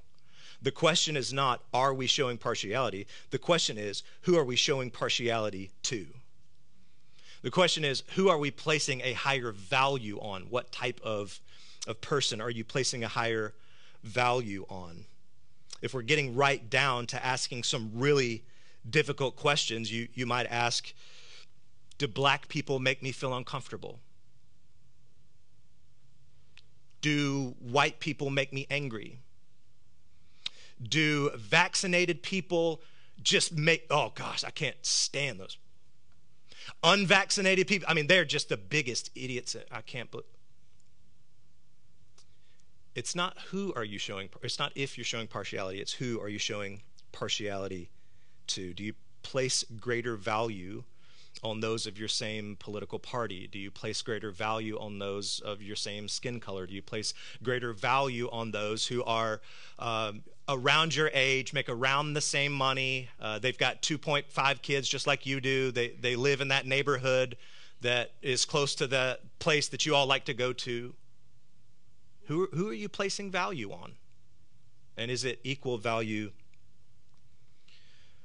The 0.63 0.71
question 0.71 1.17
is 1.17 1.33
not, 1.33 1.63
are 1.73 1.95
we 1.95 2.07
showing 2.07 2.37
partiality? 2.37 3.07
The 3.31 3.39
question 3.39 3.79
is, 3.79 4.03
who 4.23 4.37
are 4.37 4.45
we 4.45 4.57
showing 4.57 4.91
partiality 4.91 5.71
to? 5.85 6.07
The 7.43 7.51
question 7.51 7.85
is, 7.85 8.03
who 8.17 8.29
are 8.29 8.37
we 8.37 8.51
placing 8.51 9.01
a 9.01 9.15
higher 9.15 9.53
value 9.53 10.19
on? 10.19 10.43
What 10.51 10.71
type 10.71 11.01
of, 11.03 11.41
of 11.87 12.01
person 12.03 12.41
are 12.41 12.51
you 12.51 12.65
placing 12.65 13.03
a 13.03 13.09
higher 13.09 13.55
value 14.03 14.67
on? 14.69 15.07
If 15.81 15.95
we're 15.95 16.03
getting 16.03 16.35
right 16.35 16.69
down 16.69 17.07
to 17.09 17.25
asking 17.25 17.63
some 17.63 17.93
really 17.95 18.45
difficult 18.89 19.37
questions, 19.37 19.91
you, 19.91 20.09
you 20.13 20.27
might 20.27 20.47
ask, 20.47 20.93
do 22.01 22.09
black 22.09 22.49
people 22.49 22.79
make 22.79 23.03
me 23.03 23.13
feel 23.13 23.35
uncomfortable? 23.35 24.01
Do 27.03 27.55
white 27.61 28.01
people 28.01 28.31
make 28.31 28.55
me 28.55 28.67
angry? 28.71 29.21
Do 30.83 31.31
vaccinated 31.37 32.23
people 32.23 32.81
just 33.23 33.55
make, 33.55 33.85
oh 33.91 34.13
gosh, 34.15 34.45
I 34.45 34.51
can't 34.51 34.77
stand 34.81 35.41
those. 35.41 35.59
Unvaccinated 36.83 37.67
people, 37.67 37.87
I 37.87 37.93
mean, 37.93 38.07
they're 38.07 38.25
just 38.25 38.49
the 38.49 38.57
biggest 38.57 39.11
idiots. 39.15 39.55
I 39.71 39.83
can't 39.83 40.11
believe. 40.11 40.25
It's 42.95 43.15
not 43.15 43.37
who 43.51 43.75
are 43.77 43.85
you 43.85 43.99
showing, 43.99 44.31
it's 44.43 44.59
not 44.59 44.73
if 44.75 44.97
you're 44.97 45.05
showing 45.05 45.27
partiality, 45.27 45.83
it's 45.83 45.93
who 45.93 46.19
are 46.19 46.31
you 46.31 46.39
showing 46.39 46.81
partiality 47.13 47.91
to. 48.47 48.73
Do 48.73 48.85
you 48.85 48.95
place 49.23 49.67
greater 49.79 50.17
value 50.17 50.85
on 51.43 51.61
those 51.61 51.87
of 51.87 51.99
your 51.99 52.09
same 52.09 52.57
political 52.59 52.99
party? 52.99 53.47
Do 53.47 53.59
you 53.59 53.71
place 53.71 54.03
greater 54.03 54.31
value 54.31 54.79
on 54.79 54.99
those 54.99 55.41
of 55.41 55.63
your 55.63 55.77
same 55.77 56.09
skin 56.09 56.41
color? 56.41 56.67
Do 56.67 56.75
you 56.75 56.83
place 56.83 57.15
greater 57.43 57.73
value 57.73 58.29
on 58.31 58.51
those 58.51 58.87
who 58.87 59.03
are 59.05 59.41
um, 59.79 60.23
around 60.49 60.95
your 60.95 61.11
age, 61.13 61.53
make 61.53 61.69
around 61.69 62.15
the 62.15 62.21
same 62.21 62.53
money? 62.53 63.09
Uh, 63.21 63.39
they've 63.39 63.59
got 63.59 63.83
2.5 63.83 64.63
kids 64.63 64.89
just 64.89 65.07
like 65.07 65.27
you 65.27 65.41
do. 65.41 65.71
They, 65.71 65.89
they 65.89 66.17
live 66.17 66.41
in 66.41 66.49
that 66.49 66.67
neighborhood 66.67 67.37
that 67.81 68.13
is 68.23 68.45
close 68.45 68.75
to 68.77 68.87
the 68.87 69.19
place 69.39 69.69
that 69.69 69.87
you 69.87 69.95
all 69.95 70.07
like 70.07 70.27
to 70.27 70.35
go 70.35 70.53
to. 70.53 70.95
Who, 72.27 72.49
who 72.53 72.69
are 72.69 72.75
you 72.75 72.89
placing 72.89 73.31
value 73.31 73.73
on? 73.73 73.95
And 74.97 75.11
is 75.11 75.25
it 75.25 75.41
equal 75.43 75.79
value 75.79 76.33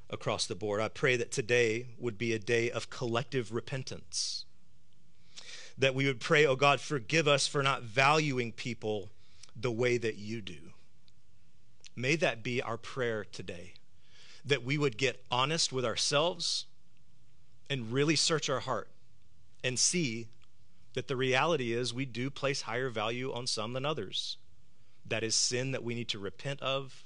across 0.09 0.45
the 0.45 0.55
board. 0.55 0.81
I 0.81 0.87
pray 0.87 1.15
that 1.17 1.31
today 1.31 1.87
would 1.97 2.17
be 2.17 2.33
a 2.33 2.39
day 2.39 2.69
of 2.69 2.89
collective 2.89 3.51
repentance. 3.51 4.45
That 5.77 5.95
we 5.95 6.05
would 6.05 6.19
pray, 6.19 6.45
oh 6.45 6.55
God, 6.55 6.79
forgive 6.79 7.27
us 7.27 7.47
for 7.47 7.63
not 7.63 7.83
valuing 7.83 8.51
people 8.51 9.09
the 9.55 9.71
way 9.71 9.97
that 9.97 10.17
you 10.17 10.41
do. 10.41 10.71
May 11.95 12.15
that 12.17 12.43
be 12.43 12.61
our 12.61 12.77
prayer 12.77 13.25
today 13.25 13.73
that 14.45 14.63
we 14.63 14.77
would 14.77 14.97
get 14.97 15.25
honest 15.31 15.73
with 15.73 15.83
ourselves 15.83 16.65
and 17.69 17.91
really 17.91 18.15
search 18.15 18.49
our 18.49 18.59
heart 18.59 18.89
and 19.63 19.79
see 19.79 20.27
that 20.93 21.07
the 21.07 21.15
reality 21.15 21.73
is 21.73 21.93
we 21.93 22.05
do 22.05 22.29
place 22.29 22.61
higher 22.61 22.89
value 22.89 23.33
on 23.33 23.47
some 23.47 23.73
than 23.73 23.85
others. 23.85 24.37
That 25.05 25.23
is 25.23 25.35
sin 25.35 25.71
that 25.71 25.83
we 25.83 25.95
need 25.95 26.07
to 26.09 26.19
repent 26.19 26.61
of, 26.61 27.03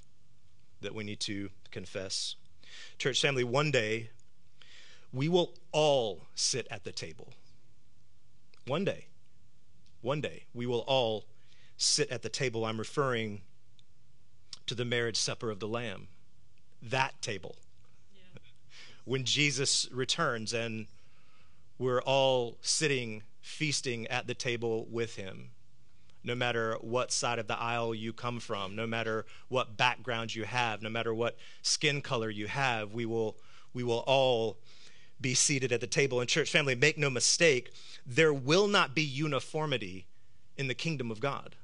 that 0.81 0.93
we 0.93 1.03
need 1.03 1.21
to 1.21 1.49
confess. 1.71 2.35
Church 2.97 3.21
family, 3.21 3.43
one 3.43 3.71
day 3.71 4.09
we 5.11 5.27
will 5.27 5.53
all 5.71 6.27
sit 6.35 6.67
at 6.69 6.83
the 6.83 6.91
table. 6.91 7.33
One 8.65 8.85
day. 8.85 9.05
One 10.01 10.21
day 10.21 10.43
we 10.53 10.65
will 10.65 10.85
all 10.87 11.25
sit 11.77 12.09
at 12.11 12.21
the 12.21 12.29
table. 12.29 12.65
I'm 12.65 12.77
referring 12.77 13.41
to 14.67 14.75
the 14.75 14.85
marriage 14.85 15.17
supper 15.17 15.49
of 15.49 15.59
the 15.59 15.67
Lamb. 15.67 16.07
That 16.81 17.21
table. 17.21 17.55
Yeah. 18.13 18.39
When 19.05 19.23
Jesus 19.25 19.87
returns 19.91 20.53
and 20.53 20.87
we're 21.77 22.01
all 22.01 22.57
sitting, 22.61 23.23
feasting 23.41 24.05
at 24.07 24.27
the 24.27 24.35
table 24.35 24.85
with 24.89 25.15
him 25.15 25.51
no 26.23 26.35
matter 26.35 26.75
what 26.81 27.11
side 27.11 27.39
of 27.39 27.47
the 27.47 27.57
aisle 27.57 27.95
you 27.95 28.11
come 28.13 28.39
from, 28.39 28.75
no 28.75 28.85
matter 28.85 29.25
what 29.47 29.77
background 29.77 30.35
you 30.35 30.43
have, 30.43 30.81
no 30.81 30.89
matter 30.89 31.13
what 31.13 31.37
skin 31.61 32.01
color 32.01 32.29
you 32.29 32.47
have, 32.47 32.93
we 32.93 33.05
will, 33.05 33.37
we 33.73 33.83
will 33.83 34.03
all 34.05 34.57
be 35.21 35.33
seated 35.33 35.71
at 35.71 35.81
the 35.81 35.87
table. 35.87 36.19
And, 36.19 36.29
church 36.29 36.51
family, 36.51 36.75
make 36.75 36.97
no 36.97 37.09
mistake, 37.09 37.71
there 38.05 38.33
will 38.33 38.67
not 38.67 38.95
be 38.95 39.01
uniformity 39.01 40.05
in 40.57 40.67
the 40.67 40.73
kingdom 40.73 41.11
of 41.11 41.19
God. 41.19 41.55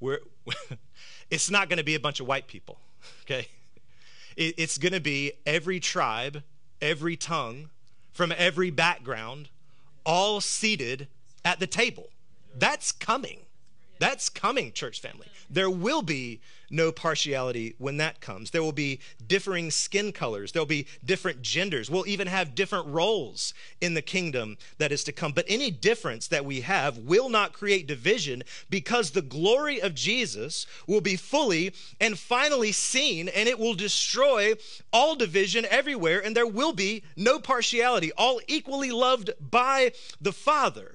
We're, 0.00 0.20
it's 1.30 1.50
not 1.50 1.68
going 1.68 1.78
to 1.78 1.84
be 1.84 1.94
a 1.94 2.00
bunch 2.00 2.20
of 2.20 2.26
white 2.26 2.46
people, 2.46 2.78
okay? 3.22 3.48
It, 4.36 4.54
it's 4.58 4.78
going 4.78 4.92
to 4.92 5.00
be 5.00 5.32
every 5.46 5.80
tribe, 5.80 6.42
every 6.80 7.16
tongue, 7.16 7.70
from 8.12 8.32
every 8.36 8.70
background, 8.70 9.48
all 10.06 10.40
seated 10.40 11.08
at 11.44 11.58
the 11.58 11.66
table. 11.66 12.08
That's 12.56 12.92
coming. 12.92 13.40
That's 13.98 14.28
coming, 14.28 14.72
church 14.72 15.00
family. 15.00 15.28
There 15.50 15.70
will 15.70 16.02
be 16.02 16.40
no 16.70 16.90
partiality 16.90 17.74
when 17.78 17.98
that 17.98 18.20
comes. 18.20 18.50
There 18.50 18.62
will 18.62 18.72
be 18.72 19.00
differing 19.26 19.70
skin 19.70 20.12
colors. 20.12 20.52
There'll 20.52 20.66
be 20.66 20.86
different 21.04 21.42
genders. 21.42 21.90
We'll 21.90 22.06
even 22.06 22.26
have 22.26 22.54
different 22.54 22.86
roles 22.88 23.54
in 23.80 23.94
the 23.94 24.02
kingdom 24.02 24.56
that 24.78 24.92
is 24.92 25.04
to 25.04 25.12
come. 25.12 25.32
But 25.32 25.44
any 25.48 25.70
difference 25.70 26.26
that 26.28 26.44
we 26.44 26.62
have 26.62 26.98
will 26.98 27.28
not 27.28 27.52
create 27.52 27.86
division 27.86 28.42
because 28.70 29.10
the 29.10 29.22
glory 29.22 29.80
of 29.80 29.94
Jesus 29.94 30.66
will 30.86 31.00
be 31.00 31.16
fully 31.16 31.72
and 32.00 32.18
finally 32.18 32.72
seen 32.72 33.28
and 33.28 33.48
it 33.48 33.58
will 33.58 33.74
destroy 33.74 34.54
all 34.92 35.14
division 35.14 35.66
everywhere 35.70 36.24
and 36.24 36.36
there 36.36 36.46
will 36.46 36.72
be 36.72 37.04
no 37.16 37.38
partiality, 37.38 38.12
all 38.12 38.40
equally 38.48 38.90
loved 38.90 39.30
by 39.40 39.92
the 40.20 40.32
Father. 40.32 40.93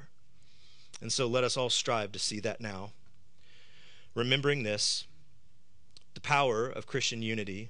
And 1.02 1.12
so 1.12 1.28
let 1.28 1.44
us 1.44 1.56
all 1.56 1.70
strive 1.70 2.12
to 2.12 2.20
see 2.20 2.40
that 2.42 2.60
now. 2.60 2.92
Remembering 4.16 4.64
this, 4.64 5.06
the 6.14 6.22
power 6.22 6.68
of 6.68 6.88
Christian 6.88 7.22
unity 7.22 7.70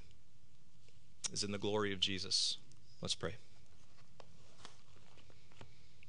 is 1.32 1.44
in 1.44 1.52
the 1.52 1.58
glory 1.58 1.92
of 1.92 2.00
Jesus. 2.00 2.56
Let's 3.00 3.14
pray. 3.14 3.36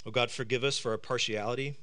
Oh 0.05 0.11
God, 0.11 0.32
forgive 0.32 0.63
us 0.63 0.80
for 0.80 0.91
our 0.91 0.97
partiality. 0.97 1.76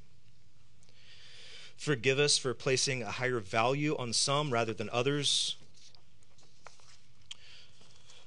Forgive 1.77 2.19
us 2.19 2.37
for 2.37 2.53
placing 2.53 3.01
a 3.01 3.11
higher 3.11 3.39
value 3.39 3.95
on 3.97 4.11
some 4.11 4.51
rather 4.51 4.73
than 4.73 4.89
others. 4.91 5.55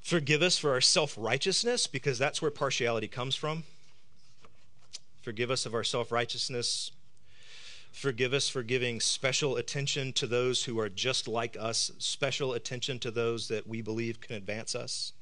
Forgive 0.00 0.40
us 0.40 0.56
for 0.56 0.70
our 0.72 0.80
self 0.80 1.14
righteousness 1.18 1.86
because 1.86 2.18
that's 2.18 2.40
where 2.40 2.50
partiality 2.50 3.08
comes 3.08 3.34
from. 3.34 3.64
Forgive 5.20 5.50
us 5.50 5.66
of 5.66 5.74
our 5.74 5.84
self 5.84 6.10
righteousness 6.10 6.90
Forgive 7.92 8.32
us 8.32 8.48
for 8.48 8.62
giving 8.62 9.00
special 9.00 9.56
attention 9.56 10.14
to 10.14 10.26
those 10.26 10.64
who 10.64 10.80
are 10.80 10.88
just 10.88 11.28
like 11.28 11.56
us, 11.60 11.92
special 11.98 12.54
attention 12.54 12.98
to 13.00 13.10
those 13.10 13.48
that 13.48 13.66
we 13.66 13.82
believe 13.82 14.20
can 14.20 14.34
advance 14.34 14.74
us. 14.74 15.12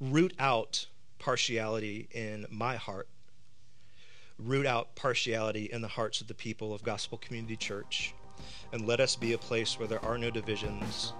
Root 0.00 0.34
out 0.38 0.86
partiality 1.20 2.08
in 2.10 2.44
my 2.50 2.74
heart. 2.74 3.08
Root 4.36 4.66
out 4.66 4.96
partiality 4.96 5.70
in 5.72 5.80
the 5.80 5.88
hearts 5.88 6.20
of 6.20 6.26
the 6.26 6.34
people 6.34 6.74
of 6.74 6.82
Gospel 6.82 7.18
Community 7.18 7.56
Church. 7.56 8.14
And 8.72 8.86
let 8.86 8.98
us 8.98 9.14
be 9.14 9.32
a 9.32 9.38
place 9.38 9.78
where 9.78 9.86
there 9.86 10.04
are 10.04 10.18
no 10.18 10.30
divisions 10.30 11.12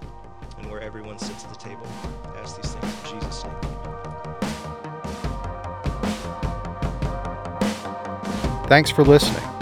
and 0.57 0.69
where 0.69 0.81
everyone 0.81 1.17
sits 1.17 1.45
at 1.45 1.49
the 1.49 1.59
table. 1.59 1.87
I 2.35 2.39
ask 2.39 2.61
these 2.61 2.73
things 2.75 3.13
in 3.13 3.19
Jesus' 3.19 3.43
name. 3.45 3.53
Thanks 8.67 8.91
for 8.91 9.03
listening. 9.03 9.54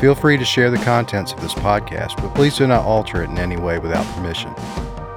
Feel 0.00 0.14
free 0.14 0.36
to 0.36 0.44
share 0.44 0.70
the 0.70 0.78
contents 0.78 1.32
of 1.32 1.40
this 1.40 1.54
podcast, 1.54 2.16
but 2.22 2.32
please 2.32 2.56
do 2.56 2.68
not 2.68 2.84
alter 2.84 3.22
it 3.22 3.30
in 3.30 3.38
any 3.38 3.56
way 3.56 3.80
without 3.80 4.06
permission. 4.14 4.54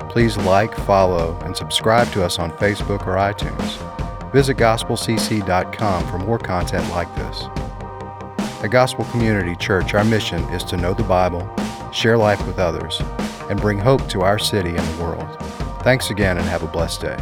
Please 0.10 0.38
like, 0.38 0.74
follow, 0.74 1.40
and 1.44 1.56
subscribe 1.56 2.12
to 2.14 2.24
us 2.26 2.40
on 2.40 2.52
Facebook 2.54 3.06
or 3.06 3.16
iTunes. 3.16 4.32
Visit 4.32 4.58
gospelcc.com 4.58 6.08
for 6.08 6.18
more 6.18 6.40
content 6.40 6.90
like 6.90 7.14
this. 7.16 7.44
At 8.64 8.72
Gospel 8.72 9.06
Community 9.06 9.56
Church, 9.56 9.94
our 9.94 10.04
mission 10.04 10.42
is 10.46 10.64
to 10.64 10.78
know 10.78 10.96
the 10.96 11.04
Bible, 11.04 11.48
share 11.92 12.18
life 12.18 12.44
with 12.48 12.58
others, 12.58 13.02
and 13.52 13.62
bring 13.62 13.78
hope 13.78 14.10
to 14.10 14.22
our 14.22 14.40
city 14.40 14.70
and 14.70 14.80
the 14.80 15.04
world. 15.04 15.38
Thanks 15.84 16.10
again 16.10 16.38
and 16.38 16.46
have 16.48 16.64
a 16.64 16.68
blessed 16.68 17.02
day. 17.02 17.18